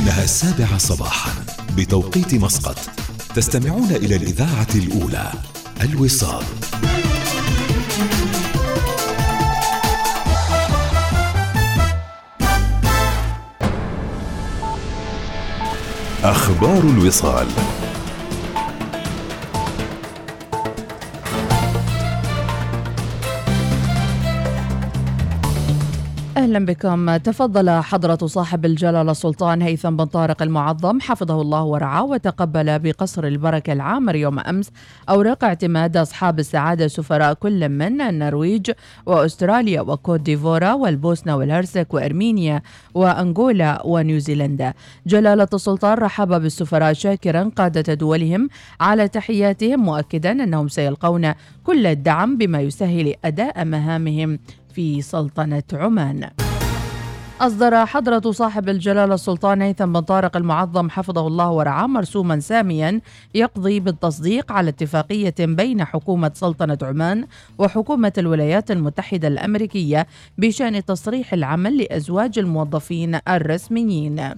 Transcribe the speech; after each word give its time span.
إنها 0.00 0.24
السابعة 0.24 0.78
صباحا 0.78 1.32
بتوقيت 1.76 2.34
مسقط. 2.34 2.76
تستمعون 3.34 3.90
إلى 3.90 4.16
الإذاعة 4.16 4.66
الأولى 4.74 5.32
الوصال. 5.80 6.44
أخبار 16.24 16.80
الوصال. 16.80 17.48
أهلا 26.50 26.66
بكم. 26.66 27.16
تفضل 27.16 27.70
حضرة 27.70 28.26
صاحب 28.26 28.64
الجلالة 28.64 29.10
السلطان 29.10 29.62
هيثم 29.62 29.96
بن 29.96 30.04
طارق 30.04 30.42
المعظم. 30.42 31.00
حفظه 31.00 31.40
الله 31.42 31.62
ورعاه 31.64 32.04
وتقبل 32.04 32.78
بقصر 32.78 33.24
البركة 33.24 33.72
العامر 33.72 34.16
يوم 34.16 34.38
أمس 34.38 34.70
اوراق 35.08 35.44
اعتماد 35.44 35.96
أصحاب 35.96 36.38
السعادة 36.38 36.88
سفراء 36.88 37.34
كل 37.34 37.68
من 37.68 38.00
النرويج 38.00 38.70
وأستراليا 39.06 39.80
وكوت 39.80 40.20
ديفورا 40.20 40.72
والبوسنة 40.72 41.36
والهرسك 41.36 41.94
وأرمينيا 41.94 42.62
وأنغولا 42.94 43.82
ونيوزيلندا. 43.84 44.74
جلالة 45.06 45.48
السلطان 45.54 45.98
رحب 45.98 46.28
بالسفراء 46.28 46.92
شاكرا 46.92 47.50
قادة 47.56 47.94
دولهم 47.94 48.48
على 48.80 49.08
تحياتهم 49.08 49.80
مؤكدا 49.80 50.32
أنهم 50.32 50.68
سيلقون 50.68 51.32
كل 51.64 51.86
الدعم 51.86 52.36
بما 52.36 52.60
يسهل 52.60 53.14
أداء 53.24 53.64
مهامهم. 53.64 54.38
في 54.80 55.02
سلطنة 55.02 55.62
عمان 55.72 56.30
أصدر 57.40 57.86
حضرة 57.86 58.30
صاحب 58.30 58.68
الجلالة 58.68 59.14
السلطان 59.14 59.62
هيثم 59.62 59.92
بن 59.92 60.00
طارق 60.00 60.36
المعظم 60.36 60.90
حفظه 60.90 61.26
الله 61.26 61.50
ورعاه 61.50 61.86
مرسوما 61.86 62.40
ساميا 62.40 63.00
يقضي 63.34 63.80
بالتصديق 63.80 64.52
على 64.52 64.68
اتفاقية 64.68 65.34
بين 65.38 65.84
حكومة 65.84 66.30
سلطنة 66.34 66.78
عمان 66.82 67.26
وحكومة 67.58 68.12
الولايات 68.18 68.70
المتحدة 68.70 69.28
الأمريكية 69.28 70.06
بشأن 70.38 70.84
تصريح 70.84 71.32
العمل 71.32 71.76
لأزواج 71.78 72.38
الموظفين 72.38 73.18
الرسميين. 73.28 74.34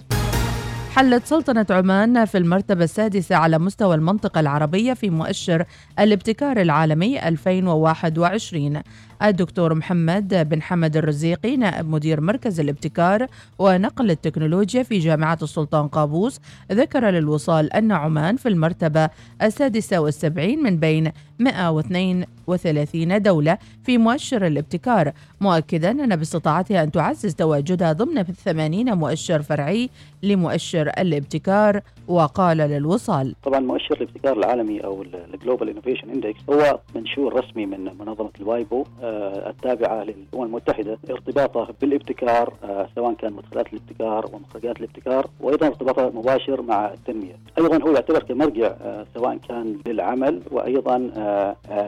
حلت 0.95 1.25
سلطنة 1.25 1.65
عمان 1.69 2.25
في 2.25 2.37
المرتبة 2.37 2.83
السادسة 2.83 3.35
على 3.35 3.59
مستوى 3.59 3.95
المنطقة 3.95 4.39
العربية 4.39 4.93
في 4.93 5.09
مؤشر 5.09 5.65
الابتكار 5.99 6.61
العالمي 6.61 7.27
2021 7.27 8.81
الدكتور 9.23 9.73
محمد 9.73 10.49
بن 10.49 10.61
حمد 10.61 10.97
الرزيقي 10.97 11.57
نائب 11.57 11.89
مدير 11.89 12.21
مركز 12.21 12.59
الابتكار 12.59 13.27
ونقل 13.59 14.11
التكنولوجيا 14.11 14.83
في 14.83 14.99
جامعة 14.99 15.37
السلطان 15.41 15.87
قابوس. 15.87 16.39
ذكر 16.71 17.09
للوصال 17.09 17.73
أن 17.73 17.91
عمان 17.91 18.35
في 18.35 18.49
المرتبة 18.49 19.09
السادسة 19.41 19.99
والسبعين 19.99 20.63
من 20.63 20.77
بين 20.77 21.11
132 21.39 23.21
دولة 23.21 23.57
في 23.83 23.97
مؤشر 23.97 24.47
الابتكار 24.47 25.11
مؤكدا 25.41 25.91
أن 25.91 26.15
باستطاعتها 26.15 26.83
أن 26.83 26.91
تعزز 26.91 27.35
تواجدها 27.35 27.93
ضمن 27.93 28.23
80 28.23 28.93
مؤشر 28.93 29.41
فرعي 29.41 29.89
لمؤشر 30.23 30.87
الابتكار. 30.97 31.81
وقال 32.07 32.57
للوصال 32.57 33.35
طبعا 33.43 33.59
مؤشر 33.59 33.95
الابتكار 34.01 34.37
العالمي 34.37 34.79
أو 34.83 35.01
ال 35.33 35.38
Global 35.38 35.69
Innovation 35.69 36.09
Index 36.09 36.39
هو 36.49 36.79
منشور 36.95 37.33
رسمي 37.43 37.65
من 37.65 37.83
منظمة 37.83 38.29
ال 38.41 38.50
WIPO 38.50 38.85
آه، 39.03 39.12
التابعة 39.49 40.03
للأمم 40.03 40.43
المتحدة 40.43 40.97
ارتباطه 41.09 41.73
بالابتكار 41.81 42.53
آه، 42.63 42.87
سواء 42.95 43.13
كان 43.13 43.33
مدخلات 43.33 43.73
الابتكار 43.73 44.25
ومخرجات 44.33 44.77
الابتكار 44.77 45.27
وأيضا 45.39 45.67
ارتباطه 45.67 46.09
مباشر 46.09 46.61
مع 46.61 46.93
التنمية. 46.93 47.35
أيضا 47.57 47.83
هو 47.83 47.91
يعتبر 47.91 48.23
كمرجع 48.23 48.67
آه، 48.81 49.05
سواء 49.15 49.37
كان 49.37 49.77
للعمل 49.87 50.41
وأيضا 50.51 50.97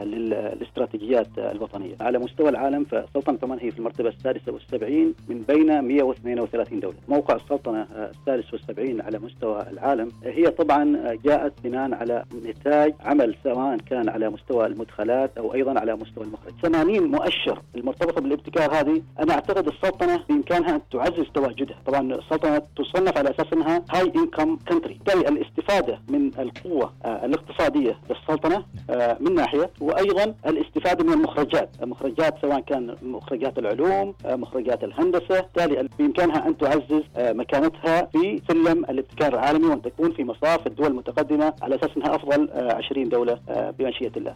للاستراتيجيات 0.04 1.28
الوطنية. 1.38 1.94
على 2.00 2.18
مستوى 2.18 2.48
العالم 2.48 2.84
فسلطنة 2.84 3.38
عمان 3.42 3.58
هي 3.58 3.70
في 3.70 3.78
المرتبة 3.78 4.08
السادسة 4.08 4.52
والسبعين 4.52 5.14
من 5.28 5.42
بين 5.48 5.80
132 5.80 6.80
دولة. 6.80 6.96
موقع 7.08 7.34
السلطنة 7.36 7.86
السادس 7.92 8.52
والسبعين 8.52 9.00
على 9.00 9.18
مستوى 9.18 9.66
العالم 9.72 10.12
هي 10.24 10.50
طبعا 10.50 11.14
جاءت 11.24 11.52
بناء 11.64 11.94
على 11.94 12.24
نتاج 12.46 12.94
عمل 13.04 13.34
سواء 13.44 13.76
كان 13.76 14.08
على 14.08 14.30
مستوى 14.30 14.66
المدخلات 14.66 15.38
أو 15.38 15.54
أيضا 15.54 15.80
على 15.80 15.96
مستوى 15.96 16.24
المخرج 16.24 16.52
80 16.62 17.05
مؤشر 17.06 17.62
المرتبطه 17.76 18.20
بالابتكار 18.20 18.74
هذه 18.74 19.02
أنا 19.18 19.32
أعتقد 19.34 19.66
السلطنة 19.68 20.22
بإمكانها 20.28 20.74
أن 20.76 20.80
تعزز 20.92 21.24
تواجدها. 21.34 21.76
طبعا 21.86 22.14
السلطنة 22.14 22.62
تصنف 22.76 23.18
على 23.18 23.30
أساس 23.30 23.46
إنها 23.52 23.84
هاي 23.94 24.12
انكم 24.16 24.56
كنتري 24.68 24.94
بالتالي 24.94 25.28
الاستفادة 25.28 26.00
من 26.08 26.30
القوة 26.38 26.92
آه 27.04 27.24
الاقتصادية 27.24 27.98
للسلطنة 28.10 28.64
آه 28.90 29.16
من 29.20 29.34
ناحية 29.34 29.70
وأيضا 29.80 30.34
الاستفادة 30.46 31.04
من 31.04 31.12
المخرجات. 31.12 31.70
المخرجات 31.82 32.34
سواء 32.42 32.60
كان 32.60 32.96
مخرجات 33.02 33.58
العلوم 33.58 34.14
آه 34.26 34.36
مخرجات 34.36 34.84
الهندسة. 34.84 35.40
بالتالي 35.40 35.88
بإمكانها 35.98 36.48
أن 36.48 36.58
تعزز 36.58 37.02
مكانتها 37.18 38.02
في 38.12 38.42
سلم 38.48 38.84
الابتكار 38.84 39.34
العالمي 39.34 39.66
وأن 39.66 39.82
تكون 39.82 40.12
في 40.12 40.24
مصاف 40.24 40.66
الدول 40.66 40.86
المتقدمة 40.86 41.54
على 41.62 41.74
أساس 41.74 41.90
إنها 41.96 42.14
أفضل 42.16 42.48
20 42.52 43.06
آه، 43.06 43.08
دولة 43.10 43.38
بمشيئة 43.78 44.12
الله. 44.16 44.34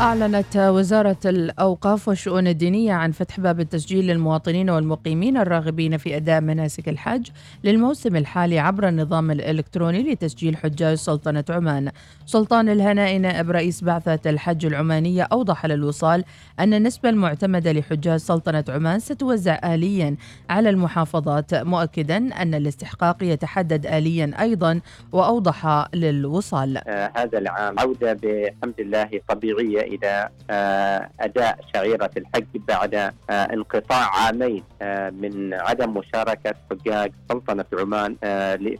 أعلنت 0.00 0.56
وزارة 0.56 1.16
الأوقاف 1.24 2.08
والشؤون 2.08 2.46
الدينية 2.46 2.92
عن 2.92 3.12
فتح 3.12 3.40
باب 3.40 3.60
التسجيل 3.60 4.06
للمواطنين 4.06 4.70
والمقيمين 4.70 5.36
الراغبين 5.36 5.96
في 5.96 6.16
أداء 6.16 6.40
مناسك 6.40 6.88
الحج 6.88 7.28
للموسم 7.64 8.16
الحالي 8.16 8.58
عبر 8.58 8.88
النظام 8.88 9.30
الإلكتروني 9.30 10.12
لتسجيل 10.12 10.56
حجاج 10.56 10.96
سلطنة 10.96 11.44
عمان. 11.50 11.90
سلطان 12.26 12.68
الهناء 12.68 13.16
نائب 13.18 13.50
رئيس 13.50 13.84
بعثة 13.84 14.30
الحج 14.30 14.66
العمانية 14.66 15.22
أوضح 15.32 15.66
للوصال 15.66 16.24
أن 16.60 16.74
النسبة 16.74 17.08
المعتمدة 17.08 17.72
لحجاج 17.72 18.18
سلطنة 18.18 18.64
عمان 18.68 18.98
ستوزع 18.98 19.74
آليا 19.74 20.16
على 20.50 20.70
المحافظات 20.70 21.54
مؤكدا 21.54 22.16
أن 22.16 22.54
الاستحقاق 22.54 23.16
يتحدد 23.22 23.86
آليا 23.86 24.32
أيضا 24.40 24.80
وأوضح 25.12 25.86
للوصال. 25.94 26.76
آه 26.76 27.12
هذا 27.16 27.38
العام 27.38 27.78
عودة 27.78 28.12
بحمد 28.12 28.80
الله 28.80 29.08
طبيعية 29.28 29.85
إلى 29.86 30.28
آه، 30.50 31.08
أداء 31.20 31.58
شعيرة 31.74 32.10
الحج 32.16 32.46
بعد 32.68 32.94
آه، 32.94 33.12
انقطاع 33.30 34.10
عامين 34.16 34.62
آه، 34.82 35.10
من 35.10 35.54
عدم 35.54 35.94
مشاركة 35.94 36.54
حجاج 36.70 37.12
سلطنة 37.28 37.64
عمان 37.72 38.16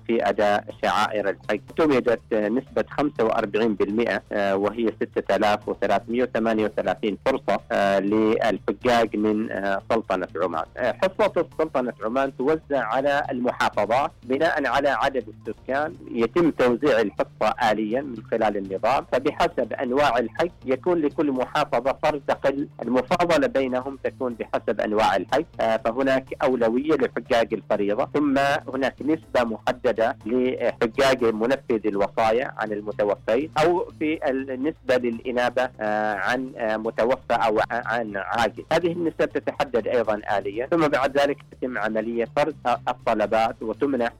في 0.07 0.29
أداء 0.29 0.65
شعائر 0.83 1.29
الحج 1.29 1.61
اعتمدت 1.71 2.35
نسبة 2.35 2.85
45% 3.01 4.23
وهي 4.55 4.93
6338 5.01 7.19
فرصة 7.27 7.61
للحجاج 8.01 9.17
من 9.17 9.49
سلطنة 9.91 10.29
عمان. 10.43 10.65
حصة 10.79 11.47
سلطنة 11.59 11.93
عمان 12.05 12.37
توزع 12.37 12.85
على 12.85 13.23
المحافظات 13.31 14.11
بناء 14.23 14.67
على 14.67 14.89
عدد 14.89 15.25
السكان 15.29 15.95
يتم 16.11 16.51
توزيع 16.51 17.01
الحصة 17.01 17.55
اليا 17.71 18.01
من 18.01 18.17
خلال 18.31 18.57
النظام 18.57 19.07
فبحسب 19.13 19.73
أنواع 19.73 20.19
الحج 20.19 20.51
يكون 20.65 20.96
يكون 20.97 21.27
لكل 21.27 21.33
محافظة 21.33 21.93
ترتقل 22.03 22.69
المفاضلة 22.83 23.47
بينهم 23.47 23.99
تكون 24.05 24.35
بحسب 24.35 24.81
أنواع 24.81 25.17
الحج 25.17 25.45
آه، 25.61 25.77
فهناك 25.77 26.35
أولوية 26.43 26.95
لحجاج 26.95 27.55
الفريضة 27.55 28.09
ثم 28.15 28.39
هناك 28.75 28.95
نسبة 29.03 29.45
محددة 29.45 30.17
لحجاج 30.27 31.25
منفذ 31.25 31.87
الوصايا 31.87 32.55
عن 32.59 32.73
المتوفين 32.73 33.51
أو 33.59 33.91
في 33.99 34.31
النسبة 34.31 34.97
للإنابة 34.97 35.69
آه، 35.81 36.15
عن 36.15 36.53
آه، 36.57 36.77
متوفى 36.77 37.33
أو 37.33 37.61
عن 37.71 38.17
عاجز 38.17 38.65
هذه 38.73 38.93
النسب 38.93 39.25
تتحدد 39.25 39.87
أيضا 39.87 40.21
آليا 40.39 40.67
ثم 40.67 40.89
بعد 40.89 41.19
ذلك 41.19 41.37
تتم 41.51 41.79
عملية 41.79 42.29
فرز 42.37 42.55
الطلبات 42.89 43.63
وتمنح 43.63 44.13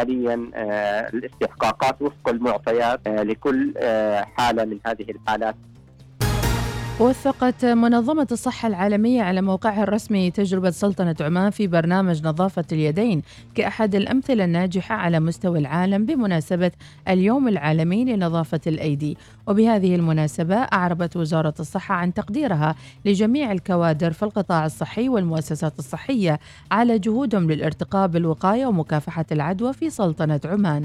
آليا 0.00 0.50
الاستحقاقات 1.14 2.02
وفق 2.02 2.28
المعطيات 2.28 3.00
لكل 3.08 3.74
حالة 4.36 4.64
من 4.64 4.78
هذه 4.86 5.10
الحالات. 5.10 5.54
وثقت 7.00 7.64
منظمة 7.64 8.26
الصحة 8.32 8.68
العالمية 8.68 9.22
على 9.22 9.42
موقعها 9.42 9.82
الرسمي 9.82 10.30
تجربة 10.30 10.70
سلطنة 10.70 11.16
عمان 11.20 11.50
في 11.50 11.66
برنامج 11.66 12.26
نظافة 12.26 12.64
اليدين 12.72 13.22
كأحد 13.54 13.94
الأمثلة 13.94 14.44
الناجحة 14.44 14.94
على 14.94 15.20
مستوى 15.20 15.58
العالم 15.58 16.06
بمناسبة 16.06 16.70
اليوم 17.08 17.48
العالمي 17.48 18.04
لنظافة 18.04 18.60
الأيدي. 18.66 19.16
وبهذه 19.46 19.94
المناسبة 19.94 20.56
أعربت 20.56 21.16
وزارة 21.16 21.54
الصحة 21.60 21.94
عن 21.94 22.14
تقديرها 22.14 22.74
لجميع 23.04 23.52
الكوادر 23.52 24.12
في 24.12 24.22
القطاع 24.22 24.66
الصحي 24.66 25.08
والمؤسسات 25.08 25.78
الصحية 25.78 26.40
على 26.70 26.98
جهودهم 26.98 27.50
للارتقاء 27.50 28.08
بالوقاية 28.08 28.66
ومكافحة 28.66 29.26
العدوى 29.32 29.72
في 29.72 29.90
سلطنة 29.90 30.40
عمان. 30.44 30.84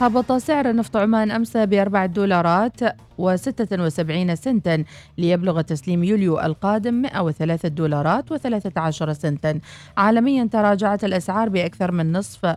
هبط 0.00 0.32
سعر 0.32 0.76
نفط 0.76 0.96
عمان 0.96 1.30
أمس 1.30 1.56
بأربعة 1.56 2.06
دولارات 2.06 2.80
و76 3.18 4.34
سنتا 4.34 4.84
ليبلغ 5.18 5.60
تسليم 5.60 6.04
يوليو 6.04 6.40
القادم 6.40 6.94
103 6.94 7.68
دولارات 7.68 8.32
و13 8.32 9.12
سنتا. 9.12 9.60
عالميا 9.96 10.48
تراجعت 10.52 11.04
الأسعار 11.04 11.48
بأكثر 11.48 11.92
من 11.92 12.12
نصف 12.12 12.54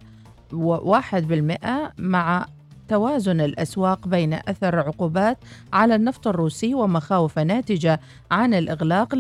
واحد 0.54 1.28
بالمئة 1.28 1.92
مع 1.98 2.46
توازن 2.88 3.42
الأسواق 3.42 4.08
بين 4.08 4.34
أثر 4.34 4.80
عقوبات 4.80 5.38
على 5.74 5.96
النفط 5.96 6.28
الروسي 6.28 6.76
ومخاوف 6.76 7.40
ناتجة 7.40 8.00
عن 8.32 8.54
الإغلاق 8.54 9.16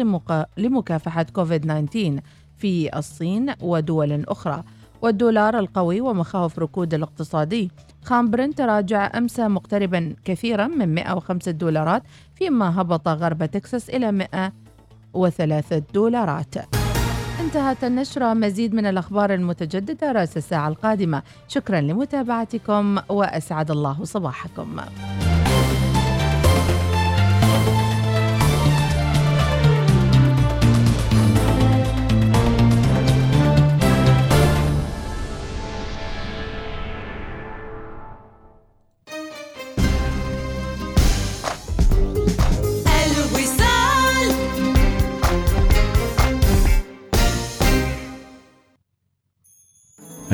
لمكافحة 0.57 1.25
كوفيد-19 1.33 2.21
في 2.57 2.98
الصين 2.98 3.54
ودول 3.62 4.24
أخرى. 4.27 4.63
والدولار 5.01 5.60
القوي 5.60 6.01
ومخاوف 6.01 6.60
ركود 6.60 6.94
الاقتصادي. 6.94 7.71
خام 8.03 8.31
برنت 8.31 8.57
تراجع 8.57 9.17
أمس 9.17 9.39
مقتربا 9.39 10.15
كثيرا 10.25 10.67
من 10.67 10.95
105 10.95 11.51
دولارات 11.51 12.03
فيما 12.35 12.81
هبط 12.81 13.07
غرب 13.07 13.45
تكساس 13.45 13.89
إلى 13.89 14.27
103 15.13 15.83
دولارات. 15.93 16.55
انتهت 17.39 17.83
النشرة. 17.83 18.33
مزيد 18.33 18.73
من 18.73 18.85
الأخبار 18.85 19.33
المتجددة 19.33 20.11
رأس 20.11 20.37
الساعة 20.37 20.67
القادمة. 20.67 21.23
شكرا 21.47 21.81
لمتابعتكم 21.81 22.97
وأسعد 23.09 23.71
الله 23.71 24.03
صباحكم. 24.03 24.77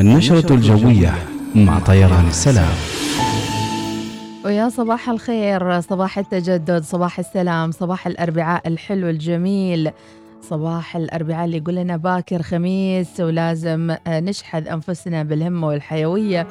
النشرة 0.05 0.53
الجوية 0.53 1.13
مع 1.55 1.79
طيران 1.79 2.27
السلام. 2.27 2.73
ويا 4.45 4.69
صباح 4.69 5.09
الخير 5.09 5.81
صباح 5.81 6.17
التجدد 6.17 6.83
صباح 6.83 7.19
السلام 7.19 7.71
صباح 7.71 8.07
الأربعاء 8.07 8.67
الحلو 8.67 9.09
الجميل 9.09 9.91
صباح 10.41 10.95
الأربعاء 10.95 11.45
اللي 11.45 11.57
يقول 11.57 11.75
لنا 11.75 11.97
باكر 11.97 12.41
خميس 12.41 13.19
ولازم 13.19 13.95
نشحذ 14.07 14.67
أنفسنا 14.67 15.23
بالهمة 15.23 15.67
والحيوية 15.67 16.47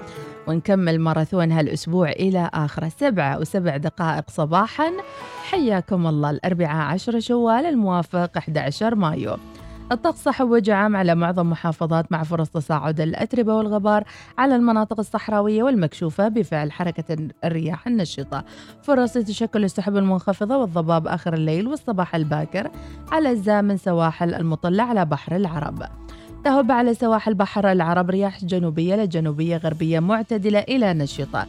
ونكمل 0.47 1.01
ماراثون 1.01 1.53
هالأسبوع 1.53 2.09
إلى 2.09 2.51
آخره 2.55 2.93
سبعة 3.01 3.39
وسبع 3.39 3.77
دقائق 3.77 4.31
صباحا. 4.31 4.91
حياكم 5.51 6.07
الله. 6.07 6.31
الأربعاء 6.31 6.93
عشر 6.93 7.21
شوال 7.21 7.67
الموافق 7.67 8.31
11 8.37 8.95
مايو. 8.95 9.37
الطقس 9.93 10.23
صحو 10.23 10.45
وجه 10.45 10.75
عام 10.75 10.97
على 10.97 11.15
معظم 11.15 11.51
محافظات 11.51 12.13
مع 12.13 12.23
فرص 12.23 12.51
تصاعد 12.51 13.01
الأتربة 13.01 13.55
والغبار 13.55 14.05
على 14.39 14.57
المناطق 14.57 14.99
الصحراوية 14.99 15.63
والمكشوفة 15.63 16.29
بفعل 16.29 16.73
حركة 16.73 17.29
الرياح 17.45 17.87
النشطة. 17.87 18.45
فرص 18.83 19.13
تشكل 19.13 19.65
السحب 19.65 19.97
المنخفضة 19.97 20.57
والضباب 20.57 21.07
آخر 21.07 21.35
الليل 21.35 21.67
والصباح 21.67 22.15
الباكر 22.15 22.71
على 23.13 23.31
أجزاء 23.31 23.63
من 23.63 23.77
سواحل 23.77 24.35
المطلة 24.35 24.83
على 24.83 25.05
بحر 25.05 25.37
العرب. 25.37 25.83
تهب 26.45 26.73
على 26.73 26.95
سواحل 26.95 27.35
بحر 27.35 27.73
العرب 27.73 28.11
رياح 28.11 28.45
جنوبية 28.45 28.97
لجنوبية 28.97 29.57
غربية 29.57 30.01
معتدلة 30.01 30.59
إلى 30.59 30.95
نشطة. 30.95 31.47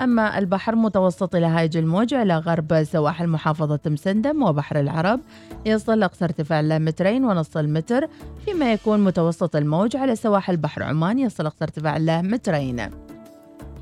أما 0.00 0.38
البحر 0.38 0.76
متوسط 0.76 1.34
إلى 1.34 1.46
هايج 1.46 1.76
الموج 1.76 2.14
على 2.14 2.38
غرب 2.38 2.84
سواحل 2.84 3.26
محافظة 3.26 3.80
مسندم 3.86 4.42
وبحر 4.42 4.80
العرب 4.80 5.20
يصل 5.66 6.02
أقصى 6.02 6.24
ارتفاع 6.24 6.60
له 6.60 6.78
مترين 6.78 7.24
ونص 7.24 7.56
المتر 7.56 8.08
فيما 8.44 8.72
يكون 8.72 9.04
متوسط 9.04 9.56
الموج 9.56 9.96
على 9.96 10.16
سواحل 10.16 10.56
بحر 10.56 10.82
عمان 10.82 11.18
يصل 11.18 11.46
أقصى 11.46 11.64
ارتفاع 11.64 11.96
له 11.96 12.22
مترين. 12.22 12.90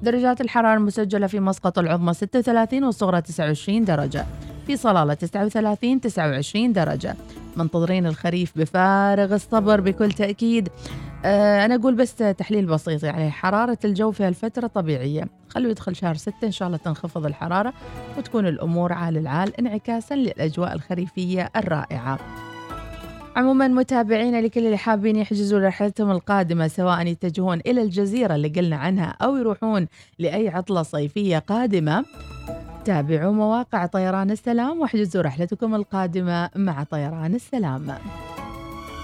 درجات 0.02 0.40
الحرارة 0.40 0.76
المسجلة 0.76 1.26
في 1.26 1.40
مسقط 1.40 1.78
العظمى 1.78 2.14
36 2.14 2.84
والصغرى 2.84 3.20
29 3.20 3.84
درجة. 3.84 4.26
في 4.66 4.76
صلالة 4.76 5.14
39 5.14 6.00
29 6.00 6.72
درجة. 6.72 7.16
منتظرين 7.56 8.06
الخريف 8.06 8.52
بفارغ 8.56 9.34
الصبر 9.34 9.80
بكل 9.80 10.12
تأكيد. 10.12 10.68
أنا 11.24 11.74
أقول 11.74 11.94
بس 11.94 12.14
تحليل 12.14 12.66
بسيط 12.66 13.04
يعني 13.04 13.30
حرارة 13.30 13.78
الجو 13.84 14.10
في 14.10 14.24
هالفترة 14.24 14.66
طبيعية. 14.66 15.28
خلوا 15.48 15.70
يدخل 15.70 15.96
شهر 15.96 16.14
ستة 16.14 16.44
إن 16.44 16.50
شاء 16.50 16.68
الله 16.68 16.78
تنخفض 16.78 17.26
الحرارة 17.26 17.72
وتكون 18.18 18.46
الأمور 18.46 18.92
عال 18.92 19.16
العال 19.16 19.56
انعكاسا 19.60 20.14
للأجواء 20.14 20.72
الخريفية 20.72 21.50
الرائعة. 21.56 22.18
عموما 23.36 23.68
متابعينا 23.68 24.40
لكل 24.40 24.66
اللي 24.66 24.76
حابين 24.76 25.16
يحجزوا 25.16 25.60
رحلتهم 25.60 26.10
القادمة 26.10 26.68
سواء 26.68 27.06
يتجهون 27.06 27.60
إلى 27.66 27.82
الجزيرة 27.82 28.34
اللي 28.34 28.48
قلنا 28.48 28.76
عنها 28.76 29.16
أو 29.22 29.36
يروحون 29.36 29.86
لأي 30.18 30.48
عطلة 30.48 30.82
صيفية 30.82 31.38
قادمة 31.38 32.04
تابعوا 32.84 33.32
مواقع 33.32 33.86
طيران 33.86 34.30
السلام 34.30 34.80
واحجزوا 34.80 35.22
رحلتكم 35.22 35.74
القادمة 35.74 36.50
مع 36.56 36.82
طيران 36.82 37.34
السلام. 37.34 37.94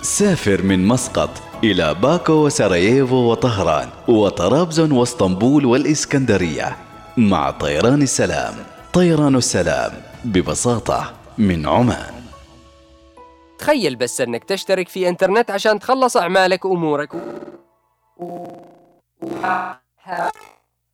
سافر 0.03 0.63
من 0.63 0.89
مسقط 0.89 1.31
إلى 1.65 1.95
باكو 1.95 2.33
وسراييفو 2.33 3.17
وطهران 3.17 3.89
وطرابزون 4.09 4.93
واسطنبول 4.93 5.67
والإسكندرية. 5.67 6.77
مع 7.17 7.51
طيران 7.51 8.03
السلام. 8.03 8.55
طيران 8.93 9.37
السلام 9.37 9.93
ببساطة 10.25 11.13
من 11.39 11.69
عمان. 11.69 12.15
تخيل 13.59 13.97
بس 13.97 14.21
أنك 14.21 14.45
تشترك 14.45 14.89
في 14.89 15.09
إنترنت 15.09 15.51
عشان 15.51 15.79
تخلص 15.79 16.17
أعمالك 16.17 16.65
وأمورك. 16.65 17.11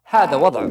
هذا 0.05 0.37
وضع. 0.37 0.69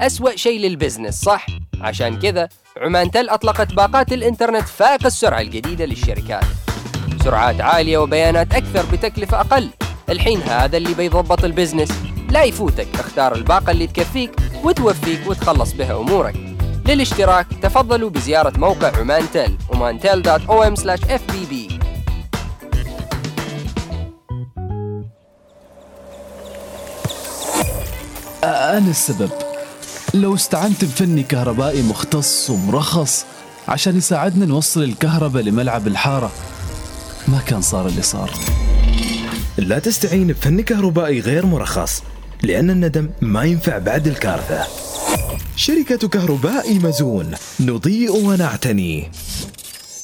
أسوأ 0.00 0.36
شيء 0.36 0.60
للبزنس 0.60 1.20
صح؟ 1.20 1.46
عشان 1.80 2.18
كذا 2.18 2.48
عمان 2.76 3.10
تل 3.10 3.28
أطلقت 3.28 3.72
باقات 3.72 4.12
الإنترنت 4.12 4.68
فائق 4.68 5.06
السرعة 5.06 5.40
الجديدة 5.40 5.84
للشركات. 5.84 6.44
سرعات 7.24 7.60
عالية 7.60 7.98
وبيانات 7.98 8.54
أكثر 8.54 8.86
بتكلفة 8.92 9.40
أقل. 9.40 9.70
الحين 10.08 10.42
هذا 10.42 10.76
اللي 10.76 10.94
بيضبط 10.94 11.44
البزنس. 11.44 11.88
لا 12.30 12.42
يفوتك 12.42 12.88
اختار 12.94 13.34
الباقة 13.34 13.70
اللي 13.70 13.86
تكفيك 13.86 14.30
وتوفيك 14.64 15.20
وتخلص 15.26 15.72
بها 15.72 15.96
أمورك. 15.96 16.34
للاشتراك 16.86 17.46
تفضلوا 17.62 18.10
بزيارة 18.10 18.58
موقع 18.58 18.96
عمان 18.96 19.30
تل 19.30 19.56
omantel.om/fbb 19.72 21.72
أنا 28.44 28.90
السبب. 28.90 29.45
لو 30.20 30.34
استعنت 30.34 30.84
بفني 30.84 31.22
كهربائي 31.22 31.82
مختص 31.82 32.50
ومرخص 32.50 33.24
عشان 33.68 33.96
يساعدنا 33.96 34.46
نوصل 34.46 34.82
الكهرباء 34.82 35.42
لملعب 35.42 35.86
الحارة 35.86 36.32
ما 37.28 37.38
كان 37.46 37.62
صار 37.62 37.86
اللي 37.86 38.02
صار. 38.02 38.30
لا 39.58 39.78
تستعين 39.78 40.26
بفني 40.26 40.62
كهربائي 40.62 41.20
غير 41.20 41.46
مرخص 41.46 42.02
لأن 42.42 42.70
الندم 42.70 43.10
ما 43.20 43.44
ينفع 43.44 43.78
بعد 43.78 44.06
الكارثة. 44.06 44.66
شركة 45.56 46.08
كهرباء 46.08 46.74
مزون 46.74 47.34
نضيء 47.60 48.16
ونعتني. 48.16 49.10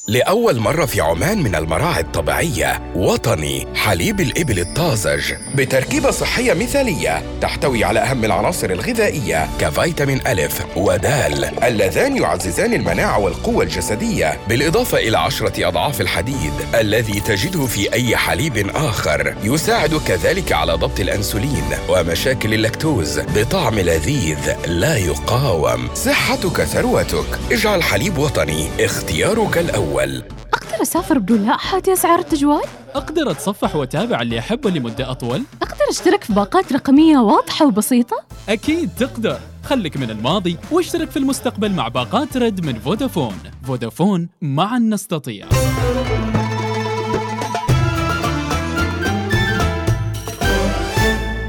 لأول 0.09 0.59
مرة 0.59 0.85
في 0.85 1.01
عمان 1.01 1.43
من 1.43 1.55
المراعي 1.55 2.01
الطبيعية 2.01 2.93
وطني 2.97 3.67
حليب 3.75 4.21
الإبل 4.21 4.59
الطازج 4.59 5.35
بتركيبة 5.55 6.11
صحية 6.11 6.53
مثالية 6.53 7.23
تحتوي 7.41 7.85
على 7.85 8.01
أهم 8.01 8.25
العناصر 8.25 8.71
الغذائية 8.71 9.49
كفيتامين 9.61 10.21
ألف 10.27 10.63
ودال 10.77 11.65
اللذان 11.65 12.17
يعززان 12.17 12.75
المناعة 12.75 13.19
والقوة 13.19 13.65
الجسدية 13.65 14.39
بالإضافة 14.49 14.99
إلى 14.99 15.19
عشرة 15.19 15.69
أضعاف 15.69 16.01
الحديد 16.01 16.53
الذي 16.75 17.21
تجده 17.21 17.67
في 17.67 17.93
أي 17.93 18.17
حليب 18.17 18.71
آخر 18.75 19.37
يساعد 19.43 19.95
كذلك 19.95 20.53
على 20.53 20.73
ضبط 20.73 21.01
الأنسولين 21.01 21.65
ومشاكل 21.89 22.55
اللاكتوز 22.55 23.21
بطعم 23.21 23.79
لذيذ 23.79 24.53
لا 24.67 24.97
يقاوم. 24.97 25.89
صحتك 25.95 26.65
ثروتك. 26.65 27.39
اجعل 27.53 27.83
حليب 27.83 28.19
وطني 28.19 28.69
اختيارك 28.81 29.59
الأول. 29.59 29.92
الأول 29.93 30.23
أقدر 30.55 30.83
أسافر 30.83 31.19
بدون 31.19 31.47
لائحة 31.47 31.83
أسعار 31.89 32.19
التجوال؟ 32.19 32.63
أقدر 32.95 33.31
أتصفح 33.31 33.77
وأتابع 33.77 34.23
اللي 34.23 34.39
أحبه 34.39 34.71
لمدة 34.71 35.11
أطول؟ 35.11 35.43
أقدر 35.63 35.85
أشترك 35.91 36.25
في 36.25 36.33
باقات 36.33 36.73
رقمية 36.73 37.19
واضحة 37.19 37.67
وبسيطة؟ 37.67 38.17
أكيد 38.49 38.91
تقدر 38.99 39.39
خلك 39.65 39.97
من 39.97 40.11
الماضي 40.11 40.57
واشترك 40.71 41.11
في 41.11 41.17
المستقبل 41.17 41.73
مع 41.73 41.89
باقات 41.89 42.37
رد 42.37 42.67
من 42.67 42.79
فودافون 42.79 43.35
فودافون 43.67 44.29
معا 44.43 44.79
نستطيع 44.79 45.47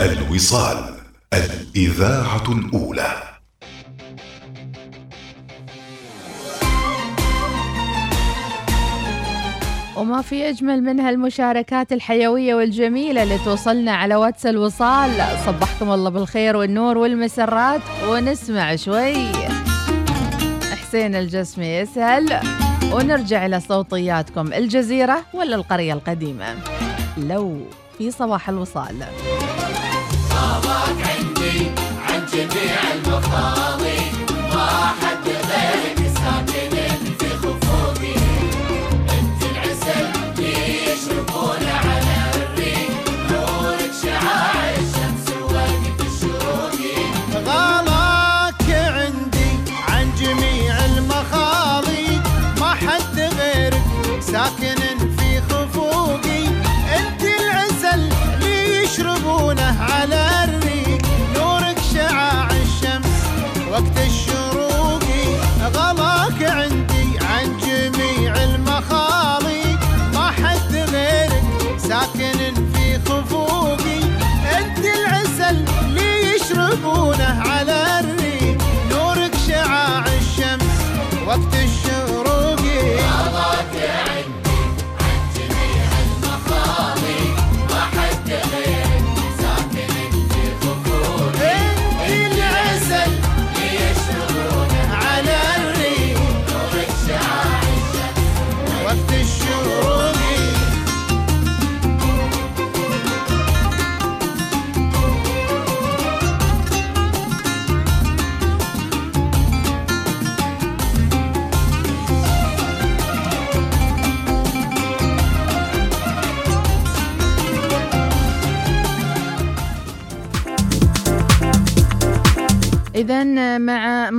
الوصال 0.01 0.95
الإذاعة 1.33 2.51
الأولى 2.51 3.32
وما 9.97 10.21
في 10.21 10.49
أجمل 10.49 10.83
منها 10.83 11.09
المشاركات 11.09 11.93
الحيوية 11.93 12.55
والجميلة 12.55 13.23
اللي 13.23 13.37
توصلنا 13.37 13.91
على 13.95 14.15
واتس 14.15 14.45
الوصال. 14.45 15.11
صبحكم 15.45 15.91
الله 15.91 16.09
بالخير 16.09 16.55
والنور 16.55 16.97
والمسرات. 16.97 17.81
ونسمع 18.09 18.75
شوي. 18.75 19.15
حسين 20.71 21.15
الجسمي 21.15 21.67
يسهل. 21.67 22.39
ونرجع 22.93 23.45
إلى 23.45 23.59
صوتياتكم. 23.59 24.53
الجزيرة 24.53 25.21
ولا 25.33 25.55
القرية 25.55 25.93
القديمة؟ 25.93 26.55
لو 27.17 27.61
في 27.97 28.11
صباح 28.11 28.49
الوصال. 28.49 28.95
صباك 30.29 30.97
عندي 31.07 31.71
عن 32.09 32.25
جميع 32.33 32.77
المخاضي 32.95 33.72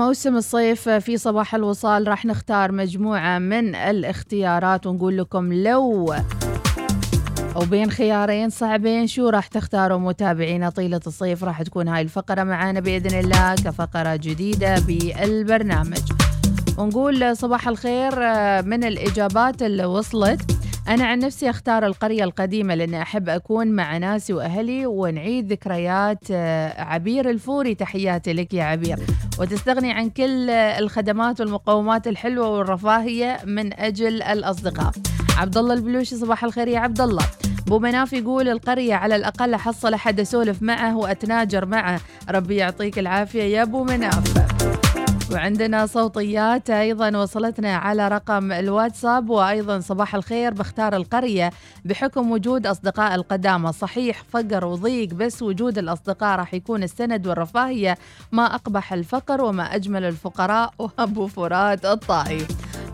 موسم 0.05 0.37
الصيف 0.37 0.89
في 0.89 1.17
صباح 1.17 1.55
الوصال 1.55 2.09
راح 2.09 2.25
نختار 2.25 2.73
مجموعة 2.73 3.39
من 3.39 3.75
الاختيارات 3.75 4.87
ونقول 4.87 5.19
لكم 5.19 5.53
لو 5.53 6.15
أو 7.57 7.61
بين 7.61 7.91
خيارين 7.91 8.51
صعبين 8.51 9.07
شو 9.07 9.29
راح 9.29 9.47
تختاروا 9.47 9.99
متابعينا 9.99 10.71
طيلة 10.71 11.01
الصيف؟ 11.07 11.45
راح 11.45 11.63
تكون 11.63 11.89
هاي 11.89 12.03
الفقرة 12.03 12.43
معانا 12.43 12.81
بإذن 12.81 13.19
الله 13.19 13.55
كفقرة 13.55 14.17
جديدة 14.17 14.75
بالبرنامج. 14.79 16.13
ونقول 16.79 17.37
صباح 17.37 17.69
الخير 17.69 18.13
من 18.63 18.85
الإجابات 18.85 19.63
اللي 19.63 19.85
وصلت 19.85 20.41
أنا 20.89 21.05
عن 21.05 21.19
نفسي 21.19 21.51
أختار 21.51 21.87
القرية 21.87 22.25
القديمة 22.25 22.75
لأني 22.75 23.03
أحب 23.03 23.29
أكون 23.29 23.69
مع 23.69 23.97
ناسي 23.97 24.33
وأهلي 24.33 24.87
ونعيد 24.87 25.53
ذكريات 25.53 26.19
آه، 26.31 26.83
عبير 26.83 27.31
الفوري. 27.31 27.75
تحياتي 27.75 28.33
لك 28.33 28.55
يا 28.55 28.65
عبير. 28.65 28.99
وتستغني 29.39 29.93
عن 29.93 30.11
كل 30.11 30.51
الخدمات 30.51 31.41
والمقومات 31.41 32.07
الحلوة 32.09 32.49
والرفاهية 32.49 33.39
من 33.45 33.81
أجل 33.81 34.23
الأصدقاء. 34.23 34.93
عبد 35.39 35.57
الله 35.59 35.75
البلوشي 35.75 36.17
صباح 36.17 36.45
الخير 36.45 36.69
يا 36.69 36.79
عبد 36.79 37.01
الله 37.01 37.25
أبو 37.67 37.79
مناف 37.79 38.13
يقول 38.13 38.49
القرية 38.49 38.95
على 38.95 39.17
الأقل 39.17 39.55
أحصل 39.55 39.95
أحد 39.95 40.21
أسولف 40.21 40.63
معه 40.63 40.97
وأتناجر 40.97 41.67
معه. 41.67 42.01
ربي 42.31 42.57
يعطيك 42.57 42.99
العافية 42.99 43.43
يا 43.43 43.63
أبو 43.63 43.85
مناف. 43.85 44.35
وعندنا 45.33 45.87
صوتيات 45.87 46.71
أيضا 46.71 47.17
وصلتنا 47.17 47.77
على 47.77 48.09
رقم 48.09 48.53
الواتساب 48.53 49.31
وأيضا 49.31 49.81
صباح 49.81 50.15
الخير 50.15 50.55
بختار 50.55 50.97
القرية 50.97 51.51
بحكم 51.85 52.31
وجود 52.31 52.67
أصدقاء 52.67 53.15
القدامى. 53.15 53.73
صحيح 53.73 54.23
فقر 54.31 54.65
وضيق 54.65 55.09
بس 55.15 55.43
وجود 55.43 55.79
الأصدقاء 55.79 56.39
راح 56.39 56.55
يكون 56.55 56.83
السند 56.83 57.27
والرفاهية 57.27 57.99
ما 58.33 58.55
أقبح 58.55 58.93
الفقر 58.93 59.45
وما 59.45 59.75
أجمل 59.75 60.05
الفقراء 60.05 60.75
وأبو 60.99 61.27
فرات 61.27 61.85
الطائي 61.85 62.47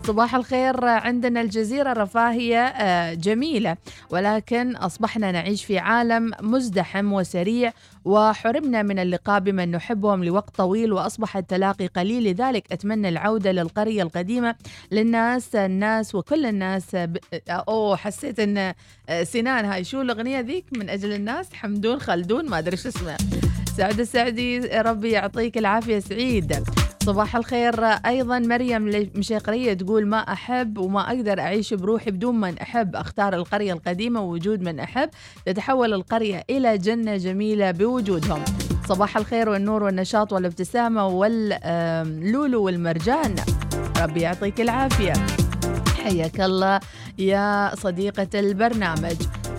صباح 0.07 0.35
الخير. 0.35 0.85
عندنا 0.85 1.41
الجزيرة 1.41 1.93
رفاهية 1.93 2.59
آه، 2.59 3.13
جميلة 3.13 3.77
ولكن 4.09 4.75
أصبحنا 4.75 5.31
نعيش 5.31 5.65
في 5.65 5.79
عالم 5.79 6.31
مزدحم 6.41 7.13
وسريع 7.13 7.73
وحرمنا 8.05 8.81
من 8.83 8.99
اللقاء 8.99 9.39
بمن 9.39 9.71
نحبهم 9.71 10.23
لوقت 10.23 10.55
طويل 10.55 10.93
وأصبح 10.93 11.37
التلاقي 11.37 11.87
قليل. 11.87 12.23
لذلك 12.23 12.71
أتمنى 12.71 13.09
العودة 13.09 13.51
للقرية 13.51 14.03
القديمة 14.03 14.55
للناس 14.91 15.55
الناس 15.55 16.15
وكل 16.15 16.45
الناس 16.45 16.95
ب... 16.95 17.17
أوه 17.49 17.95
حسيت 17.95 18.39
أن 18.39 18.73
سنان 19.23 19.65
هاي. 19.65 19.83
شو 19.83 20.01
الأغنية 20.01 20.39
ذيك؟ 20.39 20.65
من 20.71 20.89
أجل 20.89 21.13
الناس؟ 21.13 21.53
حمدون 21.53 21.99
خلدون؟ 21.99 22.49
ما 22.49 22.59
أدري 22.59 22.77
شو 22.77 22.89
اسمه 22.89 23.17
سعد 23.77 23.99
السعدي 23.99 24.59
ربي 24.59 25.11
يعطيك 25.11 25.57
العافية 25.57 25.99
سعيد. 25.99 26.63
صباح 27.05 27.35
الخير. 27.35 27.83
أيضا 27.85 28.39
مريم 28.39 29.09
مشيقرية 29.15 29.73
تقول 29.73 30.07
ما 30.07 30.17
أحب 30.17 30.77
وما 30.77 31.07
أقدر 31.07 31.39
أعيش 31.39 31.73
بروحي 31.73 32.11
بدون 32.11 32.39
من 32.39 32.57
أحب. 32.57 32.95
أختار 32.95 33.33
القرية 33.33 33.73
القديمة 33.73 34.21
ووجود 34.21 34.61
من 34.61 34.79
أحب. 34.79 35.09
تتحول 35.45 35.93
القرية 35.93 36.43
إلى 36.49 36.77
جنة 36.77 37.17
جميلة 37.17 37.71
بوجودهم. 37.71 38.43
صباح 38.87 39.17
الخير 39.17 39.49
والنور 39.49 39.83
والنشاط 39.83 40.33
والابتسامة 40.33 41.07
واللولو 41.07 42.63
والمرجان. 42.63 43.35
ربي 44.01 44.21
يعطيك 44.21 44.61
العافية. 44.61 45.13
حياك 46.03 46.41
الله 46.41 46.79
يا 47.17 47.75
صديقة 47.75 48.39
البرنامج. 48.39 49.15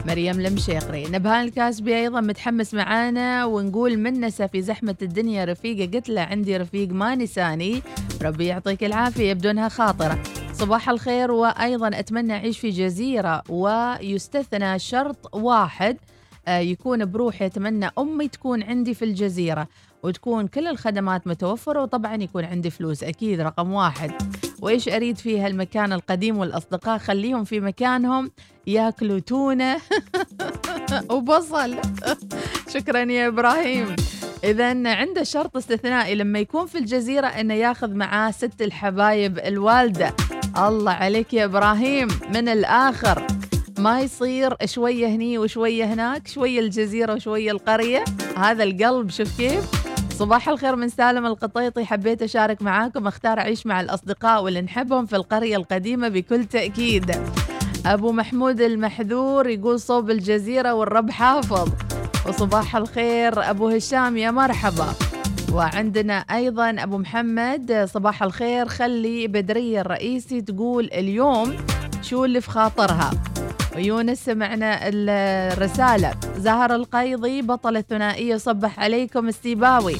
مريم 0.06 0.40
المشيقري. 0.40 1.04
نبهان 1.08 1.44
الكاسبي 1.44 1.96
أيضا 1.96 2.20
متحمس 2.20 2.74
معانا 2.74 3.44
ونقول 3.44 3.96
منسى 3.96 4.48
في 4.48 4.62
زحمة 4.62 4.96
الدنيا 5.02 5.44
رفيقة. 5.44 5.90
قلت 5.96 6.08
له 6.08 6.20
عندي 6.20 6.56
رفيق 6.56 6.88
ما 6.88 7.14
نساني 7.14 7.82
ربي 8.22 8.46
يعطيك 8.46 8.84
العافية 8.84 9.30
يبدو 9.30 9.50
أنها 9.50 9.68
خاطرة. 9.68 10.18
صباح 10.52 10.88
الخير 10.88 11.30
وأيضا 11.32 11.88
أتمنى 11.88 12.32
أعيش 12.32 12.58
في 12.58 12.70
جزيرة 12.70 13.42
ويستثنى 13.48 14.78
شرط 14.78 15.34
واحد 15.34 15.96
آه، 16.48 16.58
يكون 16.58 17.04
بروحي 17.04 17.46
أتمنى 17.46 17.90
أمي 17.98 18.28
تكون 18.28 18.62
عندي 18.62 18.94
في 18.94 19.04
الجزيرة 19.04 19.68
وتكون 20.02 20.46
كل 20.46 20.66
الخدمات 20.66 21.26
متوفرة 21.26 21.82
وطبعا 21.82 22.14
يكون 22.14 22.44
عندي 22.44 22.70
فلوس 22.70 23.04
أكيد 23.04 23.40
رقم 23.40 23.72
واحد. 23.72 24.12
وإيش 24.60 24.88
أريد 24.88 25.16
في 25.18 25.40
هالمكان 25.40 25.92
القديم 25.92 26.38
والأصدقاء؟ 26.38 26.98
خليهم 26.98 27.44
في 27.44 27.60
مكانهم. 27.60 28.30
ياكلوا 28.66 29.18
تونة 29.18 29.76
وبصل. 31.10 31.76
شكرا 32.68 32.98
يا 32.98 33.26
إبراهيم. 33.28 33.96
إذا 34.44 34.88
عنده 34.88 35.22
شرط 35.22 35.56
استثنائي 35.56 36.14
لما 36.14 36.38
يكون 36.38 36.66
في 36.66 36.78
الجزيرة 36.78 37.26
إنه 37.26 37.54
ياخذ 37.54 37.94
معاه 37.94 38.30
ست 38.30 38.62
الحبايب 38.62 39.38
الوالدة. 39.38 40.14
الله 40.58 40.92
عليك 40.92 41.34
يا 41.34 41.44
إبراهيم. 41.44 42.08
من 42.34 42.48
الآخر؟ 42.48 43.26
ما 43.78 44.00
يصير 44.00 44.56
شوية 44.64 45.06
هني 45.06 45.38
وشوية 45.38 45.84
هناك 45.84 46.28
شوية 46.28 46.60
الجزيرة 46.60 47.14
وشوية 47.14 47.50
القرية. 47.50 48.04
هذا 48.36 48.64
القلب 48.64 49.10
شوف 49.10 49.36
كيف. 49.36 49.64
صباح 50.18 50.48
الخير 50.48 50.76
من 50.76 50.88
سالم 50.88 51.26
القطيطي. 51.26 51.84
حبيت 51.84 52.22
أشارك 52.22 52.62
معاكم 52.62 53.06
أختار 53.06 53.38
أعيش 53.38 53.66
مع 53.66 53.80
الأصدقاء 53.80 54.42
واللي 54.42 54.60
نحبهم 54.60 55.06
في 55.06 55.16
القرية 55.16 55.56
القديمة 55.56 56.08
بكل 56.08 56.44
تأكيد. 56.44 57.10
أبو 57.86 58.12
محمود 58.12 58.60
المحذور 58.60 59.48
يقول 59.48 59.80
صوب 59.80 60.10
الجزيرة 60.10 60.74
والرب 60.74 61.10
حافظ. 61.10 61.68
وصباح 62.28 62.76
الخير 62.76 63.50
أبو 63.50 63.68
هشام 63.68 64.16
يا 64.16 64.30
مرحبا. 64.30 64.86
وعندنا 65.52 66.14
أيضا 66.14 66.70
أبو 66.78 66.98
محمد 66.98 67.88
صباح 67.94 68.22
الخير. 68.22 68.68
خلي 68.68 69.26
بدرية 69.26 69.80
الرئيسي 69.80 70.40
تقول 70.40 70.84
اليوم 70.92 71.56
شو 72.02 72.24
اللي 72.24 72.40
في 72.40 72.50
خاطرها؟ 72.50 73.10
ويونس 73.76 74.24
سمعنا 74.24 74.88
ال- 74.88 75.08
الرسالة. 75.52 76.10
زهر 76.38 76.74
القيضي 76.74 77.42
بطل 77.42 77.76
الثنائية 77.76 78.36
صبح 78.36 78.80
عليكم 78.80 79.28
السيباوي. 79.28 79.96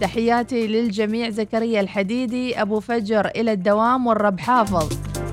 تحياتي 0.00 0.66
للجميع 0.66 1.30
زكريا 1.30 1.80
الحديدي 1.80 2.62
أبو 2.62 2.80
فجر 2.80 3.26
إلى 3.26 3.52
الدوام 3.52 4.06
والرب 4.06 4.40
حافظ. 4.40 4.92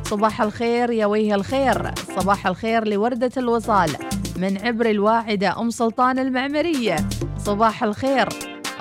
صباح 0.10 0.42
الخير 0.42 0.92
يا 0.92 1.06
ويه 1.06 1.36
الخير. 1.36 1.92
صباح 2.20 2.48
الخير 2.48 2.88
لوردة 2.88 3.32
الوصال. 3.38 3.90
من 4.38 4.58
عبر 4.58 4.90
الواعدة 4.90 5.60
أم 5.60 5.70
سلطان 5.70 6.20
المعمرية. 6.20 6.96
صباح 7.46 7.84
الخير. 7.84 8.30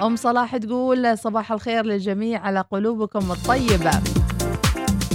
أم 0.03 0.17
صلاح 0.17 0.57
تقول 0.57 1.19
صباح 1.19 1.53
الخير 1.53 1.85
للجميع 1.85 2.41
على 2.41 2.65
قلوبكم 2.71 3.33
الطيبة. 3.33 3.91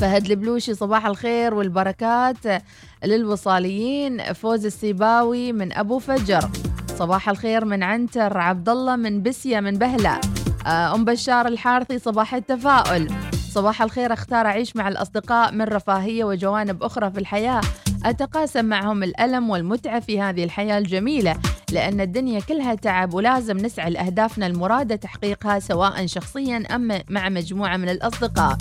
فهد 0.01 0.31
البلوشي 0.31 0.73
صباح 0.73 1.05
الخير 1.05 1.53
والبركات 1.53 2.63
للوصاليين. 3.03 4.33
فوز 4.33 4.65
السيباوي 4.65 5.51
من 5.51 5.73
أبو 5.73 5.99
فجر. 5.99 6.49
صباح 6.97 7.29
الخير 7.29 7.65
من 7.65 7.83
عنتر 7.83 8.37
عبد 8.37 8.69
الله 8.69 8.95
من 8.95 9.23
بسية 9.23 9.59
من 9.59 9.77
بهلة. 9.77 10.21
آه، 10.67 10.95
أم 10.95 11.05
بشار 11.05 11.47
الحارثي 11.47 11.99
صباح 11.99 12.35
التفاؤل. 12.35 13.07
صباح 13.51 13.81
الخير. 13.81 14.13
أختار 14.13 14.45
أعيش 14.45 14.75
مع 14.75 14.87
الأصدقاء 14.87 15.51
من 15.53 15.61
رفاهية 15.61 16.23
وجوانب 16.23 16.83
أخرى 16.83 17.11
في 17.11 17.19
الحياة. 17.19 17.61
أتقاسم 18.05 18.65
معهم 18.65 19.03
الألم 19.03 19.49
والمتعة 19.49 19.99
في 19.99 20.21
هذه 20.21 20.43
الحياة 20.43 20.77
الجميلة 20.77 21.35
لأن 21.71 22.01
الدنيا 22.01 22.39
كلها 22.39 22.75
تعب 22.75 23.13
ولازم 23.13 23.57
نسعى 23.57 23.89
لأهدافنا 23.89 24.47
المرادة 24.47 24.95
تحقيقها 24.95 25.59
سواء 25.59 26.05
شخصيا 26.05 26.63
أم 26.75 27.01
مع 27.09 27.29
مجموعة 27.29 27.77
من 27.77 27.89
الأصدقاء. 27.89 28.57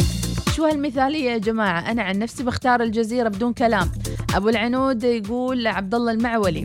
شو 0.56 0.64
هالمثالية 0.64 1.30
يا 1.30 1.38
جماعة؟ 1.38 1.90
أنا 1.90 2.02
عن 2.02 2.18
نفسي 2.18 2.42
بختار 2.44 2.82
الجزيرة 2.82 3.28
بدون 3.28 3.52
كلام. 3.52 3.90
أبو 4.34 4.48
العنود 4.48 5.04
يقول 5.04 5.66
عبد 5.66 5.94
الله 5.94 6.12
المعولي. 6.12 6.64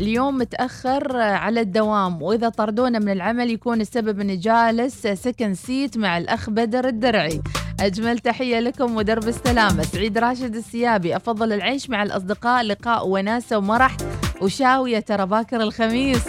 اليوم 0.00 0.38
متأخر 0.38 1.16
على 1.16 1.60
الدوام 1.60 2.22
وإذا 2.22 2.48
طردونا 2.48 2.98
من 2.98 3.12
العمل 3.12 3.50
يكون 3.50 3.80
السبب 3.80 4.20
أني 4.20 4.36
جالس 4.36 5.06
سكن 5.06 5.54
سيت 5.54 5.98
مع 5.98 6.18
الأخ 6.18 6.50
بدر 6.50 6.88
الدرعي. 6.88 7.42
أجمل 7.80 8.18
تحية 8.18 8.60
لكم 8.60 8.96
ودرب 8.96 9.28
السلامة. 9.28 9.82
سعيد 9.82 10.18
راشد 10.18 10.56
السيابي 10.56 11.16
أفضل 11.16 11.52
العيش 11.52 11.90
مع 11.90 12.02
الأصدقاء 12.02 12.62
لقاء 12.62 13.08
وناسة 13.08 13.58
ومرح 13.58 13.96
وشاوية. 14.42 15.00
ترى 15.00 15.26
باكر 15.26 15.60
الخميس. 15.60 16.28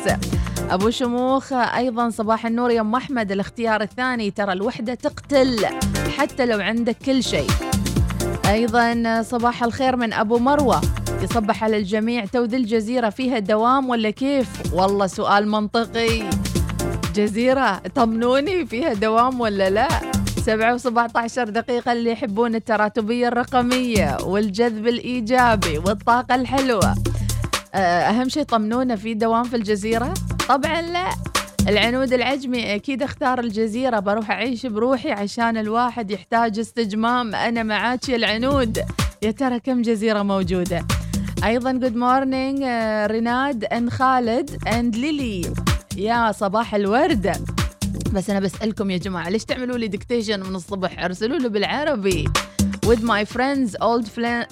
أبو 0.70 0.90
شموخ 0.90 1.54
أيضا 1.54 2.10
صباح 2.10 2.46
النور 2.46 2.72
يا 2.72 2.82
أم 2.82 2.96
أحمد 2.96 3.32
الاختيار 3.32 3.82
الثاني. 3.82 4.32
ترى 4.32 4.54
الوحدة 4.54 4.94
تقتل 4.94 5.66
حتى 6.18 6.46
لو 6.46 6.60
عندك 6.60 6.98
كل 7.06 7.24
شيء. 7.24 7.50
أيضا 8.50 9.22
صباح 9.22 9.64
الخير 9.64 9.96
من 9.96 10.14
أبو 10.14 10.38
مروة. 10.38 10.82
يصبح 11.24 11.64
على 11.64 11.78
الجميع 11.78 12.26
تو 12.26 12.44
ذي 12.44 12.58
الجزيرة 12.58 13.10
فيها 13.10 13.40
دوام 13.40 13.90
ولا 13.90 14.10
كيف؟ 14.10 14.74
والله 14.74 15.08
سؤال 15.08 15.48
منطقي. 15.48 16.24
جزيرة 17.16 17.82
طمنوني 17.96 18.66
فيها 18.66 18.94
دوام 18.94 19.42
ولا 19.42 19.70
لا؟ 19.70 19.88
سبعة 20.46 20.74
وسبعة 20.74 21.12
عشر 21.16 21.50
دقيقة 21.50 21.92
اللي 21.92 22.12
يحبون 22.12 22.56
التراتبية 22.56 23.28
الرقمية 23.28 24.18
والجذب 24.24 24.88
الإيجابي 24.88 25.78
والطاقة 25.78 26.36
الحلوة. 26.36 26.96
آه، 27.76 27.78
أهم 27.78 28.30
شيء 28.30 28.44
طمنونا 28.44 28.96
في 28.96 29.14
دوام 29.14 29.44
في 29.44 29.56
الجزيرة؟ 29.56 30.14
طبعا 30.50 30.82
لا. 30.82 31.10
العنود 31.68 32.14
العجمي 32.14 32.76
أكيد 32.76 33.04
أختار 33.04 33.40
الجزيرة. 33.40 34.00
بروح 34.00 34.32
أعيش 34.32 34.66
بروحي 34.66 35.12
عشان 35.12 35.58
الواحد 35.58 36.12
يحتاج 36.12 36.60
استجمام. 36.60 37.36
أنا 37.36 37.64
معاك 37.64 38.10
يا 38.10 38.16
العنود. 38.16 38.80
يا 39.22 39.32
ترى 39.32 39.60
كم 39.60 39.82
جزيرة 39.82 40.24
موجودة؟ 40.24 40.86
أيضا 41.44 41.72
good 41.72 41.96
morning 41.96 42.64
ريناد 43.12 43.66
and 43.66 43.90
خالد 43.90 44.68
and 44.68 44.96
ليلي. 44.96 45.54
يا 45.98 46.32
صباح 46.32 46.76
الورد. 46.76 47.48
بس 48.14 48.30
أنا 48.30 48.40
بسألكم 48.40 48.92
يا 48.92 48.98
جماعة 48.98 49.30
ليش 49.30 49.46
تعملوا 49.46 49.78
لي 49.78 49.88
dictation 49.88 50.40
من 50.40 50.56
الصبح؟ 50.56 51.04
أرسلوا 51.04 51.38
له 51.38 51.50
بالعربي. 51.50 52.26
With 52.86 53.00
my 53.00 53.26
friends 53.36 53.72
old 53.82 54.08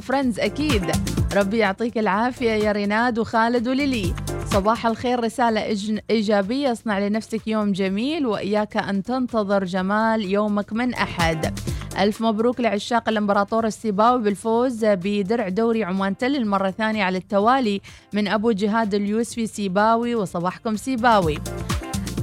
friends 0.08 0.40
أكيد. 0.40 0.92
ربي 1.36 1.58
يعطيك 1.58 1.98
العافية 1.98 2.52
يا 2.52 2.72
ريناد 2.72 3.20
وخالد 3.20 3.68
وليلي. 3.68 4.14
صباح 4.46 4.86
الخير 4.86 5.24
رسالة 5.24 5.78
إيجابية. 6.10 6.72
اصنع 6.72 7.00
لنفسك 7.00 7.48
يوم 7.48 7.72
جميل 7.72 8.26
وإياك 8.26 8.78
أن 8.78 9.04
تنتظر 9.04 9.64
جمال 9.64 10.26
يومك 10.26 10.74
من 10.74 10.94
أحد. 10.94 11.60
ألف 12.00 12.22
مبروك 12.22 12.60
لعشاق 12.60 13.10
الإمبراطور 13.10 13.66
السيباوي 13.66 14.22
بالفوز 14.22 14.86
بدرع 14.86 15.50
دوري 15.50 15.84
عمانتل 15.84 16.36
للمرة 16.36 16.68
الثانية 16.68 17.04
على 17.04 17.18
التوالي 17.18 17.82
من 18.14 18.28
أبو 18.28 18.52
جهاد 18.52 18.94
اليوسفي 18.94 19.48
سيباوي. 19.48 20.16
وصباحكم 20.16 20.76
سيباوي. 20.76 21.38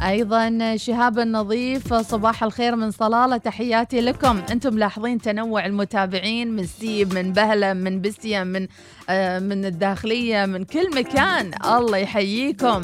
أيضا 0.06 0.76
شهاب 0.76 1.18
النظيف 1.18 1.94
صباح 1.94 2.44
الخير 2.44 2.76
من 2.76 2.90
صلالة 2.90 3.36
تحياتي 3.36 4.00
لكم. 4.00 4.42
أنتم 4.50 4.74
ملاحظين 4.74 5.18
تنوع 5.18 5.66
المتابعين 5.66 6.52
من 6.52 6.66
سيب 6.66 7.14
من 7.14 7.32
بهلة 7.32 7.72
من 7.72 8.00
بسية 8.00 8.42
من 8.42 8.66
آه 9.08 9.38
من 9.38 9.64
الداخلية 9.64 10.46
من 10.46 10.64
كل 10.64 10.90
مكان. 10.96 11.50
الله 11.64 11.98
يحييكم. 11.98 12.80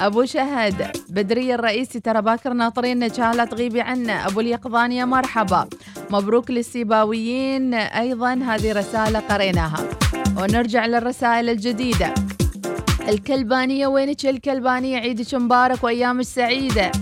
أبو 0.00 0.24
شهد 0.24 0.90
بدري 1.08 1.54
الرئيسي 1.54 2.00
ترى 2.00 2.22
باكر 2.22 2.52
ناطرين 2.52 2.98
لا 2.98 3.44
تغيبي 3.44 3.80
عنا 3.80 4.26
أبو 4.26 4.40
اليقظان 4.40 4.92
يا 4.92 5.04
مرحبا. 5.04 5.68
مبروك 6.10 6.50
للسيباويين. 6.50 7.74
أيضا 7.74 8.34
هذه 8.34 8.72
رسالة 8.72 9.18
قريناها. 9.18 9.88
ونرجع 10.38 10.86
للرسائل 10.86 11.48
الجديدة. 11.48 12.14
الكلبانية 13.10 13.86
وينك 13.86 14.26
الكلبانية؟ 14.26 14.98
عيدك 14.98 15.34
مبارك 15.34 15.84
وأيامك 15.84 16.24
سعيدة. 16.24 16.92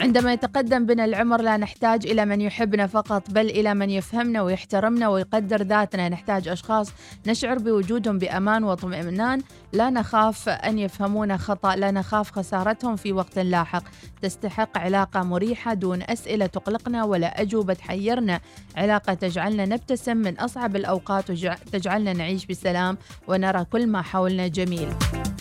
عندما 0.00 0.32
يتقدم 0.32 0.86
بنا 0.86 1.04
العمر 1.04 1.42
لا 1.42 1.56
نحتاج 1.56 2.06
إلى 2.06 2.24
من 2.24 2.40
يحبنا 2.40 2.86
فقط 2.86 3.30
بل 3.30 3.46
إلى 3.46 3.74
من 3.74 3.90
يفهمنا 3.90 4.42
ويحترمنا 4.42 5.08
ويقدر 5.08 5.62
ذاتنا. 5.62 6.08
نحتاج 6.08 6.48
أشخاص 6.48 6.92
نشعر 7.26 7.58
بوجودهم 7.58 8.18
بأمان 8.18 8.64
واطمئنان. 8.64 9.42
لا 9.74 9.90
نخاف 9.90 10.48
أن 10.48 10.78
يفهمونا 10.78 11.36
خطأ 11.36 11.76
لا 11.76 11.90
نخاف 11.90 12.30
خسارتهم 12.30 12.96
في 12.96 13.12
وقت 13.12 13.38
لاحق. 13.38 13.82
تستحق 14.22 14.78
علاقة 14.78 15.22
مريحة 15.22 15.74
دون 15.74 16.02
أسئلة 16.02 16.46
تقلقنا 16.46 17.04
ولا 17.04 17.40
أجوبة 17.40 17.74
تحيرنا 17.74 18.40
علاقة 18.76 19.14
تجعلنا 19.14 19.64
نبتسم 19.64 20.16
من 20.16 20.38
أصعب 20.38 20.76
الأوقات 20.76 21.30
وتجعلنا 21.30 22.12
نعيش 22.12 22.46
بسلام 22.46 22.98
ونرى 23.28 23.64
كل 23.64 23.86
ما 23.86 24.02
حولنا 24.02 24.46
جميل. 24.46 24.88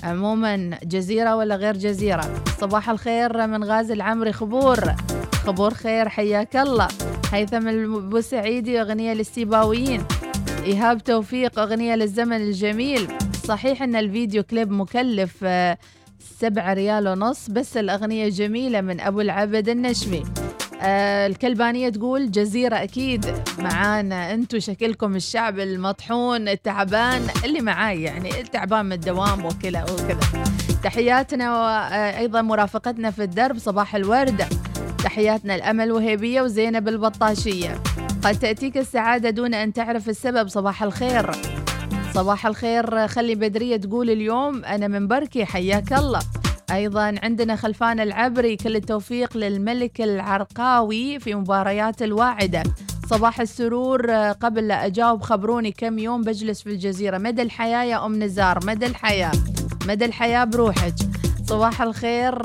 عموما 0.03 0.77
جزيرة 0.83 1.35
ولا 1.35 1.55
غير 1.55 1.77
جزيرة؟ 1.77 2.43
صباح 2.59 2.89
الخير 2.89 3.47
من 3.47 3.63
غازي 3.63 3.93
العمري 3.93 4.33
خبور. 4.33 4.79
خبور 5.33 5.73
خير 5.73 6.09
حياك 6.09 6.55
الله. 6.55 6.87
هيثم 7.31 7.67
البوسعيدي 7.67 8.81
أغنية 8.81 9.13
للسيباويين. 9.13 10.03
إيهاب 10.63 11.03
توفيق 11.03 11.59
أغنية 11.59 11.95
للزمن 11.95 12.41
الجميل. 12.41 13.07
صحيح 13.47 13.81
أن 13.81 13.95
الفيديو 13.95 14.43
كليب 14.43 14.71
مكلف 14.71 15.35
آه، 15.43 15.77
سبعة 16.39 16.73
ريال 16.73 17.07
ونص 17.07 17.49
بس 17.49 17.77
الأغنية 17.77 18.29
جميلة 18.29 18.81
من 18.81 18.99
أبو 19.01 19.21
العبد 19.21 19.69
النشمي 19.69 20.23
آه 20.81 21.27
الكلبانية 21.27 21.89
تقول 21.89 22.31
جزيرة 22.31 22.75
أكيد 22.83 23.25
معانا. 23.59 24.33
أنتو 24.33 24.59
شكلكم 24.59 25.15
الشعب 25.15 25.59
المطحون 25.59 26.47
التعبان 26.47 27.21
اللي 27.45 27.61
معاي 27.61 28.03
يعني 28.03 28.41
التعبان 28.41 28.85
من 28.85 28.93
الدوام 28.93 29.45
وكذا 29.45 29.83
وكذا. 29.83 30.19
تحياتنا 30.83 31.51
وأيضا 31.61 32.41
مرافقتنا 32.41 33.11
في 33.11 33.23
الدرب 33.23 33.57
صباح 33.57 33.95
الوردة 33.95 34.47
تحياتنا 35.03 35.55
الأمل 35.55 35.91
وهيبية 35.91 36.41
وزينب 36.41 36.87
البطاشية. 36.87 37.79
قد 38.23 38.39
تأتيك 38.39 38.77
السعادة 38.77 39.29
دون 39.29 39.53
أن 39.53 39.73
تعرف 39.73 40.09
السبب 40.09 40.47
صباح 40.47 40.83
الخير. 40.83 41.31
صباح 42.13 42.45
الخير. 42.45 43.07
خلي 43.07 43.35
بدرية 43.35 43.77
تقول 43.77 44.09
اليوم 44.09 44.65
أنا 44.65 44.87
من 44.87 45.07
بركي 45.07 45.45
حياك 45.45 45.93
الله. 45.93 46.19
أيضا 46.71 47.15
عندنا 47.23 47.55
خلفان 47.55 47.99
العبري 47.99 48.55
كل 48.55 48.75
التوفيق 48.75 49.37
للملك 49.37 50.01
العرقاوي 50.01 51.19
في 51.19 51.35
مباريات 51.35 52.01
الواعدة. 52.01 52.63
صباح 53.09 53.41
السرور 53.41 54.11
قبل 54.11 54.67
لا 54.67 54.85
أجاوب 54.85 55.21
خبروني 55.21 55.71
كم 55.71 55.99
يوم 55.99 56.21
بجلس 56.21 56.61
في 56.61 56.69
الجزيرة. 56.69 57.17
مدى 57.17 57.41
الحياة 57.41 57.83
يا 57.83 58.05
أم 58.05 58.23
نزار؟ 58.23 58.59
مدى 58.65 58.85
الحياة؟ 58.85 59.31
مدى 59.87 60.05
الحياة 60.05 60.43
بروحك؟ 60.43 60.95
صباح 61.45 61.81
الخير 61.81 62.35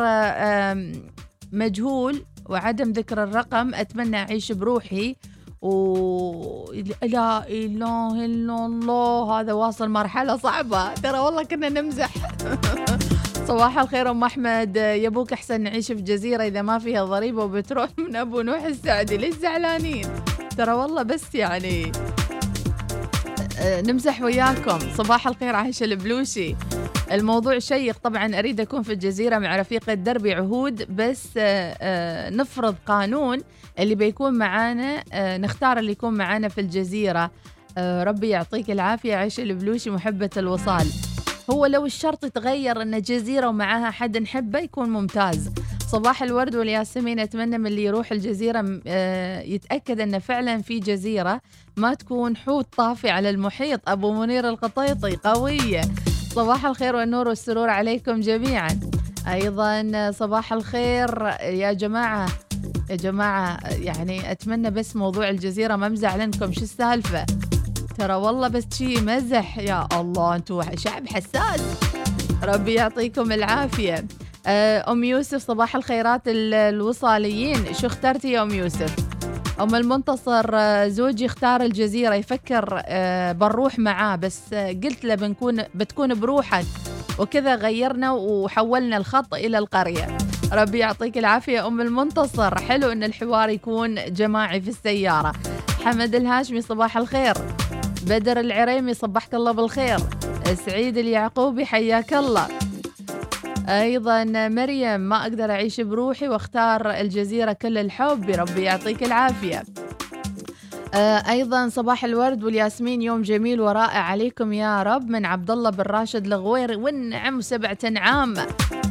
مجهول 1.53 2.25
وعدم 2.47 2.91
ذكر 2.91 3.23
الرقم. 3.23 3.75
أتمنى 3.75 4.17
أعيش 4.17 4.53
بروحي. 4.53 5.17
و 5.63 6.73
لا 7.03 7.49
إله 7.49 8.25
إلا 8.25 8.67
الله. 8.67 9.41
هذا 9.41 9.53
واصل 9.53 9.89
مرحلة 9.89 10.37
صعبة. 10.37 10.95
ترى 10.95 11.19
والله 11.19 11.43
كنا 11.43 11.69
نمزح. 11.69 12.11
صباح 13.49 13.79
الخير 13.79 14.11
أم 14.11 14.25
أحمد. 14.25 14.77
يبوك 14.77 15.33
أحسن 15.33 15.61
نعيش 15.61 15.87
في 15.87 16.03
جزيره 16.03 16.43
إذا 16.43 16.63
ما 16.63 16.79
فيها 16.79 17.05
ضريبة 17.05 17.45
وبترول 17.45 17.89
من 17.99 18.17
أبو 18.17 18.41
نوح 18.41 18.65
السعدي 18.65 19.17
ليش 19.17 19.35
زعلانين 19.35 20.07
ترى 20.57 20.73
والله 20.73 21.03
بس 21.03 21.35
يعني 21.35 21.93
نمزح 23.63 24.23
وياكم. 24.23 24.79
صباح 24.79 25.27
الخير 25.27 25.55
عايشة 25.57 25.85
البلوشي. 25.85 26.57
الموضوع 27.13 27.59
شيق. 27.59 27.99
طبعا 27.99 28.39
أريد 28.39 28.61
أكون 28.61 28.83
في 28.83 28.93
الجزيرة 28.93 29.39
مع 29.39 29.57
رفيقة 29.57 29.95
دربي 29.95 30.35
عهود 30.35 30.97
بس 30.97 31.29
آه، 31.37 31.77
آه، 31.81 32.31
نفرض 32.31 32.75
قانون 32.87 33.39
اللي 33.79 33.95
بيكون 33.95 34.35
معانا 34.35 35.05
آه، 35.13 35.37
نختار 35.37 35.79
اللي 35.79 35.93
يكون 35.93 36.15
معانا 36.15 36.49
في 36.49 36.61
الجزيرة. 36.61 37.31
آه، 37.79 38.05
ربي 38.05 38.29
يعطيك 38.29 38.71
العافية 38.71 39.17
عايشة 39.17 39.43
البلوشي 39.43 39.91
محبة 39.91 40.31
الوصال. 40.37 40.87
هو 41.51 41.67
لو 41.67 41.87
الشرط 41.87 42.25
يتغير 42.25 42.83
إن 42.83 43.01
جزيرة 43.03 43.49
ومعاها 43.49 43.91
حد 43.91 44.17
نحبه 44.19 44.59
يكون 44.59 44.91
ممتاز. 44.91 45.51
صباح 45.93 46.23
الورد 46.23 46.57
والياسمين. 46.57 47.19
اتمنى 47.19 47.59
من 47.59 47.67
اللي 47.67 47.85
يروح 47.85 48.13
الجزيرة 48.13 48.81
آه، 48.87 49.41
يتأكد 49.41 50.01
أن 50.01 50.19
فعلا 50.19 50.63
في 50.63 50.79
جزيرة 50.79 51.41
ما 51.77 51.95
تكون 51.95 52.37
حوت 52.37 52.67
طافي 52.77 53.11
على 53.11 53.31
المحيط. 53.31 53.81
أبو 53.89 54.13
منير 54.13 54.49
القطيطي 54.49 55.17
قوية. 55.17 55.81
صباح 56.35 56.67
الخير 56.67 56.97
والنور 56.97 57.29
والسرور 57.29 57.69
عليكم 57.69 58.21
جميعا. 58.21 58.81
أيضا 59.33 60.11
صباح 60.11 60.53
الخير 60.53 61.27
يا 61.43 61.73
جماعة 61.73 62.29
يا 62.91 62.97
جماعة 62.97 63.59
يعني 63.69 64.33
أتمنى 64.33 64.71
بس 64.71 64.97
موضوع 64.97 65.29
الجزيرة 65.29 65.77
ما 65.77 65.89
مزعلنكم 65.89 66.53
شو 66.53 66.61
السالفة؟ 66.61 67.27
ترى 67.99 68.15
والله 68.15 68.49
بس 68.49 68.65
شي 68.75 69.01
مزح. 69.01 69.59
يا 69.59 69.89
الله 69.93 70.37
أنتوا 70.37 70.77
شعب 70.77 71.07
حساس. 71.09 71.61
ربي 72.43 72.75
يعطيكم 72.75 73.33
العافية. 73.33 73.95
آه، 73.95 74.05
أم 74.47 75.05
يوسف 75.05 75.43
صباح 75.47 75.77
الخيرات 75.77 76.23
ال- 76.29 76.55
الوصاليين. 76.55 77.75
شو 77.75 77.87
اخترتي 77.87 78.33
يا 78.33 78.43
أم 78.43 78.51
يوسف؟ 78.51 78.97
أم 79.61 79.75
المنتصر 79.75 80.51
آه، 80.55 80.89
زوجي 80.89 81.27
اختار 81.27 81.61
الجزيرة 81.63 82.15
يفكر 82.15 82.83
آه، 82.87 83.33
بنروح 83.33 83.79
معاه 83.79 84.17
بس 84.17 84.41
آه، 84.53 84.73
قلت 84.73 85.05
له 85.05 85.15
بنكون 85.15 85.65
بتكون 85.75 86.21
بروحك. 86.21 86.65
وكذا 87.19 87.55
غيرنا 87.55 88.13
وحولنا 88.13 88.97
الخط 88.97 89.35
إلى 89.35 89.59
القرية. 89.59 90.19
ربي 90.53 90.79
يعطيك 90.79 91.19
العافية 91.19 91.67
أم 91.67 91.81
المنتصر. 91.81 92.59
حلو 92.59 92.93
أن 92.93 93.05
الحوار 93.05 93.49
يكون 93.49 93.95
جماعي 94.09 94.61
في 94.61 94.69
السيارة. 94.71 95.33
حمد 95.85 96.15
الهاشمي 96.15 96.61
صباح 96.61 96.97
الخير. 96.97 97.35
بدر 98.07 98.41
العريمي 98.41 98.95
صبحك 98.95 99.35
الله 99.35 99.53
بالخير. 99.53 99.99
سعيد 100.67 100.99
اليعقوبي 100.99 101.67
حياك 101.67 102.15
الله. 102.15 102.47
أيضا 103.69 104.25
مريم 104.49 105.01
ما 105.01 105.23
أقدر 105.23 105.51
أعيش 105.51 105.81
بروحي 105.81 106.29
وأختار 106.29 106.91
الجزيرة 106.91 107.53
كل 107.53 107.79
الحب. 107.79 108.31
ربي 108.31 108.63
يعطيك 108.63 109.03
العافية. 109.03 109.63
آه، 110.95 111.31
أيضا 111.31 111.69
صباح 111.69 112.05
الورد 112.05 112.45
والياسمين 112.45 113.03
يوم 113.03 113.23
جميل 113.23 113.61
ورائع 113.61 113.99
عليكم 113.99 114.53
يا 114.53 114.83
رب. 114.83 115.11
من 115.11 115.27
عبد 115.27 115.51
الله 115.51 115.71
بن 115.71 115.83
راشد 115.83 116.27
الغوير 116.27 116.79
والنعم 116.79 117.41
سبعة 117.41 117.79
انعام 117.85 118.35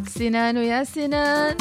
سنان 0.08 0.58
ويا 0.58 0.84
سنان 0.84 1.56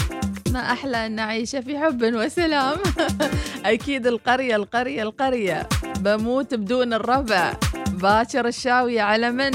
ما 0.53 0.61
أحلى 0.61 1.07
أن 1.07 1.19
أعيش 1.19 1.57
في 1.57 1.79
حب 1.79 2.03
وسلام. 2.03 2.79
أكيد 3.65 4.07
القرية 4.07 4.57
القرية 4.57 5.03
القرية. 5.03 5.69
بموت 6.01 6.55
بدون 6.55 6.93
الربع. 6.93 7.53
باكر 7.93 8.47
الشاوية 8.47 9.03
على 9.03 9.31
من؟ 9.31 9.53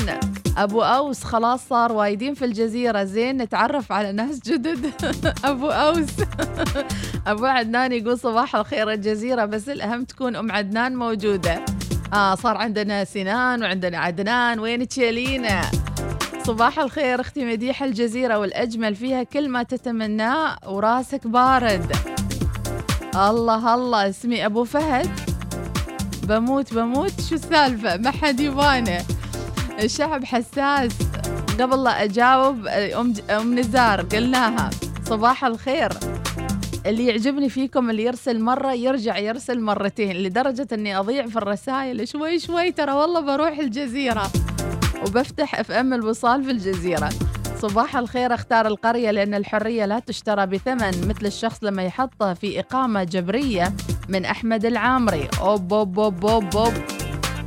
أبو 0.58 0.82
أوس 0.82 1.24
خلاص 1.24 1.68
صار 1.70 1.92
وايدين 1.92 2.34
في 2.34 2.46
الجزيرة. 2.46 3.04
زين 3.04 3.38
نتعرف 3.42 3.92
على 3.92 4.12
ناس 4.12 4.40
جدد. 4.40 4.92
أبو 5.46 5.70
أوس. 5.70 6.10
أبو 7.28 7.46
عدنان 7.46 7.92
يقول 7.92 8.20
صباح 8.20 8.56
الخير 8.56 8.92
الجزيرة 8.92 9.46
بس 9.46 9.70
الأهم 9.70 10.04
تكون 10.04 10.36
أم 10.36 10.52
عدنان 10.52 10.96
موجودة. 10.96 11.66
آه 12.14 12.36
صار 12.36 12.58
عندنا 12.58 13.04
سنان 13.04 13.64
وعندنا 13.64 13.98
عدنان. 13.98 14.60
وين 14.60 14.88
تشيلينا؟ 14.88 15.62
صباح 16.44 16.80
الخير 16.80 17.22
أختي 17.22 17.46
مديحة 17.46 17.86
الجزيرة 17.86 18.38
والأجمل 18.38 18.96
فيها 18.96 19.24
كل 19.24 19.50
ما 19.50 19.64
تتمناه 19.64 20.58
وراسك 20.68 21.28
بارد. 21.28 21.92
الله 23.16 23.76
الله. 23.76 24.10
اسمي 24.10 24.46
أبو 24.46 24.64
فهد. 24.64 25.10
بموت 26.24 26.74
بموت. 26.74 27.22
شو 27.22 27.36
السالفة؟ 27.36 27.98
ما 27.98 28.12
حد 28.12 28.40
يبانه. 28.40 29.02
الشعب 29.82 30.26
حساس. 30.26 30.92
قبل 31.60 31.84
لا 31.84 32.04
أجاوب 32.04 32.68
أم, 32.68 33.14
أم 33.30 33.60
نزار 33.60 34.02
قلناها. 34.02 34.70
صباح 35.06 35.46
الخير. 35.46 35.90
اللي 36.86 37.06
يعجبني 37.08 37.50
فيكم 37.50 37.90
اللي 37.90 38.04
يرسل 38.04 38.42
مرة 38.42 38.74
يرجع 38.74 39.18
يرسل 39.18 39.62
مرتين 39.62 40.16
لدرجة 40.16 40.68
أني 40.74 40.98
أضيع 41.00 41.28
في 41.28 41.36
الرسائل 41.36 42.08
شوي 42.08 42.40
شوي 42.40 42.72
ترى 42.72 42.92
والله 42.92 43.20
بروح 43.20 43.58
الجزيرة. 43.60 44.32
وبفتح 45.08 45.60
اف 45.60 45.72
ام 45.72 45.94
الوصال 45.94 46.44
في 46.44 46.52
الجزيرة. 46.52 47.10
صباح 47.62 47.98
الخير 47.98 48.34
أختار 48.34 48.68
القرية 48.68 49.12
لأن 49.12 49.34
الحرية 49.34 49.86
لا 49.86 50.00
تشترى 50.00 50.46
بثمن 50.46 51.08
مثل 51.08 51.26
الشخص 51.26 51.64
لما 51.64 51.84
يحطها 51.84 52.34
في 52.34 52.60
إقامة 52.60 53.04
جبرية 53.04 53.74
من 54.10 54.26
أحمد 54.26 54.66
العامري. 54.66 55.28
أوب 55.42 55.74
أوب 55.74 56.00
أوب 56.00 56.26
أوب, 56.26 56.58
أوب. 56.58 56.74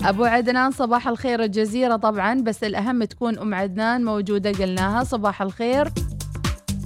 أبو 0.04 0.24
عدنان 0.24 0.70
صباح 0.70 1.08
الخير 1.08 1.42
الجزيرة 1.42 1.96
طبعا 1.96 2.40
بس 2.40 2.64
الأهم 2.64 3.04
تكون 3.04 3.38
أم 3.38 3.54
عدنان 3.54 4.04
موجودة 4.04 4.50
قلناها. 4.52 5.04
صباح 5.04 5.42
الخير. 5.42 5.88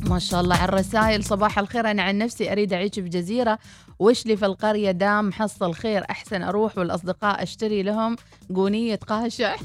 ما 0.03 0.19
شاء 0.19 0.41
الله 0.41 0.57
على 0.57 0.69
الرسائل. 0.69 1.25
صباح 1.25 1.59
الخير 1.59 1.91
أنا 1.91 2.03
عن 2.03 2.19
نفسي 2.19 2.53
أريد 2.53 2.73
أعيش 2.73 2.95
في 2.95 3.09
جزيرة. 3.09 3.59
وش 3.99 4.27
لي 4.27 4.37
في 4.37 4.47
القرية؟ 4.47 4.91
دام 4.91 5.33
حصل 5.33 5.75
خير 5.75 6.05
أحسن 6.11 6.43
أروح 6.43 6.79
والأصدقاء 6.79 7.43
أشتري 7.43 7.83
لهم 7.83 8.17
قونية 8.55 8.97
قاشع 8.97 9.57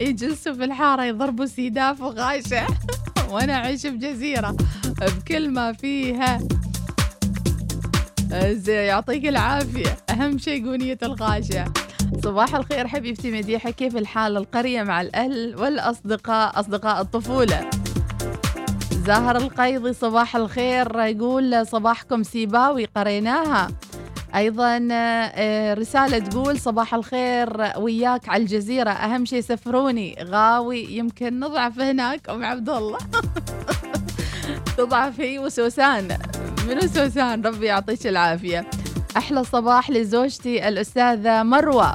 يجلسوا 0.00 0.52
في 0.52 0.64
الحارة 0.64 1.04
يضربوا 1.04 1.46
سيداف 1.46 2.00
وغاشع 2.00 2.66
وأنا 3.30 3.54
أعيش 3.54 3.86
بجزيرة 3.86 4.56
بكل 5.00 5.50
ما 5.50 5.72
فيها. 5.72 6.40
يعطيك 8.68 9.26
العافية. 9.26 9.96
أهم 10.10 10.38
شيء 10.38 10.66
قونية 10.66 10.98
الغاشع 11.02 11.64
صباح 12.22 12.54
الخير 12.54 12.88
حبيبتي 12.88 13.30
مديحة 13.30 13.70
كيف 13.70 13.96
الحال؟ 13.96 14.36
القرية 14.36 14.82
مع 14.82 15.00
الأهل 15.00 15.54
والأصدقاء 15.56 16.60
أصدقاء 16.60 17.00
الطفولة. 17.00 17.70
زاهر 19.06 19.36
القيضي 19.36 19.92
صباح 19.92 20.36
الخير 20.36 21.00
يقول 21.00 21.66
صباحكم 21.66 22.22
سيباوي 22.22 22.84
قريناها. 22.84 23.68
أيضا 24.34 24.88
آه، 24.92 25.74
رسالة 25.74 26.18
تقول 26.18 26.60
صباح 26.60 26.94
الخير 26.94 27.72
وياك 27.78 28.28
على 28.28 28.42
الجزيرة 28.42 28.90
أهم 28.90 29.24
شيء 29.24 29.40
سفروني. 29.40 30.16
غاوي 30.22 30.84
يمكن 30.84 31.40
نضعف 31.40 31.80
هناك 31.80 32.28
أم 32.28 32.44
عبد 32.44 32.68
الله. 32.68 32.98
تضعف 34.78 35.20
هي 35.20 35.38
وسوسان. 35.38 36.18
منو 36.68 36.80
سوسان؟ 36.80 37.46
ربي 37.46 37.66
يعطيك 37.66 38.06
العافية. 38.06 38.66
أحلى 39.16 39.44
صباح 39.44 39.90
لزوجتي 39.90 40.68
الأستاذة 40.68 41.42
مروة. 41.42 41.94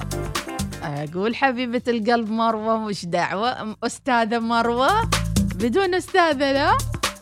أقول 0.83 1.35
حبيبة 1.35 1.81
القلب 1.87 2.29
مروة 2.29 2.77
مش 2.77 3.05
دعوة 3.05 3.75
أستاذة 3.83 4.39
مروة. 4.39 5.09
بدون 5.55 5.95
أستاذة 5.95 6.51
لا؟ 6.51 6.77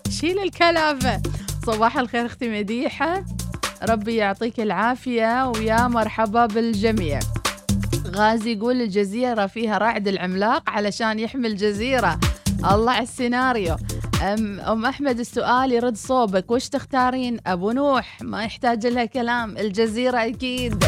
شيل 0.09 0.39
الكلافه 0.39 1.21
صباح 1.65 1.97
الخير 1.97 2.25
أختي 2.25 2.59
مديحة. 2.59 3.25
ربي 3.89 4.15
يعطيك 4.15 4.59
العافية 4.59 5.47
ويا 5.47 5.87
مرحبا 5.87 6.45
بالجميع. 6.45 7.19
غازي 8.15 8.53
يقول 8.53 8.81
الجزيرة 8.81 9.45
فيها 9.45 9.77
رعد 9.77 10.07
العملاق 10.07 10.69
علشان 10.69 11.19
يحمي 11.19 11.47
الجزيرة. 11.47 12.19
الله 12.71 12.91
على 12.91 13.03
السيناريو. 13.03 13.75
أم, 14.21 14.59
أم 14.59 14.85
أحمد 14.85 15.19
السؤال 15.19 15.71
يرد 15.71 15.97
صوبك. 15.97 16.51
وش 16.51 16.69
تختارين؟ 16.69 17.37
أبو 17.47 17.71
نوح. 17.71 18.17
ما 18.21 18.43
يحتاج 18.43 18.87
لها 18.87 19.05
كلام. 19.05 19.57
الجزيرة 19.57 20.17
أكيد. 20.25 20.83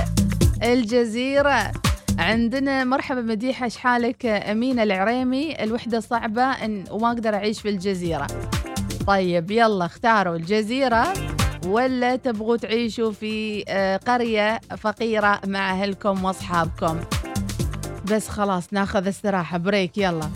الجزيرة. 0.63 1.71
عندنا 2.19 2.83
مرحبا 2.83 3.21
مديحة. 3.21 3.67
شحالك 3.67 4.25
أمينة 4.25 4.83
العريمي. 4.83 5.63
الوحدة 5.63 5.99
صعبة. 5.99 6.43
إن 6.43 6.83
وما 6.91 7.07
أقدر 7.07 7.35
أعيش 7.35 7.61
في 7.61 7.69
الجزيرة. 7.69 8.27
طيب 9.07 9.51
يلا 9.51 9.85
اختاروا. 9.85 10.35
الجزيرة 10.35 11.13
ولا 11.65 12.15
تبغوا 12.15 12.57
تعيشوا 12.57 13.11
في 13.11 13.63
آه، 13.67 13.97
قرية 13.97 14.59
فقيرة 14.77 15.39
مع 15.45 15.71
أهلكم 15.71 16.25
وأصحابكم؟ 16.25 16.99
بس 18.11 18.27
خلاص 18.27 18.73
ناخذ 18.73 19.07
استراحة. 19.07 19.57
break 19.57 19.97
يلا. 19.97 20.29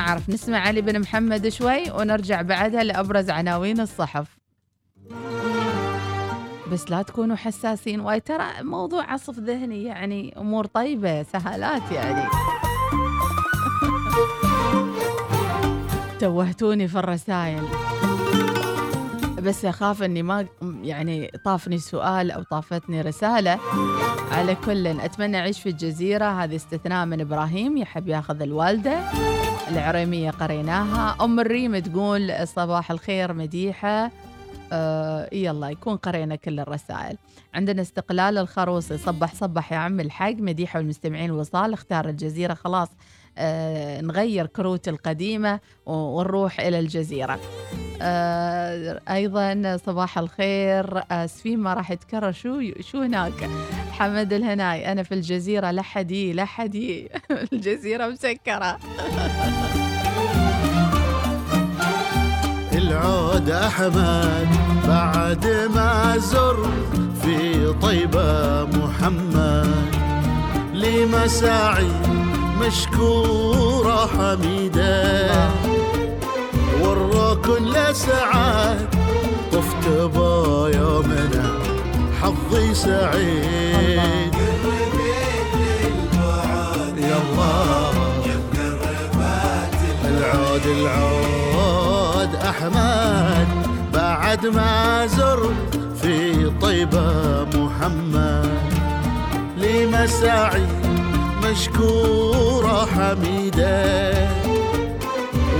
أعرف. 0.00 0.30
نسمع 0.30 0.58
علي 0.58 0.80
بن 0.80 1.00
محمد 1.00 1.48
شوي 1.48 1.90
ونرجع 1.90 2.42
بعدها 2.42 2.84
لأبرز 2.84 3.30
عناوين 3.30 3.80
الصحف. 3.80 4.38
بس 6.72 6.90
لا 6.90 7.02
تكونوا 7.02 7.36
حساسين. 7.36 8.00
واي 8.00 8.20
ترى 8.20 8.46
موضوع 8.62 9.12
عصف 9.12 9.38
ذهني 9.38 9.84
يعني 9.84 10.34
أمور 10.38 10.66
طيبة 10.66 11.22
سهالات 11.22 11.92
يعني. 11.92 12.28
توهتوني 16.20 16.88
في 16.88 16.98
الرسائل. 16.98 17.64
بس 19.40 19.64
أخاف 19.64 20.02
إني 20.02 20.22
ما 20.22 20.46
يعني 20.82 21.30
طافني 21.44 21.78
سؤال 21.78 22.30
أو 22.30 22.42
طافتني 22.42 23.00
رسالة. 23.00 23.58
على 24.32 24.54
كل 24.54 24.86
أتمنى 24.86 25.38
أعيش 25.38 25.60
في 25.60 25.68
الجزيرة. 25.68 26.24
هذه 26.24 26.56
استثناء 26.56 27.06
من 27.06 27.20
إبراهيم 27.20 27.76
يحب 27.76 28.08
ياخذ 28.08 28.42
الوالدة. 28.42 28.98
العريمية 29.68 30.30
قريناها. 30.30 31.16
أم 31.24 31.40
الريم 31.40 31.78
تقول 31.78 32.48
صباح 32.48 32.90
الخير 32.90 33.32
مديحة. 33.32 34.10
آه 34.72 35.28
يلا 35.32 35.68
يكون 35.70 35.96
قرينا 35.96 36.36
كل 36.36 36.60
الرسائل. 36.60 37.16
عندنا 37.54 37.82
استقلال 37.82 38.38
الخروصي. 38.38 38.98
صبح 38.98 39.34
صبح 39.34 39.72
يا 39.72 39.78
عم 39.78 40.00
الحق. 40.00 40.34
مديحة 40.38 40.78
والمستمعين 40.78 41.30
وصال. 41.30 41.72
اختار 41.72 42.08
الجزيرة. 42.08 42.54
خلاص 42.54 42.88
نغير 44.02 44.46
كروت 44.46 44.88
القديمة 44.88 45.60
و- 45.86 45.92
ونروح 46.20 46.60
إلى 46.60 46.78
الجزيرة. 46.78 47.40
آه 48.02 49.00
أيضا 49.10 49.76
صباح 49.86 50.18
الخير 50.18 51.02
اسفين 51.10 51.58
ما 51.58 51.74
راح 51.74 51.90
يتكرر 51.90 52.32
شو 52.32 52.60
شو 52.80 53.02
هناك؟ 53.02 53.32
حمد 53.92 54.32
الهناي 54.32 54.92
أنا 54.92 55.02
في 55.02 55.14
الجزيرة 55.14 55.70
لحدي 55.70 56.32
لحدي 56.32 57.08
الجزيرة 57.52 58.06
مسكرة. 58.06 58.78
العود 62.72 63.50
أحمد 63.50 64.48
بعد 64.88 65.46
ما 65.74 66.18
زر 66.18 66.70
في 67.22 67.72
طيبة 67.82 68.64
محمد. 68.64 69.70
لمساعي 72.60 72.66
مشكورة 72.66 74.06
حميدة. 74.06 75.30
والركن 76.80 77.64
لسعاد 77.64 78.88
طفت 79.52 79.88
يومنا 80.68 81.54
حظي 82.22 82.74
سعيد. 82.74 84.34
يلا. 86.96 87.90
العود 90.08 90.66
العود 90.66 92.34
أحمد. 92.34 93.48
بعد 93.94 94.46
ما 94.46 95.06
زر 95.06 95.54
في 96.02 96.50
طيبة 96.60 97.44
محمد. 97.54 98.50
لمساعي 99.56 100.89
مشكوره 101.50 102.86
حميده 102.86 104.28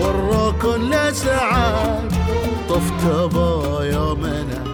والركن 0.00 0.90
لسعاد 0.90 2.12
طفت 2.68 3.06
يومنا 3.84 4.69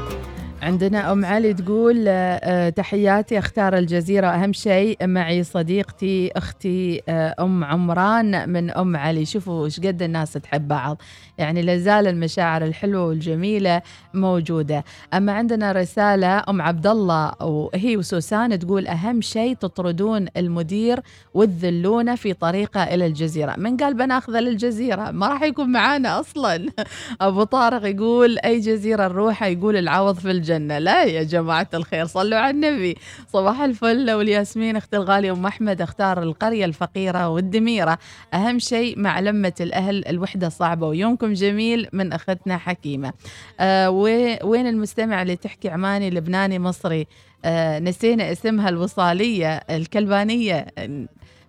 عندنا 0.66 1.12
أم 1.12 1.24
علي 1.24 1.54
تقول 1.54 2.04
آه، 2.08 2.12
آه، 2.12 2.68
تحياتي 2.68 3.38
أختار 3.38 3.78
الجزيرة 3.78 4.26
أهم 4.26 4.52
شيء. 4.52 5.06
معي 5.06 5.44
صديقتي 5.44 6.30
أختي 6.36 7.02
آه، 7.08 7.34
أم 7.40 7.64
عمران 7.64 8.48
من 8.48 8.70
أم 8.70 8.96
علي. 8.96 9.24
شوفوا 9.24 9.64
إيش 9.64 9.80
قد 9.80 10.02
الناس 10.02 10.32
تحب 10.32 10.68
بعض. 10.68 11.02
يعني 11.38 11.62
لازال 11.62 12.06
المشاعر 12.06 12.64
الحلوة 12.64 13.06
والجميلة 13.06 13.82
موجودة. 14.14 14.84
أما 15.14 15.32
عندنا 15.32 15.72
رسالة 15.72 16.42
أم 16.48 16.62
عبد 16.62 16.86
الله 16.86 17.32
وهي 17.42 17.96
وسوسان 17.96 18.58
تقول 18.58 18.86
أهم 18.86 19.20
شيء 19.20 19.54
تطردون 19.54 20.26
المدير 20.36 21.00
وتذلونه 21.34 22.14
في 22.14 22.32
طريقة 22.32 22.82
إلى 22.82 23.06
الجزيرة. 23.06 23.54
من 23.58 23.76
قال 23.76 23.94
بناخذه 23.94 24.40
للجزيرة؟ 24.40 25.10
ما 25.10 25.28
راح 25.28 25.42
يكون 25.42 25.72
معانا 25.72 26.20
أصلا. 26.20 26.66
أبو 27.20 27.42
طارق 27.42 27.84
يقول 27.84 28.38
أي 28.38 28.60
جزيرة 28.60 29.08
نروحها؟ 29.08 29.48
يقول 29.48 29.76
العوض 29.76 30.14
في 30.14 30.30
الجنه 30.56 30.78
لا 30.78 31.04
يا 31.04 31.22
جماعة 31.22 31.68
الخير 31.74 32.06
صلوا 32.06 32.38
على 32.38 32.50
النبي. 32.50 32.96
صباح 33.32 33.60
الفل. 33.60 34.10
والياسمين 34.10 34.76
أختي 34.76 34.96
الغاليه 34.96 35.32
أم 35.32 35.46
أحمد 35.46 35.80
أختار 35.82 36.22
القرية 36.22 36.64
الفقيرة 36.64 37.28
والدميرة 37.28 37.98
أهم 38.34 38.58
شيء 38.58 38.98
مع 38.98 39.20
لمة 39.20 39.52
الأهل 39.60 40.08
الوحدة 40.08 40.48
صعبة 40.48 40.86
ويومكم 40.86 41.32
جميل 41.32 41.88
من 41.92 42.12
أختنا 42.12 42.58
حكيمة. 42.58 43.12
آه 43.60 43.90
وي- 43.90 44.38
وين 44.44 44.66
المستمع 44.66 45.22
اللي 45.22 45.36
تحكي 45.36 45.68
عماني 45.68 46.10
لبناني 46.10 46.58
مصري؟ 46.58 47.06
آه 47.44 47.78
نسينا 47.78 48.32
اسمها 48.32 48.68
الوصالية 48.68 49.56
الكلبانية. 49.56 50.66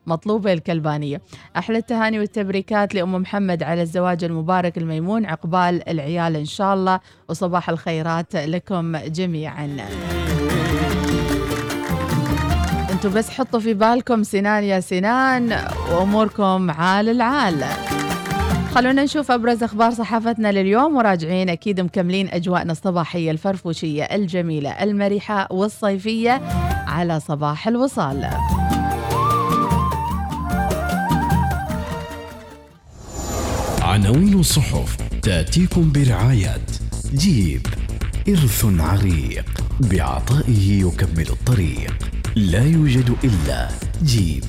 مطلوبة 0.07 0.53
الكلبانية. 0.53 1.21
أحلى 1.57 1.77
التهاني 1.77 2.19
والتبريكات 2.19 2.95
لأم 2.95 3.15
محمد 3.15 3.63
على 3.63 3.81
الزواج 3.81 4.23
المبارك 4.23 4.77
الميمون 4.77 5.25
عقبال 5.25 5.89
العيال 5.89 6.35
إن 6.35 6.45
شاء 6.45 6.73
الله 6.73 6.99
وصباح 7.29 7.69
الخيرات 7.69 8.35
لكم 8.35 8.97
جميعا. 8.97 9.87
أنتوا 12.91 13.11
بس 13.11 13.29
حطوا 13.29 13.59
في 13.59 13.73
بالكم 13.73 14.23
سنان 14.23 14.63
يا 14.63 14.79
سنان 14.79 15.59
وأموركم 15.91 16.71
عال 16.71 17.09
العال. 17.09 17.63
خلونا 18.75 19.03
نشوف 19.03 19.31
أبرز 19.31 19.63
أخبار 19.63 19.91
صحافتنا 19.91 20.51
لليوم 20.51 20.95
وراجعين 20.97 21.49
أكيد 21.49 21.81
مكملين 21.81 22.29
أجواءنا 22.29 22.71
الصباحية 22.71 23.31
الفرفوشية 23.31 24.03
الجميلة 24.03 24.83
المرحة 24.83 25.47
والصيفية 25.51 26.41
على 26.87 27.19
صباح 27.19 27.67
الوصال. 27.67 28.29
عناوين 33.97 34.39
الصحف 34.39 34.97
تأتيكم 35.21 35.91
برعاية 35.91 36.57
جيب 37.13 37.67
إرث 38.29 38.65
عريق 38.79 39.45
بعطائه 39.79 40.85
يكمل 40.85 41.29
الطريق 41.29 41.97
لا 42.35 42.63
يوجد 42.63 43.15
إلا 43.23 43.67
جيب. 44.03 44.43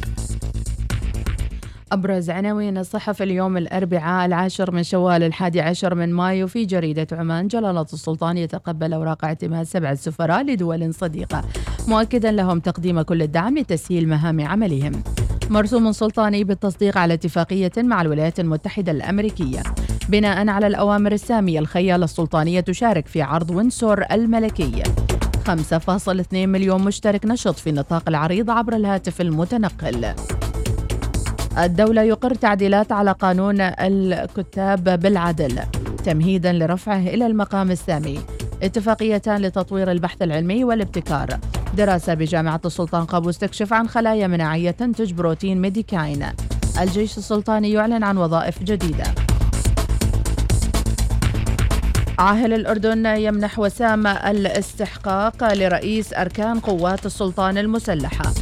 أبرز 1.92 2.30
عناوين 2.30 2.78
الصحف 2.78 3.22
اليوم 3.22 3.56
الأربعاء 3.56 4.26
العاشر 4.26 4.70
من 4.70 4.82
شوال 4.82 5.22
الحادي 5.22 5.60
عشر 5.60 5.94
من 5.94 6.12
مايو 6.12 6.46
في 6.46 6.64
جريدة 6.64 7.06
عمان 7.12 7.48
جلالة 7.48 7.86
السلطان 7.92 8.38
يتقبل 8.38 8.92
أوراق 8.92 9.24
اعتماد 9.24 9.66
سبعة 9.66 9.94
سفراء 9.94 10.42
لدول 10.42 10.94
صديقة 10.94 11.44
مؤكدا 11.88 12.30
لهم 12.30 12.60
تقديم 12.60 13.02
كل 13.02 13.22
الدعم 13.22 13.58
لتسهيل 13.58 14.08
مهام 14.08 14.40
عملهم. 14.40 15.02
مرسوم 15.50 15.92
سلطاني 15.92 16.44
بالتصديق 16.44 16.98
على 16.98 17.14
اتفاقية 17.14 17.72
مع 17.78 18.02
الولايات 18.02 18.40
المتحدة 18.40 18.92
الأمريكية. 18.92 19.62
بناء 20.08 20.48
على 20.48 20.66
الأوامر 20.66 21.12
السامية 21.12 21.58
الخيال 21.58 22.02
السلطانية 22.02 22.60
تشارك 22.60 23.06
في 23.06 23.22
عرض 23.22 23.50
وينسور 23.50 24.04
الملكي. 24.12 24.82
5.2 25.46 26.34
مليون 26.34 26.84
مشترك 26.84 27.26
نشط 27.26 27.54
في 27.54 27.70
النطاق 27.70 28.02
العريض 28.08 28.50
عبر 28.50 28.76
الهاتف 28.76 29.20
المتنقل. 29.20 30.14
الدولة 31.58 32.02
يقر 32.02 32.34
تعديلات 32.34 32.92
على 32.92 33.12
قانون 33.12 33.60
الكتاب 33.60 35.00
بالعدل 35.00 35.58
تمهيدا 36.04 36.52
لرفعه 36.52 36.98
إلى 36.98 37.26
المقام 37.26 37.70
السامي. 37.70 38.18
اتفاقيتان 38.62 39.40
لتطوير 39.40 39.90
البحث 39.90 40.22
العلمي 40.22 40.64
والابتكار. 40.64 41.28
دراسة 41.76 42.14
بجامعة 42.14 42.60
السلطان 42.64 43.04
قابوس 43.04 43.38
تكشف 43.38 43.72
عن 43.72 43.88
خلايا 43.88 44.26
مناعية 44.26 44.70
تنتج 44.70 45.12
بروتين 45.12 45.60
ميديكاين. 45.60 46.26
الجيش 46.80 47.18
السلطاني 47.18 47.72
يعلن 47.72 48.04
عن 48.04 48.16
وظائف 48.16 48.62
جديدة. 48.62 49.04
عاهل 52.18 52.52
الأردن 52.52 53.06
يمنح 53.06 53.58
وسام 53.58 54.06
الاستحقاق 54.06 55.54
لرئيس 55.54 56.14
أركان 56.14 56.60
قوات 56.60 57.06
السلطان 57.06 57.58
المسلحة. 57.58 58.32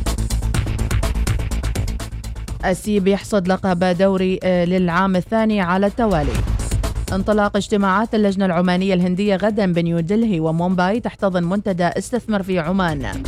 السيب 2.65 3.07
يحصد 3.09 3.49
لقب 3.49 3.85
دوري 3.85 4.41
آه، 4.43 4.65
للعام 4.65 5.17
الثاني 5.17 5.61
على 5.61 5.87
التوالي. 5.87 6.56
انطلاق 7.13 7.57
اجتماعات 7.57 8.15
اللجنة 8.15 8.47
العمانية 8.47 8.95
الهندية 8.95 9.37
غدا 9.37 9.73
بنيو 9.73 10.01
دلهي 10.01 10.41
ومومباي 10.41 11.01
تحتضن 11.01 11.45
منتدى 11.45 11.85
استثمر 11.87 12.43
في 12.43 12.59
عمان. 12.59 13.23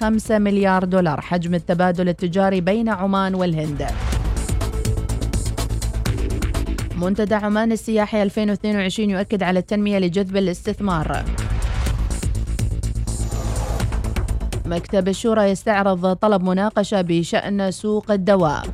5 0.00 0.38
مليار 0.38 0.84
دولار 0.84 1.20
حجم 1.20 1.54
التبادل 1.54 2.08
التجاري 2.08 2.60
بين 2.60 2.88
عمان 2.88 3.34
والهند. 3.34 3.86
منتدى 6.96 7.34
عمان 7.34 7.72
السياحي 7.72 8.22
2022 8.22 9.10
يؤكد 9.10 9.42
على 9.42 9.58
التنمية 9.58 9.98
لجذب 9.98 10.36
الاستثمار. 10.36 11.24
مكتب 14.66 15.08
الشورى 15.08 15.42
يستعرض 15.42 16.12
طلب 16.12 16.42
مناقشة 16.42 17.00
بشأن 17.00 17.70
سوق 17.70 18.10
الدواء. 18.10 18.66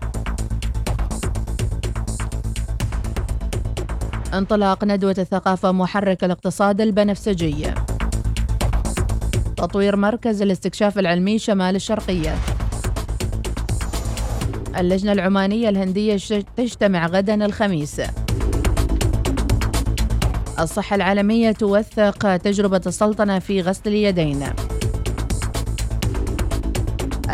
انطلاق 4.34 4.84
ندوة 4.84 5.14
الثقافة 5.18 5.72
محرك 5.72 6.24
الاقتصاد 6.24 6.80
البنفسجي. 6.80 7.66
تطوير 9.56 9.96
مركز 9.96 10.42
الاستكشاف 10.42 10.98
العلمي 10.98 11.38
شمال 11.38 11.76
الشرقية. 11.76 12.34
اللجنة 14.78 15.12
العمانية 15.12 15.68
الهندية 15.68 16.16
تجتمع 16.56 17.06
غدا 17.06 17.44
الخميس. 17.44 18.00
الصحة 20.60 20.96
العالمية 20.96 21.52
توثق 21.52 22.36
تجربة 22.36 22.80
السلطنة 22.86 23.38
في 23.38 23.60
غسل 23.60 23.82
اليدين. 23.86 24.44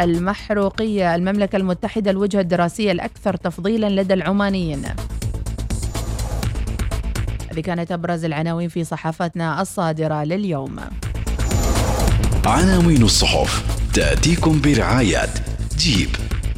المحروقية 0.00 1.14
المملكة 1.14 1.56
المتحدة 1.56 2.10
الوجهة 2.10 2.40
الدراسية 2.40 2.92
الأكثر 2.92 3.36
تفضيلا 3.36 4.02
لدى 4.02 4.14
العمانيين. 4.14 4.82
هذه 7.54 7.60
كانت 7.60 7.92
أبرز 7.92 8.24
العناوين 8.24 8.68
في 8.68 8.84
صحافتنا 8.84 9.62
الصادرة 9.62 10.24
لليوم. 10.24 10.76
عناوين 12.46 13.02
الصحف 13.02 13.64
تأتيكم 13.94 14.60
برعاية 14.60 15.34
جيب. 15.78 16.08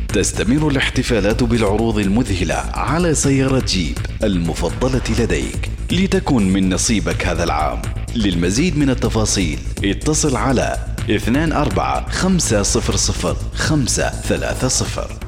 تستمر 0.09 0.69
الاحتفالات 0.69 1.43
بالعروض 1.43 1.99
المذهلة 1.99 2.55
على 2.55 3.15
سيارة 3.15 3.63
جيب 3.67 3.99
المفضلة 4.23 5.03
لديك. 5.19 5.71
لتكن 5.93 6.53
من 6.53 6.75
نصيبك 6.75 7.27
هذا 7.27 7.45
العام. 7.45 7.83
للمزيد 8.15 8.79
من 8.79 8.91
التفاصيل 8.91 9.59
اتصل 9.85 10.37
على 10.37 10.77
24 11.09 12.11
500 12.11 13.37
530 13.55 15.19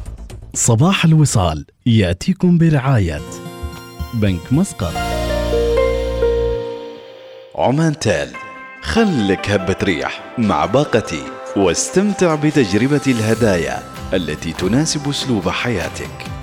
صباح 0.55 1.05
الوصال 1.05 1.67
يأتيكم 1.87 2.59
برعاية 2.59 3.21
بنك 4.15 4.53
مسقط. 4.53 5.08
عمانتل. 7.59 8.29
خلك 8.83 9.51
هبة 9.51 9.77
ريح 9.83 10.35
مع 10.39 10.67
باقتي 10.67 11.23
واستمتع 11.57 12.35
بتجربة 12.35 13.01
الهدايا 13.07 13.83
التي 14.13 14.53
تناسب 14.53 15.09
أسلوب 15.09 15.49
حياتك. 15.49 16.38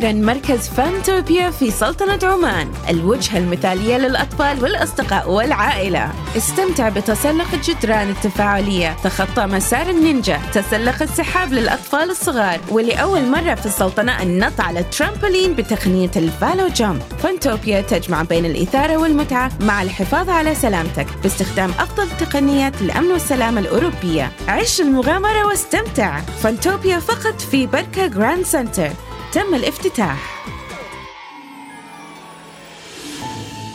أخيرا 0.00 0.12
مركز 0.12 0.68
فانتوبيا 0.68 1.50
في 1.50 1.70
سلطنة 1.70 2.18
عمان 2.22 2.72
الوجهة 2.90 3.38
المثالية 3.38 3.96
للأطفال 3.96 4.62
والأصدقاء 4.62 5.30
والعائلة. 5.30 6.12
استمتع 6.36 6.88
بتسلق 6.88 7.46
الجدران 7.54 8.10
التفاعلية 8.10 8.96
تخطى 9.04 9.46
مسار 9.46 9.90
النينجا 9.90 10.40
تسلق 10.54 11.02
السحاب 11.02 11.52
للأطفال 11.52 12.10
الصغار 12.10 12.60
ولأول 12.68 13.26
مرة 13.26 13.54
في 13.54 13.66
السلطنة 13.66 14.22
النط 14.22 14.60
على 14.60 14.80
الترامبولين 14.80 15.54
بتقنية 15.54 16.10
ال 16.16 16.68
ValoJump. 16.68 17.02
فانتوبيا 17.22 17.80
تجمع 17.80 18.22
بين 18.22 18.44
الإثارة 18.44 18.96
والمتعة 18.96 19.52
مع 19.60 19.82
الحفاظ 19.82 20.30
على 20.30 20.54
سلامتك 20.54 21.06
باستخدام 21.22 21.70
أفضل 21.70 22.08
تقنيات 22.20 22.80
الأمن 22.80 23.12
والسلامة 23.12 23.60
الأوروبية. 23.60 24.32
عيش 24.48 24.80
المغامرة 24.80 25.46
واستمتع. 25.46 26.20
Funtopia 26.20 26.98
فقط 26.98 27.40
في 27.40 27.66
بركة 27.66 28.06
Grand 28.06 28.44
Centre. 28.44 28.90
تم 29.32 29.54
الافتتاح. 29.54 30.46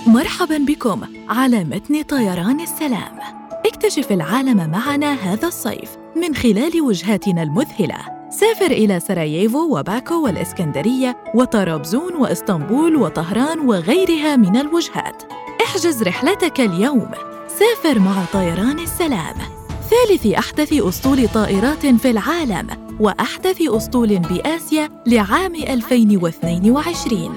مرحبا 0.07 0.57
بكم 0.57 1.01
على 1.29 1.63
متن 1.63 2.01
طيران 2.01 2.61
السلام. 2.61 3.19
اكتشف 3.65 4.11
العالم 4.11 4.69
معنا 4.69 5.13
هذا 5.13 5.47
الصيف 5.47 5.89
من 6.15 6.35
خلال 6.35 6.81
وجهاتنا 6.81 7.43
المذهلة. 7.43 7.97
سافر 8.29 8.71
إلى 8.71 8.99
سراييفو 8.99 9.77
وباكو 9.77 10.23
والإسكندرية 10.23 11.17
وطرابزون 11.35 12.15
وإسطنبول 12.15 12.95
وطهران 12.95 13.59
وغيرها 13.59 14.35
من 14.35 14.57
الوجهات. 14.57 15.23
احجز 15.63 16.03
رحلتك 16.03 16.59
اليوم. 16.59 17.11
سافر 17.47 17.99
مع 17.99 18.25
طيران 18.33 18.79
السلام. 18.79 19.64
ثالث 19.89 20.25
أحدث 20.25 20.73
أسطول 20.73 21.27
طائرات 21.27 21.85
في 21.85 22.09
العالم 22.11 22.67
وأحدث 22.99 23.61
أسطول 23.61 24.19
بآسيا 24.19 24.89
لعام 25.07 25.55
2022 25.55 27.35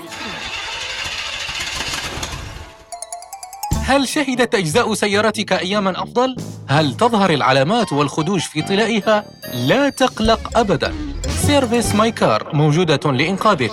هل 3.85 4.09
شهدت 4.09 4.55
أجزاء 4.55 4.95
سيارتك 4.95 5.53
أياماً 5.53 6.03
أفضل؟ 6.03 6.37
هل 6.69 6.97
تظهر 6.97 7.31
العلامات 7.31 7.93
والخدوش 7.93 8.47
في 8.47 8.63
طلائها؟ 8.63 9.25
لا 9.55 9.89
تقلق 9.89 10.59
أبداً 10.59 10.95
Service 11.47 11.95
My 11.95 12.13
Car 12.13 12.51
موجودة 12.55 13.13
لإنقاذك 13.13 13.73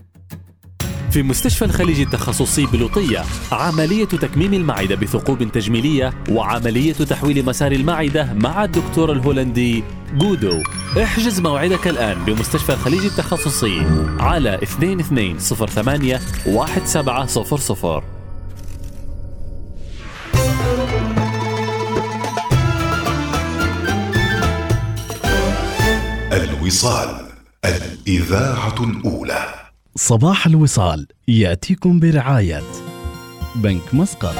في 1.11 1.23
مستشفى 1.23 1.65
الخليج 1.65 2.01
التخصصي 2.01 2.65
بلوطية 2.65 3.23
عملية 3.51 4.05
تكميم 4.05 4.53
المعدة 4.53 4.95
بثقوب 4.95 5.51
تجميلية 5.51 6.13
وعملية 6.29 6.93
تحويل 6.93 7.45
مسار 7.45 7.71
المعدة 7.71 8.33
مع 8.33 8.63
الدكتور 8.63 9.11
الهولندي 9.11 9.83
جودو. 10.13 10.63
احجز 11.03 11.39
موعدك 11.39 11.87
الآن 11.87 12.25
بمستشفى 12.25 12.73
الخليج 12.73 13.05
التخصصي 13.05 13.81
على 14.19 14.55
2208 14.55 16.19
1700 16.47 18.01
الوصال 26.33 27.27
الإذاعة 27.65 28.83
الأولى. 28.83 29.60
صباح 29.95 30.47
الوصال 30.47 31.07
يأتيكم 31.27 31.99
برعاية 31.99 32.61
بنك 33.55 33.93
مسقط. 33.93 34.35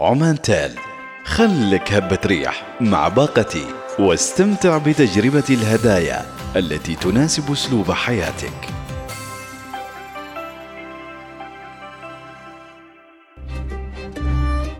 عمان 0.00 0.42
تال 0.42 0.70
خلك 1.24 1.92
هبة 1.92 2.18
ريح 2.26 2.78
مع 2.80 3.08
باقتي 3.08 3.64
واستمتع 3.98 4.78
بتجربة 4.78 5.44
الهدايا 5.50 6.22
التي 6.56 6.94
تناسب 6.94 7.52
أسلوب 7.52 7.90
حياتك. 7.92 8.68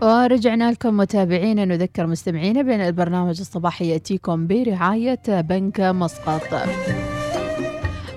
ورجعنا 0.01 0.71
لكم 0.71 0.97
متابعينا 0.97 1.65
نذكر 1.65 2.07
مستمعينا 2.07 2.61
بأن 2.61 2.81
البرنامج 2.81 3.39
الصباحي 3.39 3.89
يأتيكم 3.89 4.47
برعاية 4.47 5.41
بنك 5.41 5.79
مسقط. 5.79 6.53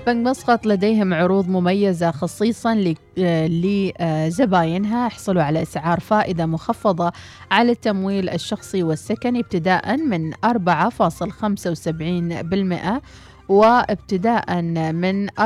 بنك 0.07 0.27
مسقط 0.27 0.65
لديهم 0.65 1.13
عروض 1.13 1.49
مميزة 1.49 2.11
خصيصا 2.11 2.93
آه، 3.19 3.47
لزباينها. 3.47 5.07
احصلوا 5.07 5.43
على 5.43 5.61
أسعار 5.61 5.99
فائدة 5.99 6.45
مخفضة 6.45 7.11
على 7.51 7.71
التمويل 7.71 8.29
الشخصي 8.29 8.83
والسكني 8.83 9.39
ابتداء 9.39 9.97
من 9.97 10.33
4.75% 10.33 13.01
وابتداء 13.49 14.61
من 14.91 15.29
4.5% 15.29 15.37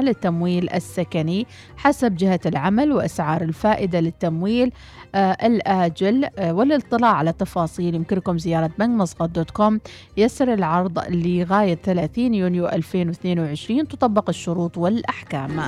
للتمويل 0.00 0.70
السكني 0.74 1.46
حسب 1.76 2.16
جهة 2.16 2.40
العمل 2.46 2.92
وأسعار 2.92 3.42
الفائدة 3.42 4.00
للتمويل 4.00 4.72
آه، 5.14 5.36
الآجل 5.42 6.24
آه، 6.38 6.52
والاطلاع 6.52 7.10
على 7.10 7.30
التفاصيل 7.30 7.94
يمكنكم 7.94 8.38
زيارة 8.38 8.70
بنك 8.78 8.88
مسقط 8.88 9.28
دوت 9.30 9.50
كوم. 9.50 9.80
يسر 10.16 10.54
العرض 10.54 10.98
لغاية 11.08 11.74
30 11.74 12.34
يونيو 12.34 12.66
2022 12.66 13.88
تطبق 13.88 14.28
الشروط 14.28 14.78
والأحكام. 14.78 15.60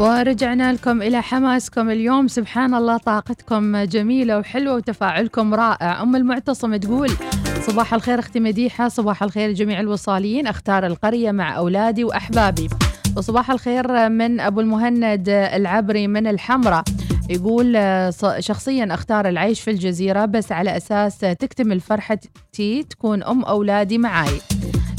ورجعنا 0.00 0.72
لكم 0.72 1.02
إلى 1.02 1.22
حماسكم 1.22 1.90
اليوم. 1.90 2.28
سبحان 2.28 2.74
الله 2.74 2.96
طاقتكم 2.96 3.76
جميلة 3.76 4.38
وحلوة 4.38 4.74
وتفاعلكم 4.74 5.54
رائع. 5.54 6.02
أم 6.02 6.16
المعتصم 6.16 6.76
تقول 6.76 7.10
صباح 7.66 7.94
الخير 7.94 8.18
أختي 8.18 8.40
مديحة 8.40 8.88
صباح 8.88 9.22
الخير 9.22 9.52
جميع 9.52 9.80
الوصاليين 9.80 10.46
أختار 10.46 10.86
القرية 10.86 11.30
مع 11.30 11.56
أولادي 11.56 12.04
وأحبابي. 12.04 12.68
وصباح 13.16 13.50
الخير 13.50 14.08
من 14.08 14.40
أبو 14.40 14.60
المهند 14.60 15.28
العبري 15.28 16.06
من 16.06 16.26
الحمرة 16.26 16.84
يقول 17.30 17.78
شخصيا 18.38 18.94
أختار 18.94 19.28
العيش 19.28 19.60
في 19.60 19.70
الجزيرة 19.70 20.24
بس 20.24 20.52
على 20.52 20.76
أساس 20.76 21.18
تكتمل 21.18 21.80
فرحتي 21.80 22.82
تكون 22.90 23.22
أم 23.22 23.42
أولادي 23.42 23.98
معاي. 23.98 24.40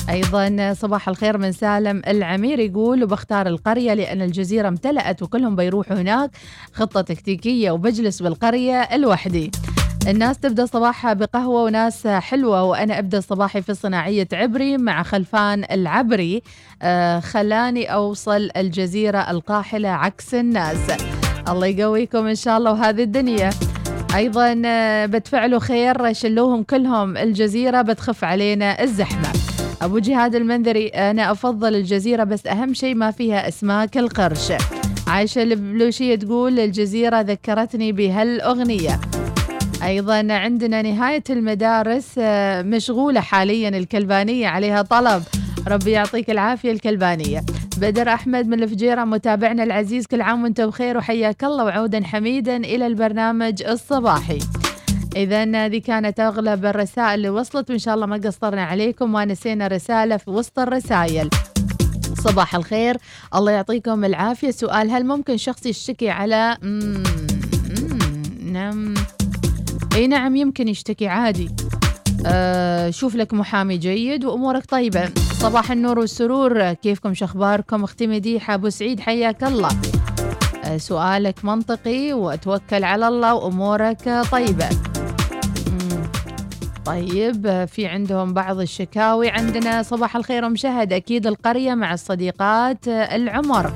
أيضا 0.09 0.73
صباح 0.73 1.09
الخير 1.09 1.37
من 1.37 1.51
سالم 1.51 2.01
العمير 2.07 2.59
يقول 2.59 3.03
وبختار 3.03 3.47
القرية 3.47 3.93
لأن 3.93 4.21
الجزيرة 4.21 4.67
امتلأت 4.67 5.23
وكلهم 5.23 5.55
بيروحوا 5.55 5.95
هناك 5.95 6.31
خطة 6.73 7.01
تكتيكية 7.01 7.71
وبجلس 7.71 8.21
بالقرية 8.21 8.95
لوحدي 8.95 9.51
الناس 10.07 10.39
تبدأ 10.39 10.65
صباحها 10.65 11.13
بقهوة 11.13 11.63
وناس 11.63 12.07
حلوة 12.07 12.63
وأنا 12.63 12.99
أبدأ 12.99 13.19
صباحي 13.19 13.61
في 13.61 13.73
صناعية 13.73 14.27
عبري 14.33 14.77
مع 14.77 15.03
خلفان 15.03 15.63
العبري. 15.71 16.41
آه 16.81 17.19
خلاني 17.19 17.93
أوصل 17.93 18.49
الجزيرة 18.57 19.31
القاحلة 19.31 19.89
عكس 19.89 20.33
الناس. 20.33 20.77
الله 21.47 21.67
يقويكم 21.67 22.25
إن 22.25 22.35
شاء 22.35 22.57
الله 22.57 22.71
وهذه 22.71 23.03
الدنيا. 23.03 23.49
أيضا 24.15 24.61
آه، 24.65 25.05
بتفعلوا 25.05 25.59
خير 25.59 26.13
شلوهم 26.13 26.63
كلهم 26.63 27.17
الجزيرة 27.17 27.81
بتخف 27.81 28.23
علينا 28.23 28.83
الزحمة. 28.83 29.56
أبو 29.81 29.99
جهاد 29.99 30.35
المنذري 30.35 30.87
أنا 30.87 31.31
أفضل 31.31 31.75
الجزيرة 31.75 32.23
بس 32.23 32.47
أهم 32.47 32.73
شيء 32.73 32.95
ما 32.95 33.11
فيها 33.11 33.47
أسماك 33.47 33.97
القرش. 33.97 34.51
عايشة 35.07 35.43
البلوشيه 35.43 36.15
تقول 36.15 36.59
الجزيرة 36.59 37.21
ذكرتني 37.21 37.91
بهالأغنية. 37.91 38.99
أيضا 39.83 40.33
عندنا 40.33 40.81
نهاية 40.81 41.23
المدارس 41.29 42.15
آه، 42.17 42.61
مشغولة 42.61 43.21
حاليا 43.21 43.69
الكلبانية 43.69 44.47
عليها 44.47 44.81
طلب. 44.81 45.23
ربي 45.67 45.91
يعطيك 45.91 46.29
العافية 46.29 46.71
الكلبانية. 46.71 47.41
بدر 47.77 48.09
أحمد 48.09 48.47
من 48.47 48.63
الفجيرة 48.63 49.03
متابعنا 49.03 49.63
العزيز 49.63 50.07
كل 50.07 50.21
عام 50.21 50.43
وأنت 50.43 50.61
بخير 50.61 50.97
وحياك 50.97 51.43
الله 51.43 51.63
وعودا 51.63 52.03
حميدا 52.03 52.57
إلى 52.57 52.87
البرنامج 52.87 53.63
الصباحي. 53.63 54.39
إذا 55.17 55.65
هذه 55.65 55.77
كانت 55.77 56.19
أغلب 56.19 56.65
الرسائل 56.65 57.13
اللي 57.13 57.29
وصلت 57.29 57.69
وإن 57.69 57.79
شاء 57.79 57.95
الله 57.95 58.05
ما 58.05 58.21
قصرنا 58.25 58.63
عليكم 58.63 59.11
ما 59.11 59.25
نسينا 59.25 59.67
رسالة 59.67 60.17
في 60.17 60.29
وسط 60.29 60.59
الرسائل. 60.59 61.29
صباح 62.23 62.55
الخير. 62.55 62.97
الله 63.35 63.51
يعطيكم 63.51 64.05
العافية. 64.05 64.51
سؤال 64.51 64.91
هل 64.91 65.05
ممكن 65.05 65.37
شخص 65.37 65.65
يشتكي 65.65 66.09
على 66.09 66.57
نعم. 68.51 68.93
أي 69.95 70.07
نعم 70.07 70.35
يمكن 70.35 70.67
يشتكي 70.67 71.07
عادي. 71.07 71.49
آه 72.25 72.89
شوف 72.89 73.15
لك 73.15 73.33
محامي 73.33 73.77
جيد 73.77 74.25
وأمورك 74.25 74.65
طيبة. 74.65 75.09
صباح 75.39 75.71
النور 75.71 75.99
والسرور. 75.99 76.73
كيفكم؟ 76.73 77.13
شخباركم 77.13 77.83
أختي 77.83 78.07
مديحة 78.07 78.53
أبو 78.53 78.69
سعيد 78.69 78.99
حياك 78.99 79.43
الله. 79.43 79.69
آه 80.63 80.77
سؤالك 80.77 81.45
منطقي 81.45 82.13
وأتوكل 82.13 82.83
على 82.83 83.07
الله 83.07 83.33
وأمورك 83.33 84.21
طيبة. 84.31 84.69
طيب 86.87 87.65
في 87.65 87.87
عندهم 87.87 88.33
بعض 88.33 88.59
الشكاوي. 88.59 89.29
عندنا 89.29 89.83
صباح 89.83 90.15
الخير 90.15 90.45
أم 90.45 90.55
شهد 90.55 90.93
أكيد 90.93 91.27
القرية 91.27 91.73
مع 91.73 91.93
الصديقات. 91.93 92.87
العمر 92.87 93.73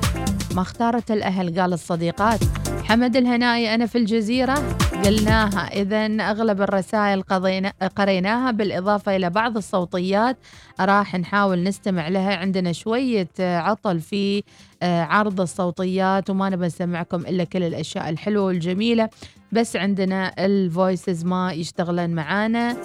ما 0.54 0.62
اختارت 0.62 1.10
الأهل؟ 1.10 1.60
قال 1.60 1.72
الصديقات. 1.72 2.40
حمد 2.84 3.16
الهنائي 3.16 3.74
أنا 3.74 3.86
في 3.86 3.98
الجزيرة. 3.98 4.76
قلناها 5.04 5.68
اذا 5.72 6.06
أغلب 6.06 6.62
الرسائل 6.62 7.22
قضينا 7.22 7.72
قريناها. 7.96 8.50
بالإضافة 8.50 9.16
إلى 9.16 9.30
بعض 9.30 9.56
الصوتيات 9.56 10.36
راح 10.80 11.14
نحاول 11.14 11.62
نستمع 11.62 12.08
لها. 12.08 12.36
عندنا 12.36 12.72
شوية 12.72 13.28
عطل 13.40 14.00
في 14.00 14.42
آه، 14.82 15.02
عرض 15.02 15.40
الصوتيات 15.40 16.30
وما 16.30 16.48
نبي 16.48 16.66
نسمعكم 16.66 17.20
إلا 17.20 17.44
كل 17.44 17.62
الأشياء 17.62 18.08
الحلوة 18.08 18.44
والجميلة. 18.44 19.08
بس 19.52 19.76
عندنا 19.76 20.32
الفويسز 20.38 21.24
ما 21.24 21.52
يشتغلن 21.52 22.10
معانا 22.10 22.76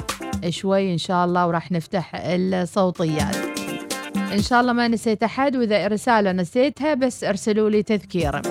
شوي 0.50 0.94
إن 0.94 0.98
شاء 0.98 1.26
الله 1.26 1.48
وراح 1.48 1.72
نفتح 1.72 2.12
الصوتيات. 2.16 3.36
إن 4.34 4.42
شاء 4.42 4.62
الله 4.62 4.74
ما 4.74 4.88
نسيت 4.88 5.24
أحد 5.24 5.56
وإذا 5.56 5.88
رسالة 5.88 6.32
نسيتها 6.32 6.94
بس 6.94 7.24
أرسلوا 7.24 7.70
لي 7.70 7.84
تذكير 7.84 8.42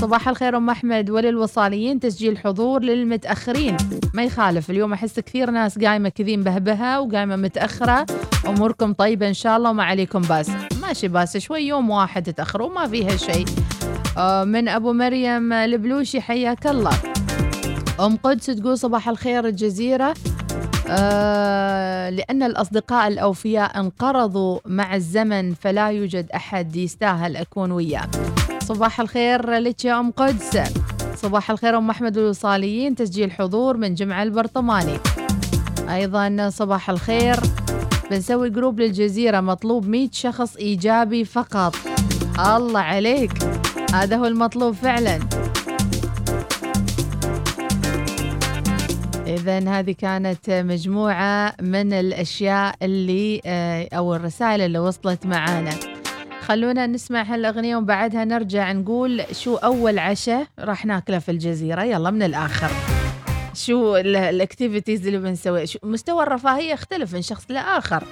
صباح 0.00 0.28
الخير 0.28 0.56
أم 0.56 0.70
أحمد 0.70 1.10
وللوصاليين 1.10 2.00
تسجيل 2.00 2.38
حضور 2.38 2.82
للمتأخرين. 2.82 3.76
ما 4.14 4.24
يخالف 4.24 4.70
اليوم 4.70 4.92
أحس 4.92 5.20
كثير 5.20 5.50
ناس 5.50 5.78
قايمة 5.78 6.08
كذين 6.08 6.42
بهبها 6.42 6.98
وقايمة 6.98 7.36
متأخرة. 7.36 8.06
أموركم 8.48 8.92
طيبة 8.92 9.28
إن 9.28 9.34
شاء 9.34 9.56
الله 9.56 9.70
وما 9.70 9.84
عليكم 9.84 10.20
باس. 10.20 10.50
ماشي 10.82 11.08
باس 11.08 11.36
شوي 11.36 11.60
يوم 11.60 11.90
واحد 11.90 12.32
تاخروا 12.32 12.74
ما 12.74 12.86
فيها 12.86 13.16
شيء. 13.16 13.46
آه، 14.18 14.44
من 14.44 14.68
أبو 14.68 14.92
مريم 14.92 15.52
البلوشي 15.52 16.20
حياك 16.20 16.66
الله. 16.66 17.11
أم 18.00 18.16
قدس 18.16 18.46
تقول 18.46 18.78
صباح 18.78 19.08
الخير 19.08 19.46
الجزيرة. 19.46 20.14
آه 20.88 22.10
لأن 22.10 22.42
الأصدقاء 22.42 23.08
الأوفياء 23.08 23.80
انقرضوا 23.80 24.58
مع 24.66 24.94
الزمن 24.94 25.54
فلا 25.54 25.88
يوجد 25.88 26.30
أحد 26.30 26.76
يستاهل 26.76 27.36
أكون 27.36 27.72
وياه 27.72 28.08
صباح 28.62 29.00
الخير 29.00 29.50
لك 29.50 29.84
يا 29.84 30.00
أم 30.00 30.10
قدس. 30.10 30.58
صباح 31.16 31.50
الخير 31.50 31.78
أم 31.78 31.90
أحمد 31.90 32.18
الوصاليين. 32.18 32.94
تسجيل 32.94 33.32
حضور 33.32 33.76
من 33.76 33.94
جمع 33.94 34.22
البرطماني. 34.22 34.98
أيضا 35.90 36.50
صباح 36.50 36.90
الخير. 36.90 37.36
بنسوي 38.10 38.50
جروب 38.50 38.80
للجزيرة 38.80 39.40
مطلوب 39.40 39.88
100 39.88 40.08
شخص 40.12 40.56
إيجابي 40.56 41.24
فقط. 41.24 41.76
الله 42.38 42.80
عليك. 42.80 43.32
هذا 43.94 44.16
هو 44.16 44.24
المطلوب 44.26 44.74
فعلاً. 44.74 45.18
إذا 49.32 49.58
هذه 49.58 49.92
كانت 49.92 50.50
مجموعة 50.50 51.54
من 51.60 51.92
الأشياء 51.92 52.74
اللي 52.82 53.40
آه، 53.46 53.88
أو 53.92 54.14
الرسائل 54.14 54.60
اللي 54.60 54.78
وصلت 54.78 55.26
معانا. 55.26 55.70
خلونا 56.40 56.86
نسمع 56.86 57.22
هالأغنية 57.22 57.76
وبعدها 57.76 58.24
نرجع 58.24 58.72
نقول 58.72 59.24
شو 59.32 59.56
أول 59.56 59.98
عشاء 59.98 60.46
راح 60.58 60.86
ناكله 60.86 61.18
في 61.18 61.30
الجزيرة. 61.30 61.84
يلا 61.84 62.10
من 62.10 62.22
الآخر. 62.22 62.70
شو 63.54 63.96
الاكتيفيتيز 63.96 65.06
اللي 65.06 65.18
بنسويها؟ 65.18 65.66
مستوى 65.82 66.22
الرفاهية 66.22 66.72
يختلف 66.72 67.14
من 67.14 67.22
شخص 67.22 67.44
لآخر. 67.48 68.04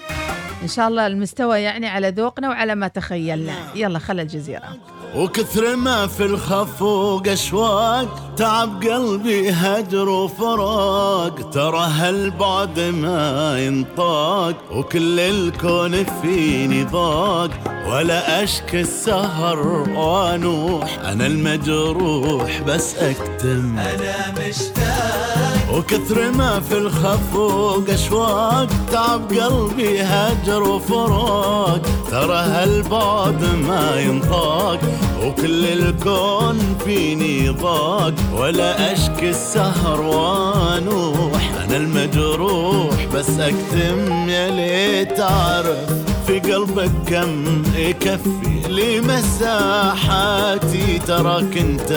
إن 0.63 0.69
شاء 0.69 0.89
الله 0.89 1.07
المستوى 1.07 1.61
يعني 1.61 1.87
على 1.87 2.09
ذوقنا 2.09 2.49
وعلى 2.49 2.75
ما 2.75 2.89
تخيلنا. 2.89 3.55
يلا 3.75 3.99
خلى 3.99 4.23
الجزيرة. 4.23 5.00
وكثر 5.17 5.77
ما 5.77 6.07
في 6.07 6.25
الخفوق 6.25 7.29
أشواق 7.29 8.35
تعب 8.37 8.83
قلبي 8.83 9.51
هجر 9.51 10.09
وفراق. 10.09 11.51
ترى 11.51 11.87
هالبعد 11.87 12.81
ما 12.81 13.59
ينطاق 13.59 14.55
وكل 14.73 15.21
الكون 15.21 16.05
فيني 16.05 16.85
ضاق. 16.85 17.51
ولا 17.89 18.43
أشكي 18.43 18.81
السهر 18.81 19.59
وأنوح 19.97 20.99
أنا 20.99 21.27
المجروح 21.27 22.61
بس 22.67 22.95
أكتم. 22.95 23.79
أنا 23.79 24.35
مشتاق 24.39 25.60
وكثر 25.75 26.31
ما 26.31 26.61
في 26.61 26.79
الخفوق 26.79 27.85
أشواق 27.89 28.69
تعب 28.93 29.33
قلبي 29.33 30.03
هجر 30.03 30.63
وفراق. 30.63 31.83
ترى 32.11 32.37
هالبعد 32.37 33.45
ما 33.69 34.01
ينطاق 34.01 34.81
وكل 35.25 35.65
الكون 35.65 36.77
فيني 36.85 37.49
ضاق. 37.49 38.15
ولا 38.37 38.93
أشكي 38.93 39.31
السهر 39.31 40.01
وانوح 40.01 41.53
أنا 41.65 41.77
المجروح 41.77 43.07
بس 43.15 43.31
أكتم 43.31 44.29
يا 44.29 44.51
ليت 44.51 45.21
أعرف. 45.21 45.91
في 46.31 46.39
قلبك 46.41 46.91
كم 47.07 47.63
يكفي 47.77 48.69
لي 48.69 49.01
مساحاتي 49.01 50.99
تراك 51.07 51.57
انت 51.59 51.93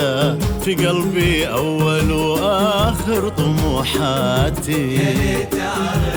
في 0.63 0.75
قلبي 0.75 1.47
أول 1.47 2.11
وآخر 2.11 3.29
طموحاتي. 3.29 4.95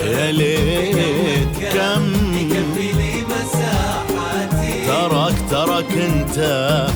يا 0.07 0.33
ليت 0.33 1.59
كم 1.75 2.13
تراك 4.87 5.35
تراك 5.51 5.93
انت 5.93 6.39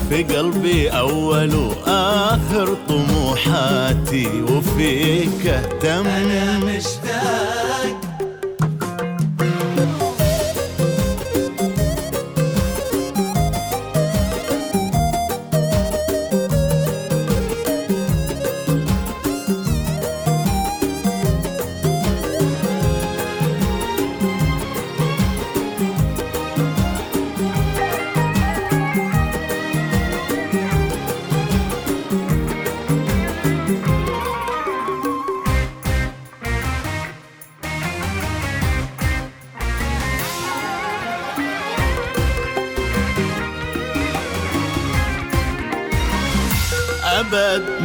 في 0.09 0.23
قلبي 0.23 0.89
أول 0.89 1.55
وآخر 1.55 2.77
طموحاتي. 2.89 4.27
وفيك 4.41 5.47
اهتم 5.47 6.07
أنا 6.07 6.59
مشتاق 6.59 8.10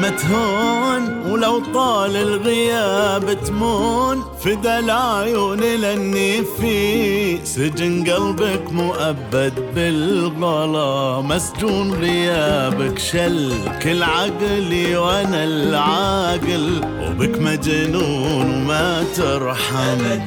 متهون 0.06 1.30
ولو 1.30 1.62
طال 1.74 2.16
الغياب 2.16 3.44
تمون. 3.44 4.24
فدا 4.40 4.78
العيون 4.78 5.60
لاني 5.60 6.42
في 6.60 7.44
سجن 7.44 8.04
قلبك 8.10 8.72
مؤبد 8.72 9.52
بالغلا. 9.74 11.20
مسجون 11.20 11.92
غيابك 11.92 12.98
شل 12.98 13.52
كل 13.82 14.02
عقلي 14.02 14.96
وأنا 14.96 15.44
العاقل. 15.44 16.80
وبك 17.02 17.40
مجنون 17.40 18.54
وما 18.54 19.04
ترحم. 19.16 20.20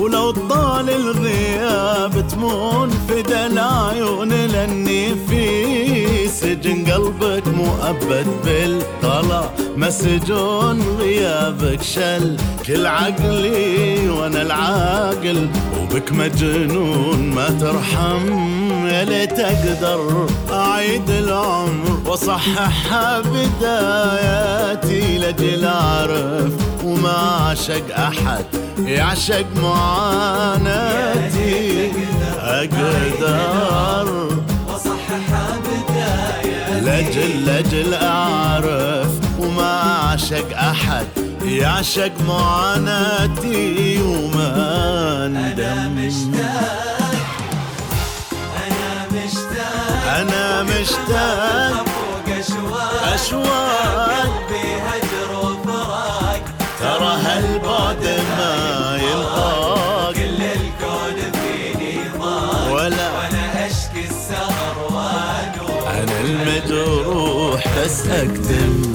ولو 0.00 0.30
طال 0.30 0.90
الغياب 0.90 2.28
تمون 2.28 2.90
فدا 3.08 3.46
العيون 3.46 4.28
لاني 4.28 5.14
في 5.28 6.05
سجن 6.40 6.84
قلبك 6.84 7.48
مؤبد 7.48 8.26
بالطلا. 8.44 9.42
مسجون 9.76 10.82
غيابك 10.98 11.82
شل 11.82 12.36
كل 12.66 12.86
عقلي 12.86 14.08
وأنا 14.08 14.42
العاقل. 14.42 15.48
وبك 15.80 16.12
مجنون 16.12 17.30
ما 17.34 17.48
ترحم 17.60 18.26
يا 18.86 19.04
ليت 19.04 19.40
أقدر 19.40 20.26
أعيد 20.52 21.10
العمر 21.10 21.98
واصححها 22.06 23.20
بداياتي 23.20 25.18
لاجل 25.18 25.64
اعرف 25.64 26.52
وما 26.84 27.18
عشق 27.50 27.98
أحد 27.98 28.44
يعشق 28.78 29.46
معاناتي. 29.62 31.12
أقدر. 32.38 34.06
بداية 36.86 37.04
لاجل 37.06 37.46
لاجل 37.46 37.94
أعرف 37.94 39.08
وما 39.38 39.80
عشق 40.12 40.58
أحد 40.58 41.06
يعشق 41.42 42.12
معاناتي 42.28 44.02
وما 44.02 45.28
ندم 45.28 45.98
أنا 48.56 49.06
مشتاق 49.10 50.06
أنا 50.20 50.62
مشتاق 50.62 51.86
فوق 51.86 52.36
أشواق 52.38 53.12
أشواق. 53.14 54.08
قلبي 54.08 54.66
هجر 54.86 55.05
أنا 66.06 66.20
المجروح 66.20 67.64
بس 67.78 68.06
أكتم. 68.06 68.92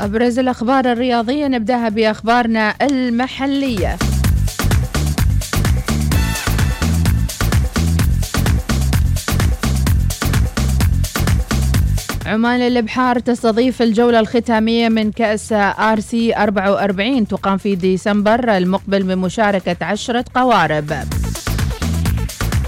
أبرز 0.00 0.38
الأخبار 0.38 0.92
الرياضية 0.92 1.46
نبدأها 1.46 1.88
بأخبارنا 1.88 2.74
المحلية. 2.82 3.98
عمان 12.28 12.60
للإبحار 12.60 13.18
تستضيف 13.18 13.82
الجولة 13.82 14.20
الختامية 14.20 14.88
من 14.88 15.12
كأس 15.12 15.52
RC 15.52 16.36
44 16.36 17.28
تقام 17.28 17.58
في 17.58 17.74
ديسمبر 17.74 18.56
المقبل 18.56 19.02
بمشاركة 19.02 19.76
عشرة 19.84 20.24
قوارب. 20.34 20.92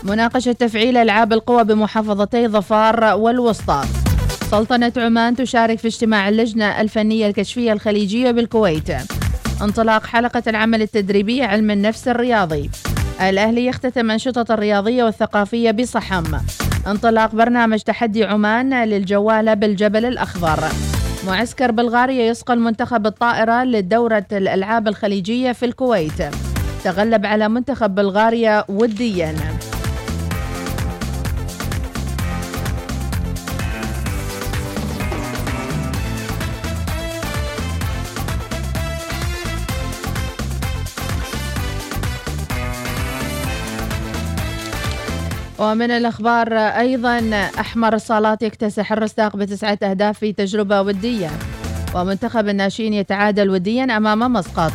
مناقشة 0.05 0.53
تفعيل 0.53 0.97
ألعاب 0.97 1.33
القوى 1.33 1.65
بمحافظتي 1.65 2.49
ظفار 2.49 3.15
والوسطى. 3.15 3.83
سلطنة 4.51 4.93
عمان 4.97 5.37
تشارك 5.37 5.79
في 5.79 5.89
اجتماع 5.89 6.29
اللجنة 6.29 6.81
الفنية 6.81 7.27
الكشفية 7.27 7.73
الخليجية 7.73 8.31
بالكويت. 8.31 8.91
انطلاق 9.63 10.07
حلقة 10.07 10.43
العمل 10.47 10.83
التدريبية 10.83 11.45
علم 11.45 11.71
النفس 11.71 12.09
الرياضي. 12.09 12.71
الأهلي 13.21 13.67
يختتم 13.67 14.11
أنشطة 14.11 14.55
الرياضية 14.55 15.05
والثقافية 15.05 15.71
بصحم. 15.71 16.25
انطلاق 16.87 17.35
برنامج 17.35 17.81
تحدي 17.81 18.25
عمان 18.25 18.85
للجوالة 18.85 19.55
بالجبل 19.55 20.05
الأخضر. 20.05 20.65
معسكر 21.27 21.71
بلغاريا 21.71 22.27
يصقل 22.27 22.59
منتخب 22.59 23.07
الطائرة 23.07 23.65
لدورة 23.65 24.27
الألعاب 24.33 24.89
الخليجية 24.89 25.53
في 25.53 25.65
الكويت. 25.67 26.23
تغلب 26.85 27.27
على 27.27 27.49
منتخب 27.49 27.95
بلغاريا 27.95 28.65
ودياً. 28.69 29.35
ومن 45.61 45.91
الأخبار 45.91 46.55
أيضا 46.59 47.51
أحمر 47.61 47.95
الصالات 47.95 48.43
يكتسح 48.43 48.93
الرستاق 48.93 49.37
بتسعة 49.37 49.79
أهداف 49.83 50.19
في 50.19 50.33
تجربة 50.33 50.81
ودية. 50.81 51.31
ومنتخب 51.95 52.49
الناشئين 52.49 52.93
يتعادل 52.95 53.51
وديا 53.51 53.85
أمام 53.85 54.33
مسقط. 54.33 54.73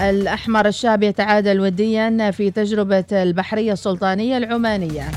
الأحمر 0.00 0.68
الشاب 0.68 1.02
يتعادل 1.02 1.60
وديا 1.60 2.30
في 2.30 2.50
تجربة 2.50 3.04
البحرية 3.12 3.72
السلطانية 3.72 4.36
العمانية. 4.36 5.08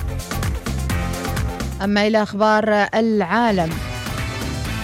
أما 1.84 2.08
إلى 2.08 2.24
أخبار 2.24 2.88
العالم. 2.96 3.70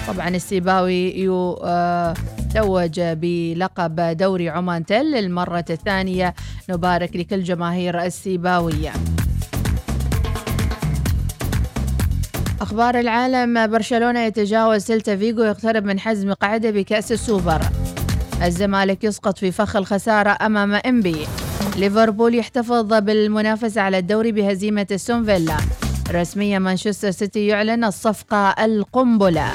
طبعا 0.08 0.30
السيباوي 0.30 1.20
يتوج 1.20 3.02
بلقب 3.02 4.18
دوري 4.18 4.50
عمان 4.50 4.86
تل 4.86 5.12
للمرة 5.12 5.66
الثانية. 5.70 6.34
نبارك 6.70 7.16
لكل 7.16 7.43
جماهير 7.43 8.04
السيباوية. 8.04 8.93
أخبار 12.62 12.99
العالم 12.99 13.68
برشلونة 13.68 14.20
يتجاوز 14.20 14.82
سيلتا 14.82 15.16
فيغو 15.16 15.43
يقترب 15.43 15.86
من 15.86 15.99
حسم 15.99 16.34
مقعده 16.34 16.72
بكأس 16.72 17.12
السوبر. 17.12 17.62
الزمالك 18.43 19.03
يسقط 19.03 19.38
في 19.38 19.51
فخ 19.51 19.76
الخسارة 19.76 20.38
أمام 20.41 20.74
إنبي. 20.74 21.28
ليفربول 21.78 22.36
يحتفظ 22.36 22.93
بالمنافسة 22.93 23.82
على 23.82 23.97
الدوري 23.97 24.32
بهزيمة 24.32 24.88
استون 24.91 25.26
فيلا. 25.26 25.58
رسميا 26.12 26.60
مانشستر 26.60 27.12
سيتي 27.12 27.47
يعلن 27.47 27.84
الصفقة 27.84 28.49
القنبلة. 28.49 29.51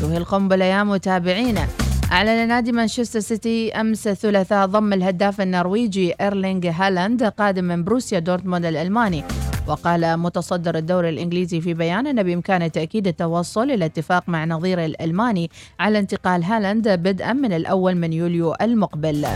شو 0.00 0.06
هي 0.06 0.16
القنبلة 0.16 0.64
يا 0.64 0.82
متابعينا 0.82 1.66
أعلن 2.12 2.48
نادي 2.48 2.72
مانشستر 2.72 3.20
سيتي 3.20 3.72
أمس 3.72 4.06
الثلاثاء 4.06 4.66
ضم 4.66 4.92
الهداف 4.92 5.40
النرويجي 5.40 6.14
إيرلينغ 6.20 6.70
هالاند 6.70 7.24
قادم 7.24 7.64
من 7.64 7.84
بوروسيا 7.84 8.18
دورتموند 8.18 8.64
الألماني. 8.64 9.24
وقال 9.68 10.16
متصدر 10.16 10.78
الدوري 10.78 11.08
الإنجليزي 11.08 11.60
في 11.60 11.74
بيان 11.74 12.06
أن 12.06 12.22
بإمكانه 12.22 12.68
تأكيد 12.68 13.06
التوصل 13.06 13.70
إلى 13.70 13.84
اتفاق 13.84 14.28
مع 14.28 14.44
نظيره 14.44 14.86
الألماني 14.86 15.50
على 15.80 15.98
انتقال 15.98 16.44
هالاند 16.44 16.88
بدءا 16.88 17.32
من 17.32 17.52
الأول 17.52 17.94
من 17.94 18.12
يوليو 18.12 18.54
المقبل. 18.60 19.26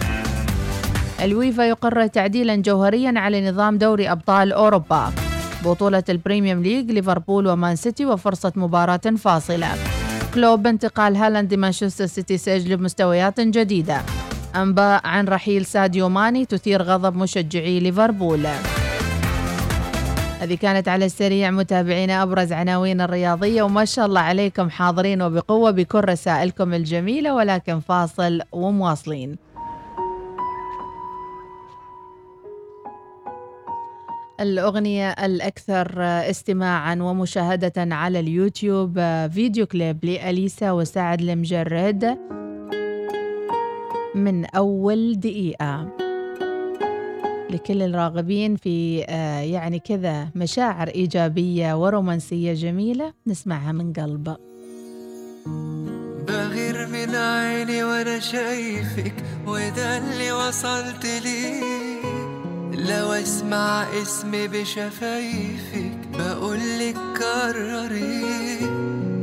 الويفا 1.23 1.63
يقرر 1.63 2.07
تعديلا 2.07 2.57
جوهريا 2.57 3.13
على 3.17 3.51
نظام 3.51 3.79
دوري 3.79 4.11
أبطال 4.11 4.53
أوروبا. 4.53 5.13
بطولة 5.65 6.05
ال 6.09 6.15
Premier 6.16 6.63
League 6.63 6.91
ليفربول 6.91 7.47
ومان 7.47 7.77
سيتي 7.77 8.07
وفرصة 8.07 8.53
مباراة 8.57 9.17
فاصلة. 9.19 9.69
كلوب 10.35 10.67
انتقال 10.67 11.17
هالاند 11.17 11.55
لمانشستر 11.55 12.07
سيتي 12.07 12.39
سيجلب 12.39 12.81
مستويات 12.81 13.41
جديدة. 13.41 14.01
أنباء 14.57 15.07
عن 15.07 15.29
رحيل 15.29 15.67
ساديو 15.67 16.09
ماني 16.09 16.45
تثير 16.45 16.83
غضب 16.83 17.17
مشجعي 17.17 17.81
ليفربول. 17.81 18.47
هذه 20.43 20.55
كانت 20.55 20.89
على 20.89 21.05
السريع 21.05 21.51
متابعينا 21.51 22.23
أبرز 22.23 22.53
عناوين 22.53 23.01
الرياضية 23.01 23.63
وما 23.63 23.85
شاء 23.85 24.07
الله 24.07 24.21
عليكم 24.21 24.71
حاضرين 24.71 25.23
وبقوة 25.23 25.71
بكل 25.71 26.01
رسائلكم 26.05 26.75
الجميلة 26.75 27.35
ولكن 27.35 27.81
فاصل 27.81 28.41
ومواصلين. 28.53 29.37
الأغنية 34.41 35.11
الأكثر 35.11 36.03
استماعا 36.03 36.95
ومشاهدة 36.95 37.73
على 37.77 38.21
اليوتيوب 38.21 39.01
فيديو 39.35 39.67
كليب 39.67 40.05
لأليسا 40.05 40.71
وسعد 40.73 41.21
المجرد 41.21 42.19
من 44.15 44.45
أول 44.45 45.21
دقيقة. 45.21 46.12
لكل 47.53 47.83
الراغبين 47.83 48.57
في 48.57 48.99
يعني 49.53 49.79
كذا 49.79 50.29
مشاعر 50.35 50.89
إيجابية 50.89 51.75
ورومانسية 51.83 52.53
جميلة 52.53 53.13
نسمعها 53.27 53.73
من 53.73 53.93
قلب. 53.93 54.37
غير 56.29 56.87
من 56.87 57.15
عيني 57.15 57.85
وأنا 57.85 58.19
شايفك 58.19 59.15
وده 59.47 59.99
اللي 59.99 60.33
وصلت 60.33 61.07
ليه 61.25 61.63
لو 62.73 63.13
أسمع 63.13 63.87
اسمي 64.03 64.49
بشفايفك 64.49 65.99
بقولك 66.19 66.97
كرري 67.19 68.59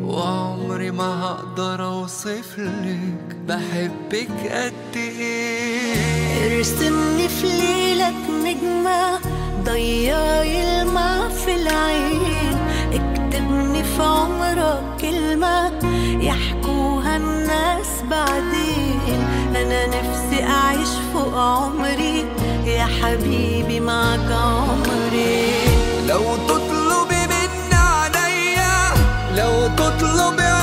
وعمري 0.04 0.92
ما 0.92 1.24
هقدر 1.24 1.86
اوصفلك 1.86 3.36
بحبك 3.48 4.32
قد 4.52 4.96
إيه. 4.96 5.69
ارسمني 6.46 7.28
في 7.30 7.48
ليلك 7.48 8.16
نجمة 8.44 9.20
ضيعي 9.64 10.82
الماء 10.82 11.30
في 11.30 11.56
العين. 11.56 12.58
اكتبني 12.94 13.84
في 13.84 14.04
عمرك 14.04 14.84
كلمة 15.02 15.72
يحكوها 16.22 17.18
الناس 17.18 17.88
بعدين. 18.10 19.28
أنا 19.56 19.86
نفسي 19.86 20.44
أعيش 20.44 20.90
فوق 21.14 21.38
عمري 21.38 22.26
يا 22.66 22.88
حبيبي 23.02 23.80
معك 23.80 24.32
عمري. 24.32 25.52
لو 26.08 26.24
تطلبي 26.48 27.22
من 27.28 27.74
عينيا 27.74 28.92
لو 29.36 29.68
تطلبي 29.68 30.59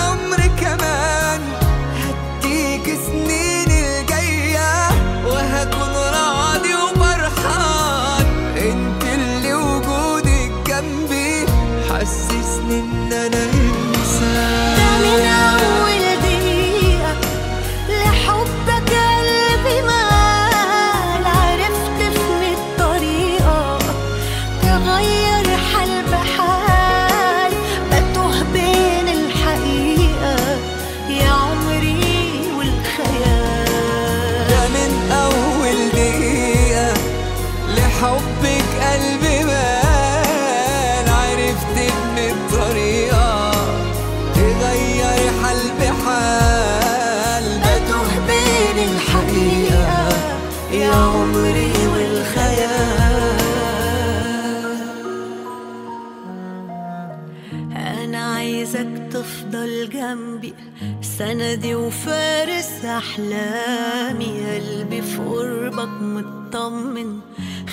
أحلامي 62.96 64.54
قلبي 64.54 65.02
في 65.02 65.18
قربك 65.18 65.88
مطمن. 66.02 67.20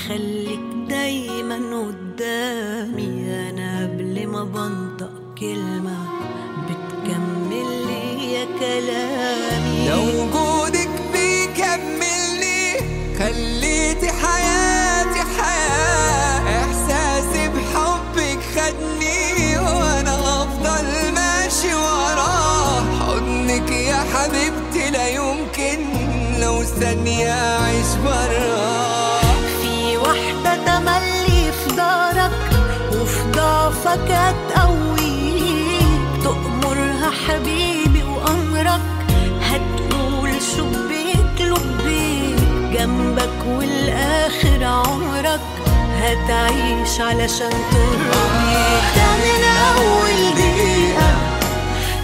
خليك 0.08 0.60
دايما 0.90 1.56
قدامي 1.88 3.32
أنا 3.50 3.84
قبل 3.84 4.28
ما 4.28 4.44
بنطق 4.44 5.12
كلمة. 5.38 6.03
لو 26.74 26.80
ثانية 26.80 27.32
أعيش 27.32 27.88
براه 28.06 29.22
في 29.62 29.98
واحدة 29.98 30.56
تملي 30.66 31.52
في 31.52 31.76
دارك 31.76 32.32
وفي 32.94 33.32
ضعفك 33.32 34.12
هتقويك. 34.12 35.84
تأمرها 36.24 37.12
حبيبي 37.28 38.04
وأمرك 38.04 38.82
هتقول 39.42 40.42
شبيك 40.42 41.42
لبيك. 41.42 42.40
جنبك 42.80 43.46
والآخر 43.48 44.64
عمرك 44.64 45.42
هتعيش 46.02 47.00
علشان 47.02 47.50
ترضيك. 47.72 48.84
ده 48.96 49.08
من 49.24 49.44
أول 49.78 50.34
دقيقة 50.36 51.12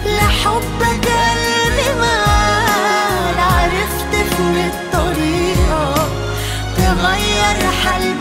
لحبك 0.06 1.06
قلبي 1.06 1.49
تغير 7.54 8.19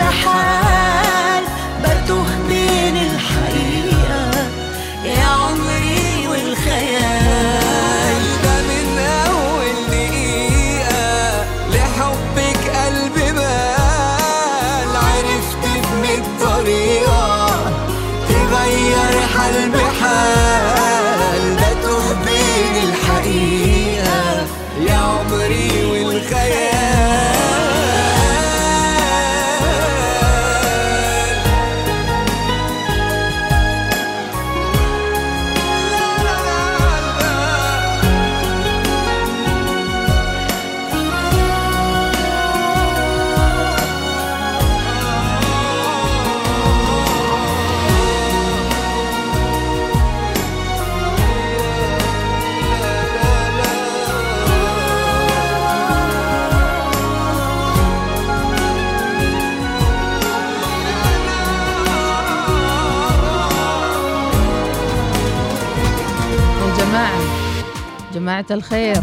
الخير. 68.52 68.98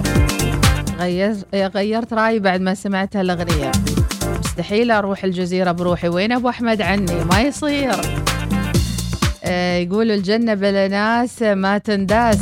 غير 0.99 1.37
غيرت 1.55 2.13
رأيي 2.13 2.39
بعد 2.39 2.61
ما 2.61 2.75
سمعت 2.75 3.17
هالأغنية. 3.17 3.73
مستحيل 4.45 4.91
أروح 4.91 5.25
الجزيرة 5.25 5.73
بروحي. 5.73 6.09
وين 6.09 6.33
أبو 6.33 6.49
أحمد 6.49 6.83
عني؟ 6.83 7.25
ما 7.25 7.41
يصير. 7.41 7.95
آه، 9.45 9.79
يقول 9.79 10.11
الجنة 10.11 10.55
بلا 10.55 10.89
ناس 10.89 11.43
ما 11.43 11.79
تنداس. 11.79 12.39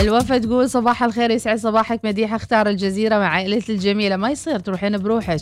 الوفا 0.00 0.38
تقول 0.38 0.70
صباح 0.70 1.02
الخير 1.02 1.30
يسعد 1.30 1.58
صباحك. 1.58 2.00
مديحة 2.04 2.36
أختار 2.36 2.68
الجزيرة 2.68 3.18
مع 3.18 3.28
عائلتي 3.28 3.72
الجميلة. 3.72 4.16
ما 4.16 4.30
يصير 4.30 4.58
تروحين 4.58 4.98
بروحك. 4.98 5.40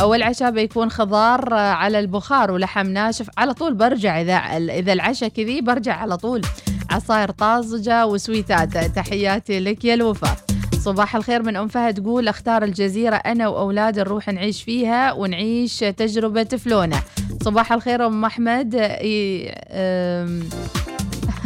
أول 0.00 0.22
عشاء 0.22 0.50
بيكون 0.50 0.90
خضار 0.90 1.54
آه، 1.54 1.56
على 1.56 1.98
البخار 1.98 2.50
ولحم 2.50 2.86
ناشف. 2.86 3.26
على 3.38 3.54
طول 3.54 3.74
برجع 3.74 4.20
إذا 4.20 4.34
إذا 4.72 4.92
العشاء 4.92 5.28
كذي 5.28 5.60
برجع 5.60 5.94
على 5.94 6.16
طول. 6.16 6.42
عصاير 6.90 7.30
طازجة 7.30 8.06
وسويتات 8.06 8.76
تحياتي 8.96 9.60
لك 9.60 9.84
يا 9.84 9.94
الوفا. 9.94 10.36
صباح 10.80 11.16
الخير 11.16 11.42
من 11.42 11.56
أم 11.56 11.68
فهد. 11.68 11.94
تقول 12.00 12.28
أختار 12.28 12.62
الجزيرة 12.64 13.16
أنا 13.16 13.48
وأولادي 13.48 14.00
نروح 14.00 14.28
نعيش 14.28 14.62
فيها 14.62 15.12
ونعيش 15.12 15.78
تجربة 15.78 16.44
فلونة 16.44 17.02
صباح 17.42 17.72
الخير 17.72 18.06
أم 18.06 18.24
أحمد. 18.24 18.74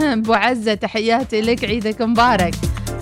أبو 0.00 0.32
عزة 0.34 0.74
تحياتي 0.74 1.40
لك. 1.40 1.64
عيدك 1.64 2.02
مبارك. 2.02 2.54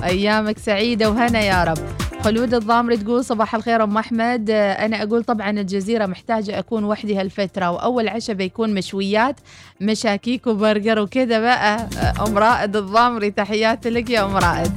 أيامك 0.05 0.59
سعيدة 0.59 1.11
وهنا 1.11 1.41
يا 1.41 1.65
رب. 1.65 2.06
خلود 2.27 2.55
الضامري 2.55 2.97
تقول 2.97 3.25
صباح 3.25 3.55
الخير 3.55 3.85
أم 3.85 3.99
أحمد. 3.99 4.51
آه، 4.51 4.73
أنا 4.73 5.03
أقول 5.03 5.25
طبعا 5.25 5.51
الجزيرة 5.51 6.07
محتاجة 6.07 6.59
أكون 6.59 6.85
وحدي 6.85 7.17
هالفترة 7.21 7.71
وأول 7.71 8.09
عشاء 8.09 8.37
بيكون 8.37 8.75
مشويات 8.75 9.37
مشاكيك 9.81 10.47
وبرجر 10.47 10.99
وكذا 10.99 11.41
بقى. 11.41 11.89
آه، 11.99 12.27
أم 12.27 12.39
رائد 12.39 12.77
الضامري 12.77 13.31
تحياتي 13.31 13.91
لك 13.91 14.11
يا 14.11 14.25
أم 14.25 14.37
رائد. 14.37 14.73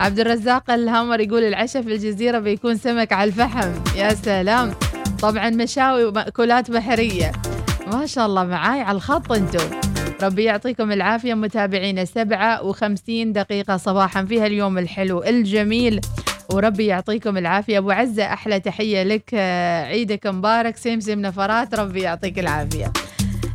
عبد 0.00 0.20
الرزاق 0.20 0.70
الهامر 0.70 1.20
يقول 1.20 1.42
العشاء 1.42 1.82
في 1.82 1.94
الجزيرة 1.94 2.38
بيكون 2.38 2.76
سمك 2.76 3.12
على 3.12 3.28
الفحم. 3.28 3.70
يا 3.96 4.14
سلام. 4.14 4.74
طبعا 5.22 5.50
مشاوي 5.50 6.04
ومأكولات 6.04 6.70
بحرية. 6.70 7.32
ما 7.92 8.06
شاء 8.06 8.26
الله 8.26 8.44
معاي 8.44 8.80
على 8.80 8.96
الخط 8.96 9.32
انتو 9.32 9.64
ربي 10.22 10.44
يعطيكم 10.44 10.92
العافية 10.92 11.34
متابعينا. 11.34 12.04
سبعة 12.04 12.62
وخمسين 12.62 13.32
دقيقة 13.32 13.76
صباحا 13.76 14.24
فيها 14.24 14.46
اليوم 14.46 14.78
الحلو 14.78 15.22
الجميل. 15.22 16.00
وربي 16.50 16.86
يعطيكم 16.86 17.36
العافية. 17.36 17.78
أبو 17.78 17.90
عزة 17.90 18.24
أحلى 18.24 18.60
تحية 18.60 19.02
لك. 19.02 19.30
آه، 19.34 19.84
عيدك 19.84 20.26
مبارك. 20.26 20.76
سمسم 20.76 21.20
نفرات. 21.20 21.74
ربي 21.74 22.00
يعطيك 22.00 22.38
العافية. 22.38 22.92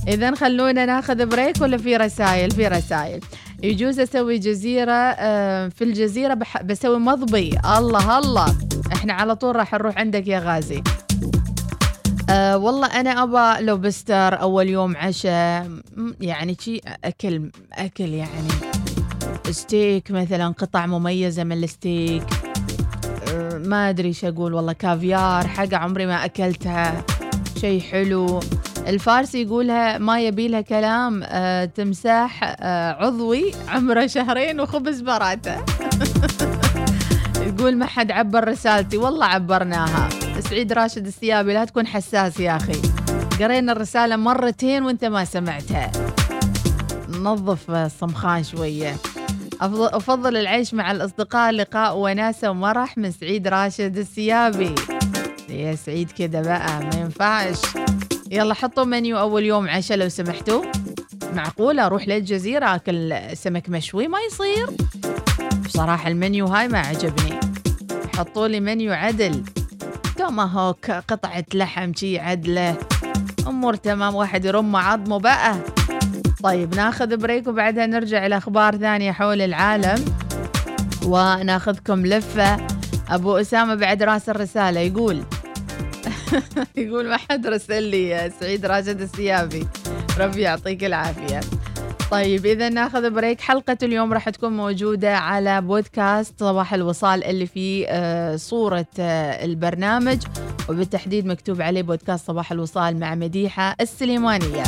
إذا 0.07 0.35
خلونا 0.35 0.85
ناخذ 0.85 1.25
break 1.25 1.61
ولا 1.61 1.77
في 1.77 1.97
رسائل؟ 1.97 2.51
في 2.51 2.67
رسائل. 2.67 3.19
يجوز 3.63 3.99
أسوي 3.99 4.37
جزيرة 4.37 4.91
آه، 4.91 5.67
في 5.67 5.83
الجزيرة 5.83 6.37
بسوي 6.63 6.99
مضبي. 6.99 7.59
الله 7.77 8.19
الله. 8.19 8.57
إحنا 8.93 9.13
على 9.13 9.35
طول 9.35 9.55
راح 9.55 9.73
نروح 9.73 9.97
عندك 9.97 10.27
يا 10.27 10.39
غازي. 10.39 10.83
أه 12.29 12.57
والله 12.57 12.87
أنا 12.87 13.23
أبى 13.23 13.65
لوبستر 13.65 14.41
أول 14.41 14.69
يوم 14.69 14.97
عشاء 14.97 15.71
يعني 16.21 16.57
شي 16.59 16.81
أكل 17.03 17.51
أكل 17.73 18.09
يعني. 18.09 18.47
ستيك 19.51 20.11
مثلا 20.11 20.47
قطع 20.47 20.85
مميزة 20.85 21.43
من 21.43 21.63
الستيك 21.63 22.23
ما 23.65 23.89
أدري 23.89 24.07
إيش 24.07 24.25
أقول 24.25 24.53
والله. 24.53 24.73
كافيار 24.73 25.47
حاجة 25.47 25.77
عمري 25.77 26.05
ما 26.05 26.25
أكلتها. 26.25 27.03
شيء 27.61 27.81
حلو. 27.81 28.39
الفارسي 28.87 29.41
يقولها 29.41 29.97
ما 29.97 30.19
يبي 30.21 30.47
لها 30.47 30.61
كلام 30.61 31.23
أه 31.23 31.65
تمساح 31.65 32.39
أه 32.43 32.91
عضوي 32.91 33.51
عمره 33.67 34.07
شهرين 34.07 34.59
وخبز 34.59 35.01
براته. 35.01 35.55
يقول 37.47 37.77
ما 37.77 37.85
حد 37.85 38.11
عبر 38.11 38.47
رسالتي. 38.47 38.97
والله 38.97 39.25
عبرناها. 39.25 40.09
سعيد 40.39 40.73
راشد 40.73 41.07
السيابي 41.07 41.53
لا 41.53 41.65
تكون 41.65 41.87
حساس 41.87 42.39
يا 42.39 42.55
أخي. 42.55 42.81
قرينا 43.39 43.71
الرسالة 43.71 44.15
مرتين 44.15 44.83
وانت 44.83 45.05
ما 45.05 45.25
سمعتها. 45.25 45.91
نظف 47.09 47.71
الصمخان 47.71 48.43
شوية. 48.43 48.95
أفضل, 49.61 50.37
العيش 50.37 50.73
مع 50.73 50.91
الأصدقاء 50.91 51.51
لقاء 51.51 51.97
وناسة 51.97 52.49
ومرح 52.51 52.97
من 52.97 53.11
سعيد 53.11 53.47
راشد 53.47 53.97
السيابي. 53.97 54.75
يا 55.49 55.75
سعيد 55.75 56.11
كده 56.11 56.41
بقى 56.41 56.79
ما 56.79 56.95
ينفعش. 56.99 57.57
يلا 58.31 58.53
حطوا 58.53 58.83
منيو 58.83 59.19
أول 59.19 59.43
يوم 59.43 59.69
عشاء 59.69 59.97
لو 59.97 60.09
سمحتوا. 60.09 60.63
معقولة 61.33 61.85
أروح 61.85 62.07
للجزيرة 62.07 62.75
أكل 62.75 63.21
سمك 63.33 63.69
مشوي؟ 63.69 64.07
ما 64.07 64.17
يصير. 64.19 64.69
بصراحة 65.65 66.07
المنيو 66.07 66.45
هاي 66.45 66.67
ما 66.67 66.79
عجبني. 66.79 67.39
حطوا 68.17 68.47
لي 68.47 68.59
منيو 68.59 68.93
عدل. 68.93 69.43
توماهوك 70.17 70.91
قطعة 70.91 71.45
لحم 71.53 71.93
شي 71.93 72.19
عدلة. 72.19 72.75
أمور 73.47 73.75
تمام 73.75 74.15
واحد 74.15 74.45
يرم 74.45 74.75
عظمه 74.75 75.19
بقى. 75.19 75.55
طيب 76.43 76.75
ناخذ 76.75 77.17
بريك 77.17 77.47
وبعدها 77.47 77.85
نرجع 77.85 78.25
إلى 78.25 78.37
أخبار 78.37 78.77
ثانية 78.77 79.11
حول 79.11 79.41
العالم. 79.41 80.05
وناخذكم 81.05 82.05
لفة. 82.05 82.67
أبو 83.09 83.37
أسامة 83.37 83.75
بعد 83.75 84.03
رأس 84.03 84.29
الرسالة 84.29 84.79
يقول 84.79 85.23
يقول 86.77 87.09
ما 87.09 87.17
حد 87.17 87.47
رسل 87.47 87.83
لي 87.83 88.31
سعيد 88.39 88.65
راشد 88.65 89.01
السيابي. 89.01 89.67
ربي 90.19 90.41
يعطيك 90.41 90.83
العافية. 90.83 91.39
طيب 92.11 92.45
إذا 92.45 92.69
ناخذ 92.69 93.09
بريك 93.09 93.41
حلقة 93.41 93.77
اليوم 93.83 94.13
راح 94.13 94.29
تكون 94.29 94.57
موجودة 94.57 95.17
على 95.17 95.61
بودكاست 95.61 96.39
صباح 96.39 96.73
الوصال 96.73 97.23
اللي 97.23 97.45
فيه 97.45 97.85
آه، 97.89 98.35
صورة 98.35 98.87
آه، 98.99 99.45
البرنامج. 99.45 100.17
وبالتحديد 100.69 101.25
مكتوب 101.25 101.61
عليه 101.61 101.81
بودكاست 101.81 102.27
صباح 102.27 102.51
الوصال 102.51 102.99
مع 102.99 103.15
مديحة 103.15 103.75
السليمانية. 103.81 104.63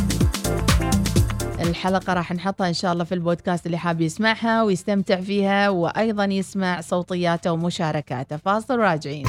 الحلقة 1.62 2.14
راح 2.14 2.32
نحطها 2.32 2.68
إن 2.68 2.74
شاء 2.74 2.93
الله 2.93 3.03
في 3.03 3.16
البودكاست 3.16 3.66
اللي 3.66 3.78
حاب 3.78 4.01
يسمعها 4.01 4.64
ويستمتع 4.64 5.22
فيها 5.22 5.70
وأيضا 5.70 6.26
يسمع 6.26 6.82
صوتياته 6.82 7.51
ومشاركاته. 7.51 8.38
فاصل 8.38 8.80
راجعين. 8.80 9.26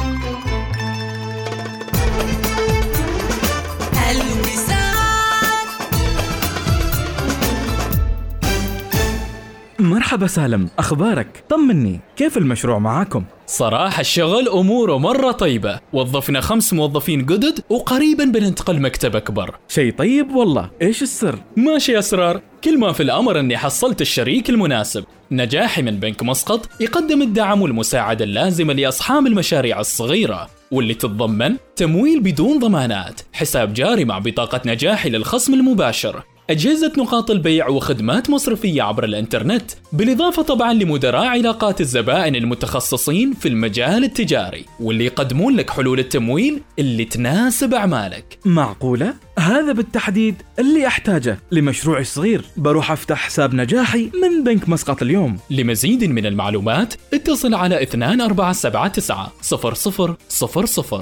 مرحبا 9.83 10.27
سالم 10.27 10.69
أخبارك؟ 10.79 11.45
طمني 11.49 12.01
كيف 12.17 12.39
المشروع 12.39 12.79
معاكم؟ 12.79 13.25
صراحة 13.47 14.01
الشغل 14.01 14.49
أموره 14.49 14.99
مرة 14.99 15.33
طيبة. 15.33 15.81
وظفنا 15.93 16.41
خمس 16.41 16.73
موظفين 16.73 17.27
جدد 17.27 17.61
وقريبا 17.71 18.25
بننتقل 18.25 18.81
مكتب 18.81 19.17
أكبر. 19.17 19.57
شيء 19.69 19.93
طيب 19.93 20.31
والله. 20.31 20.71
إيش 20.83 21.03
السر؟ 21.03 21.39
ماشي 21.57 21.99
أسرار. 21.99 22.41
كل 22.65 22.79
ما 22.79 22.93
في 22.93 23.03
الأمر 23.03 23.41
أني 23.41 23.57
حصلت 23.57 24.01
الشريك 24.01 24.51
المناسب. 24.51 25.05
نجاحي 25.31 25.83
من 25.83 26.01
بنك 26.01 26.23
مسقط 26.23 26.69
يقدم 26.81 27.23
الدعم 27.23 27.63
والمساعدة 27.63 28.25
اللازمة 28.25 28.73
لأصحاب 28.73 29.27
المشاريع 29.27 29.81
الصغيرة. 29.81 30.49
واللي 30.71 30.95
تتضمن 30.95 31.57
تمويل 31.77 32.21
بدون 32.21 32.59
ضمانات. 32.59 33.21
حساب 33.33 33.75
جاري 33.75 34.05
مع 34.05 34.19
بطاقة 34.19 34.61
نجاحي 34.67 35.11
للخصم 35.11 35.55
المباشر. 35.55 36.23
أجهزة 36.53 36.93
نقاط 36.99 37.31
البيع 37.31 37.69
وخدمات 37.69 38.31
مصرفية 38.31 38.83
عبر 38.83 39.05
الإنترنت 39.05 39.71
بالإضافة 39.93 40.43
طبعا 40.43 40.73
لمدراء 40.73 41.27
علاقات 41.27 41.81
الزبائن 41.81 42.37
المتخصصين 42.37 43.33
في 43.33 43.49
المجال 43.49 44.05
التجاري 44.05 44.65
واللي 44.81 45.05
يقدمون 45.05 45.57
لك 45.57 45.71
حلول 45.71 45.99
التمويل 45.99 46.63
اللي 46.79 47.05
تناسب 47.05 47.75
أعمالك. 47.75 48.39
معقولة؟ 48.45 49.15
هذا 49.39 49.73
بالتحديد 49.73 50.35
اللي 50.59 50.87
أحتاجه. 50.87 51.39
لمشروعي 51.53 52.03
الصغير 52.03 52.45
بروح 52.57 52.91
أفتح 52.91 53.19
حساب 53.19 53.55
نجاحي 53.55 54.11
من 54.23 54.45
بنك 54.45 54.69
مسقط 54.69 55.03
اليوم. 55.03 55.39
لمزيد 55.51 56.05
من 56.05 56.27
المعلومات 56.27 56.95
اتصل 57.15 57.55
على 57.55 57.83
2479 57.83 60.17
0000 60.29 60.95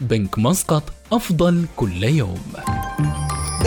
بنك 0.00 0.38
مسقط 0.38 0.82
أفضل 1.12 1.64
كل 1.76 2.04
يوم. 2.04 2.40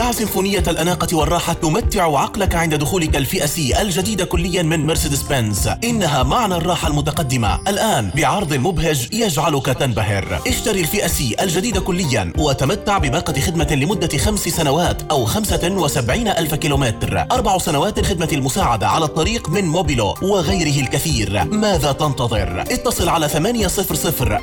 دع 0.00 0.12
سيمفونية 0.12 0.62
الأناقة 0.68 1.16
والراحة 1.16 1.52
تمتع 1.52 2.18
عقلك 2.18 2.54
عند 2.54 2.74
دخولك 2.74 3.16
الفئة 3.16 3.46
C 3.46 3.82
الجديدة 3.82 4.24
كليا 4.24 4.62
من 4.62 4.86
مرسيدس 4.86 5.22
بنز 5.22 5.68
إنها 5.84 6.22
معنى 6.22 6.54
الراحة 6.54 6.88
المتقدمة. 6.88 7.60
الآن 7.68 8.10
بعرض 8.14 8.54
مبهج 8.54 9.08
يجعلك 9.12 9.66
تنبهر. 9.66 10.40
اشتري 10.46 10.80
الفئة 10.80 11.06
C 11.06 11.36
الجديدة 11.40 11.80
كليا 11.80 12.32
وتمتع 12.38 12.98
بباقة 12.98 13.40
خدمة 13.40 13.74
لمدة 13.74 14.18
خمس 14.18 14.40
سنوات 14.40 15.02
أو 15.10 15.24
خمسة 15.24 15.70
وسبعين 15.70 16.28
ألف 16.28 16.54
كيلومتر. 16.54 17.26
أربع 17.32 17.58
سنوات 17.58 17.98
الخدمة 17.98 18.28
المساعدة 18.32 18.88
على 18.88 19.04
الطريق 19.04 19.48
من 19.48 19.64
Mobilo 19.64 20.14
وغيره 20.22 20.80
الكثير. 20.80 21.44
ماذا 21.44 21.92
تنتظر؟ 21.92 22.60
اتصل 22.60 23.08
على 23.08 23.28
800 23.28 23.66
77 23.66 24.38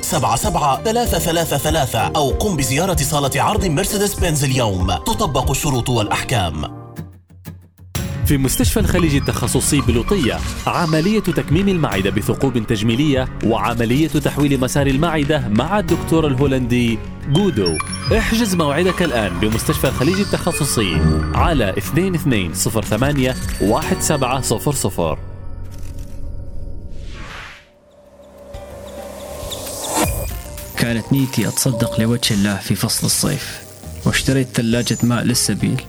333 0.84 2.16
أو 2.16 2.30
قم 2.30 2.56
بزيارة 2.56 2.96
صالة 3.02 3.42
عرض 3.42 3.64
مرسيدس 3.64 4.14
بنز 4.14 4.44
اليوم. 4.44 4.92
تطبق 4.92 5.47
الشروط 5.50 5.88
والأحكام. 5.88 6.78
في 8.26 8.38
مستشفى 8.38 8.80
الخليج 8.80 9.14
التخصصي 9.14 9.80
بلوطية 9.80 10.38
عملية 10.66 11.20
تكميم 11.20 11.68
المعدة 11.68 12.10
بثقوب 12.10 12.66
تجميلية 12.66 13.28
وعملية 13.44 14.08
تحويل 14.08 14.60
مسار 14.60 14.86
المعدة 14.86 15.48
مع 15.48 15.78
الدكتور 15.78 16.26
الهولندي 16.26 16.98
جودو. 17.28 17.76
احجز 18.18 18.54
موعدك 18.54 19.02
الآن 19.02 19.38
بمستشفى 19.40 19.88
الخليج 19.88 20.20
التخصصي 20.20 20.94
على 21.34 21.70
2208 21.70 23.34
1700 23.62 25.18
كانت 30.76 31.12
نيتي 31.12 31.48
أتصدق 31.48 32.00
لوجه 32.00 32.34
الله 32.34 32.56
في 32.56 32.74
فصل 32.74 33.06
الصيف. 33.06 33.67
واشتريت 34.08 34.48
ثلاجة 34.54 34.98
ماء 35.02 35.24
للسبيل 35.24 35.82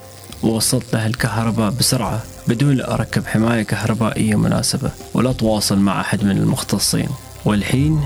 ووصلت 0.43 0.93
لها 0.93 1.07
الكهرباء 1.07 1.69
بسرعة 1.71 2.23
بدون 2.47 2.75
لا 2.75 2.93
أركب 2.93 3.27
حماية 3.27 3.63
كهربائية 3.63 4.35
مناسبة 4.35 4.91
ولا 5.13 5.29
أتواصل 5.29 5.77
مع 5.79 6.01
أحد 6.01 6.23
من 6.23 6.37
المختصين. 6.37 7.09
والحين 7.45 8.01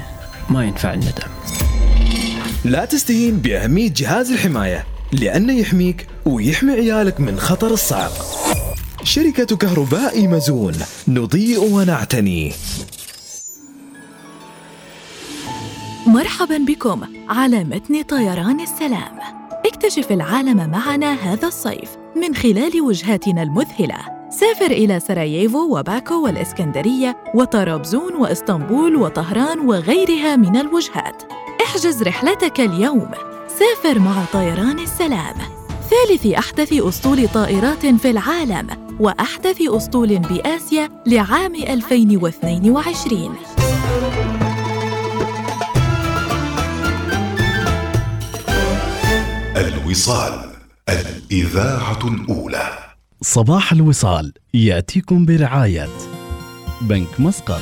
ما 0.50 0.66
ينفع 0.66 0.94
الندم. 0.94 1.28
لا 2.66 2.86
تستهين 2.86 3.38
بأهمية 3.38 3.92
جهاز 3.96 4.32
الحماية 4.32 4.86
لأنه 5.12 5.54
يحميك 5.54 6.08
ويحمي 6.26 6.72
عيالك 6.72 7.20
من 7.20 7.40
خطر 7.40 7.74
الصعق 7.74 8.14
شركة 9.04 9.56
كهرباء 9.58 10.28
مزون 10.28 10.76
نضيء 11.08 11.60
ونعتني. 11.60 12.54
مرحبا 16.08 16.58
بكم 16.58 17.02
على 17.30 17.64
متن 17.64 18.02
طيران 18.02 18.60
السلام. 18.62 19.23
اكتشف 19.74 20.12
العالم 20.12 20.70
معنا 20.70 21.14
هذا 21.14 21.48
الصيف 21.48 21.98
من 22.16 22.36
خلال 22.36 22.82
وجهاتنا 22.82 23.44
المذهلة. 23.44 23.98
سافر 24.30 24.72
إلى 24.72 25.00
سراييفو 25.00 25.78
وباكو 25.78 26.24
والإسكندرية 26.24 27.18
وطرابزون 27.36 28.16
وإسطنبول 28.16 28.96
وطهران 28.96 29.60
وغيرها 29.60 30.36
من 30.36 30.58
الوجهات. 30.58 31.24
احجز 31.64 32.04
رحلتك 32.04 32.60
اليوم. 32.60 33.12
سافر 33.48 34.00
مع 34.00 34.26
طيران 34.34 34.80
السلام. 34.80 35.36
ثالث 35.90 36.26
أحدث 36.26 36.74
أسطول 36.74 37.28
طائرات 37.28 37.86
في 37.86 38.10
العالم 38.10 38.68
وأحدث 39.00 39.62
أسطول 39.62 40.20
بآسيا 40.20 40.90
لعام 41.06 41.56
2022 41.56 43.63
الوصال 49.94 50.50
الإذاعة 50.90 52.08
الأولى. 52.08 52.78
صباح 53.22 53.72
الوصال 53.72 54.34
يأتيكم 54.54 55.26
برعاية 55.26 55.90
بنك 56.82 57.20
مسقط. 57.20 57.62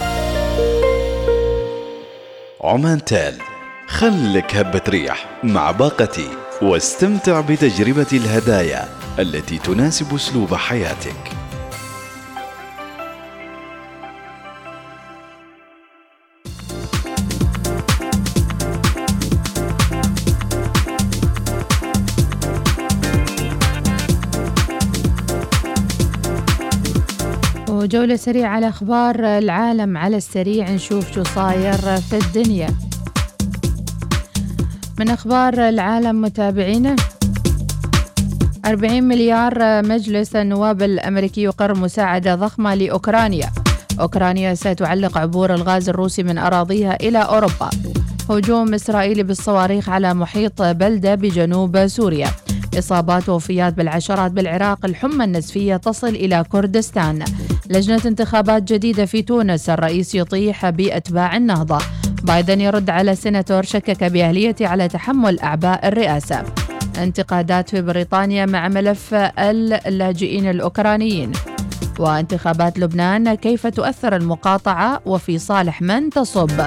عمان 2.64 3.06
تال 3.06 3.38
خلك 3.88 4.56
هبة 4.56 4.82
ريح 4.90 5.40
مع 5.44 5.72
باقتي 5.72 6.28
واستمتع 6.62 7.42
بتجربة 7.42 8.08
الهدايا 8.14 8.90
التي 9.20 9.58
تناسب 9.58 10.16
أسلوب 10.16 10.56
حياتك. 10.56 11.41
وجولة 27.92 28.16
سريعة 28.16 28.50
على 28.50 28.70
أخبار 28.70 29.16
العالم 29.38 29.98
على 29.98 30.18
السريع 30.18 30.70
نشوف 30.70 31.12
شو 31.12 31.24
صاير 31.24 31.98
في 31.98 32.18
الدنيا. 32.18 32.70
من 35.00 35.10
أخبار 35.10 35.70
العالم 35.70 36.22
متابعينا 36.22 36.96
40 38.66 39.04
مليار 39.04 39.86
مجلس 39.86 40.36
النواب 40.36 40.82
الأمريكي 40.82 41.44
يقر 41.44 41.78
مساعدة 41.78 42.36
ضخمة 42.36 42.76
لأوكرانيا. 42.76 43.52
أوكرانيا 44.00 44.54
ستعلق 44.54 45.18
عبور 45.18 45.54
الغاز 45.54 45.90
الروسي 45.90 46.24
من 46.24 46.38
أراضيها 46.38 46.96
إلى 46.96 47.18
أوروبا. 47.18 47.70
هجوم 48.30 48.74
إسرائيلي 48.74 49.24
بالصواريخ 49.24 49.90
على 49.90 50.14
محيط 50.14 50.62
بلدة 50.62 51.16
بجنوب 51.16 51.88
سوريا. 51.88 52.28
إصابات 52.78 53.30
ووفيات 53.30 53.74
بالعشرات 53.74 54.32
بالعراق 54.32 54.86
الحمى 54.86 55.24
النزفية 55.24 55.76
تصل 55.78 56.08
إلى 56.08 56.46
كردستان. 56.52 57.24
لجنة 57.72 58.02
انتخابات 58.06 58.64
جديدة 58.64 59.06
في 59.06 59.22
تونس 59.22 59.70
الرئيس 59.70 60.16
يطيح 60.16 60.70
بأتباع 60.70 61.38
النهضة. 61.38 61.78
بايدن 62.24 62.62
يرد 62.62 62.90
على 62.90 63.16
سيناتور 63.16 63.64
شكك 63.64 64.04
بأهليته 64.04 64.68
على 64.68 64.88
تحمل 64.88 65.40
أعباء 65.40 65.88
الرئاسة. 65.88 66.44
انتقادات 66.98 67.70
في 67.70 67.82
بريطانيا 67.82 68.46
مع 68.46 68.68
ملف 68.68 69.14
اللاجئين 69.14 70.50
الأوكرانيين. 70.50 71.32
وانتخابات 72.00 72.80
لبنان 72.80 73.34
كيف 73.36 73.68
تؤثر 73.68 74.16
المقاطعة 74.16 75.02
وفي 75.06 75.38
صالح 75.38 75.82
من 75.82 76.10
تصب. 76.10 76.62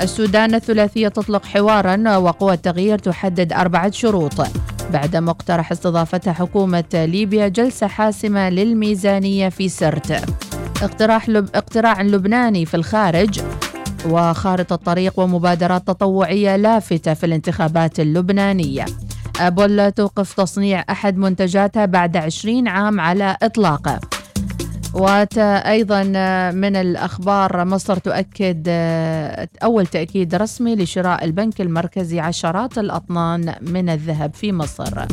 السودان 0.00 0.54
الثلاثية 0.54 1.08
تطلق 1.08 1.44
حوارا 1.44 2.16
وقوى 2.16 2.54
التغيير 2.54 2.98
تحدد 2.98 3.52
أربعة 3.52 3.90
شروط. 3.90 4.40
بعد 4.92 5.16
مقترح 5.16 5.72
استضافتها 5.72 6.32
حكومة 6.32 6.84
ليبيا 6.94 7.48
جلسة 7.48 7.86
حاسمة 7.86 8.48
للميزانية 8.48 9.48
في 9.48 9.68
سرت. 9.68 10.24
اقتراح 10.82 11.28
لب... 11.28 11.48
اقتراع 11.54 12.02
لبناني 12.02 12.66
في 12.66 12.74
الخارج. 12.74 13.40
وخارطة 14.08 14.76
طريق 14.76 15.20
ومبادرات 15.20 15.86
تطوعية 15.86 16.56
لافتة 16.56 17.14
في 17.14 17.26
الانتخابات 17.26 18.00
اللبنانية. 18.00 18.84
أبل 19.40 19.92
توقف 19.92 20.34
تصنيع 20.34 20.84
أحد 20.90 21.16
منتجاتها 21.16 21.86
بعد 21.86 22.16
20 22.16 22.68
عام 22.68 23.00
على 23.00 23.36
إطلاقه. 23.42 24.00
وأيضا 24.94 26.02
من 26.50 26.76
الأخبار 26.76 27.64
مصر 27.64 27.96
تؤكد 27.96 28.68
أول 29.62 29.86
تأكيد 29.86 30.34
رسمي 30.34 30.76
لشراء 30.76 31.24
البنك 31.24 31.60
المركزي 31.60 32.20
عشرات 32.20 32.78
الأطنان 32.78 33.54
من 33.60 33.88
الذهب 33.88 34.34
في 34.34 34.52
مصر. 34.52 35.06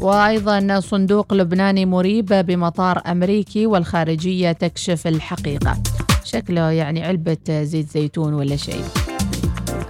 وأيضا 0.00 0.80
صندوق 0.80 1.34
لبناني 1.34 1.86
مريب 1.86 2.26
بمطار 2.26 3.02
أمريكي 3.06 3.66
والخارجية 3.66 4.52
تكشف 4.52 5.06
الحقيقة. 5.06 5.82
شكله 6.24 6.70
يعني 6.70 7.04
علبة 7.04 7.62
زيت 7.62 7.90
زيتون 7.90 8.34
ولا 8.34 8.56
شيء. 8.56 8.84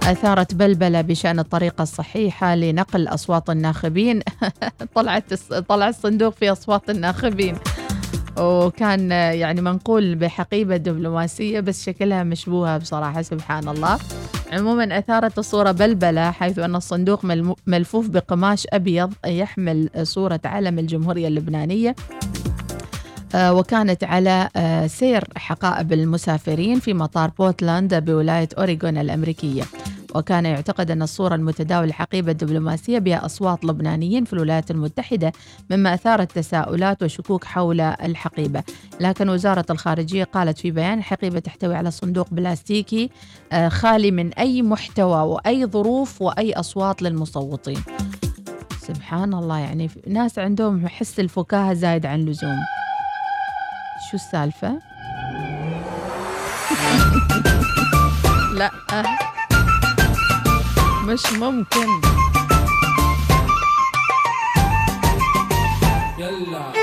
أثارت 0.03 0.53
بلبلة 0.53 1.01
بشأن 1.01 1.39
الطريقة 1.39 1.81
الصحيحة 1.81 2.55
لنقل 2.55 3.07
أصوات 3.07 3.49
الناخبين. 3.49 4.19
طلعت 4.95 5.33
طلع 5.69 5.89
الصندوق 5.89 6.33
في 6.33 6.51
أصوات 6.51 6.89
الناخبين. 6.89 7.55
وكان 8.39 9.11
يعني 9.11 9.61
منقول 9.61 10.15
بحقيبة 10.15 10.77
دبلوماسية 10.77 11.59
بس 11.59 11.85
شكلها 11.85 12.23
مشبوهة 12.23 12.77
بصراحة 12.77 13.21
سبحان 13.21 13.67
الله 13.67 13.99
عموما 14.51 14.97
أثارت 14.97 15.39
الصورة 15.39 15.71
بلبلة 15.71 16.31
حيث 16.31 16.59
أن 16.59 16.75
الصندوق 16.75 17.25
ملفوف 17.67 18.07
بقماش 18.07 18.67
أبيض 18.73 19.13
يحمل 19.25 19.89
صورة 20.03 20.39
علم 20.45 20.79
الجمهورية 20.79 21.27
اللبنانية. 21.27 21.95
وكانت 23.35 24.03
على 24.03 24.49
سير 24.87 25.23
حقائب 25.35 25.93
المسافرين 25.93 26.79
في 26.79 26.93
مطار 26.93 27.31
بورتلاند 27.39 27.95
بولاية 27.95 28.49
أوريغون 28.57 28.97
الأمريكية. 28.97 29.63
وكان 30.15 30.45
يعتقد 30.45 30.91
أن 30.91 31.01
الصورة 31.01 31.35
المتداولة 31.35 31.87
الحقيبة 31.87 32.31
الدبلوماسية 32.31 32.99
بها 32.99 33.25
أصوات 33.25 33.65
لبنانيين 33.65 34.25
في 34.25 34.33
الولايات 34.33 34.71
المتحدة 34.71 35.31
مما 35.69 35.93
أثارت 35.93 36.31
تساؤلات 36.31 37.03
وشكوك 37.03 37.43
حول 37.43 37.81
الحقيبة. 37.81 38.63
لكن 38.99 39.29
وزارة 39.29 39.65
الخارجية 39.69 40.23
قالت 40.23 40.57
في 40.57 40.71
بيان 40.71 40.97
الحقيبة 40.97 41.39
تحتوي 41.39 41.75
على 41.75 41.91
صندوق 41.91 42.27
بلاستيكي 42.31 43.09
خالي 43.67 44.11
من 44.11 44.33
أي 44.33 44.61
محتوى 44.61 45.21
وأي 45.21 45.65
ظروف 45.65 46.21
وأي 46.21 46.53
أصوات 46.53 47.01
للمصوتين. 47.01 47.83
سبحان 48.87 49.33
الله 49.33 49.57
يعني 49.57 49.89
ناس 50.07 50.39
عندهم 50.39 50.87
حس 50.87 51.19
الفكاهة 51.19 51.73
زايد 51.73 52.05
عن 52.05 52.19
اللزوم. 52.19 52.59
شو 54.11 54.17
السالفة؟ 54.17 54.79
لا. 58.57 58.71
مش 61.07 61.33
ممكن. 61.33 61.87
يلا. 66.17 66.82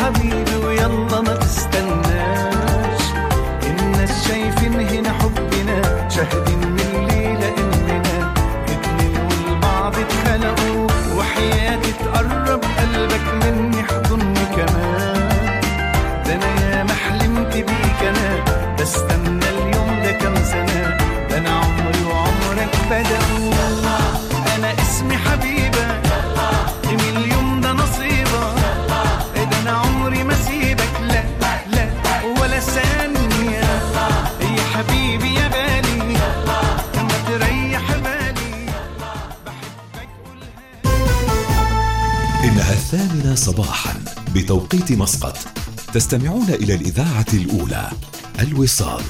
حبيبي 0.00 0.47
بتوقيت 44.68 44.98
مسقط. 44.98 45.36
تستمعون 45.94 46.48
إلى 46.48 46.74
الإذاعة 46.74 47.26
الأولى 47.34 47.90
الوصال. 48.40 49.02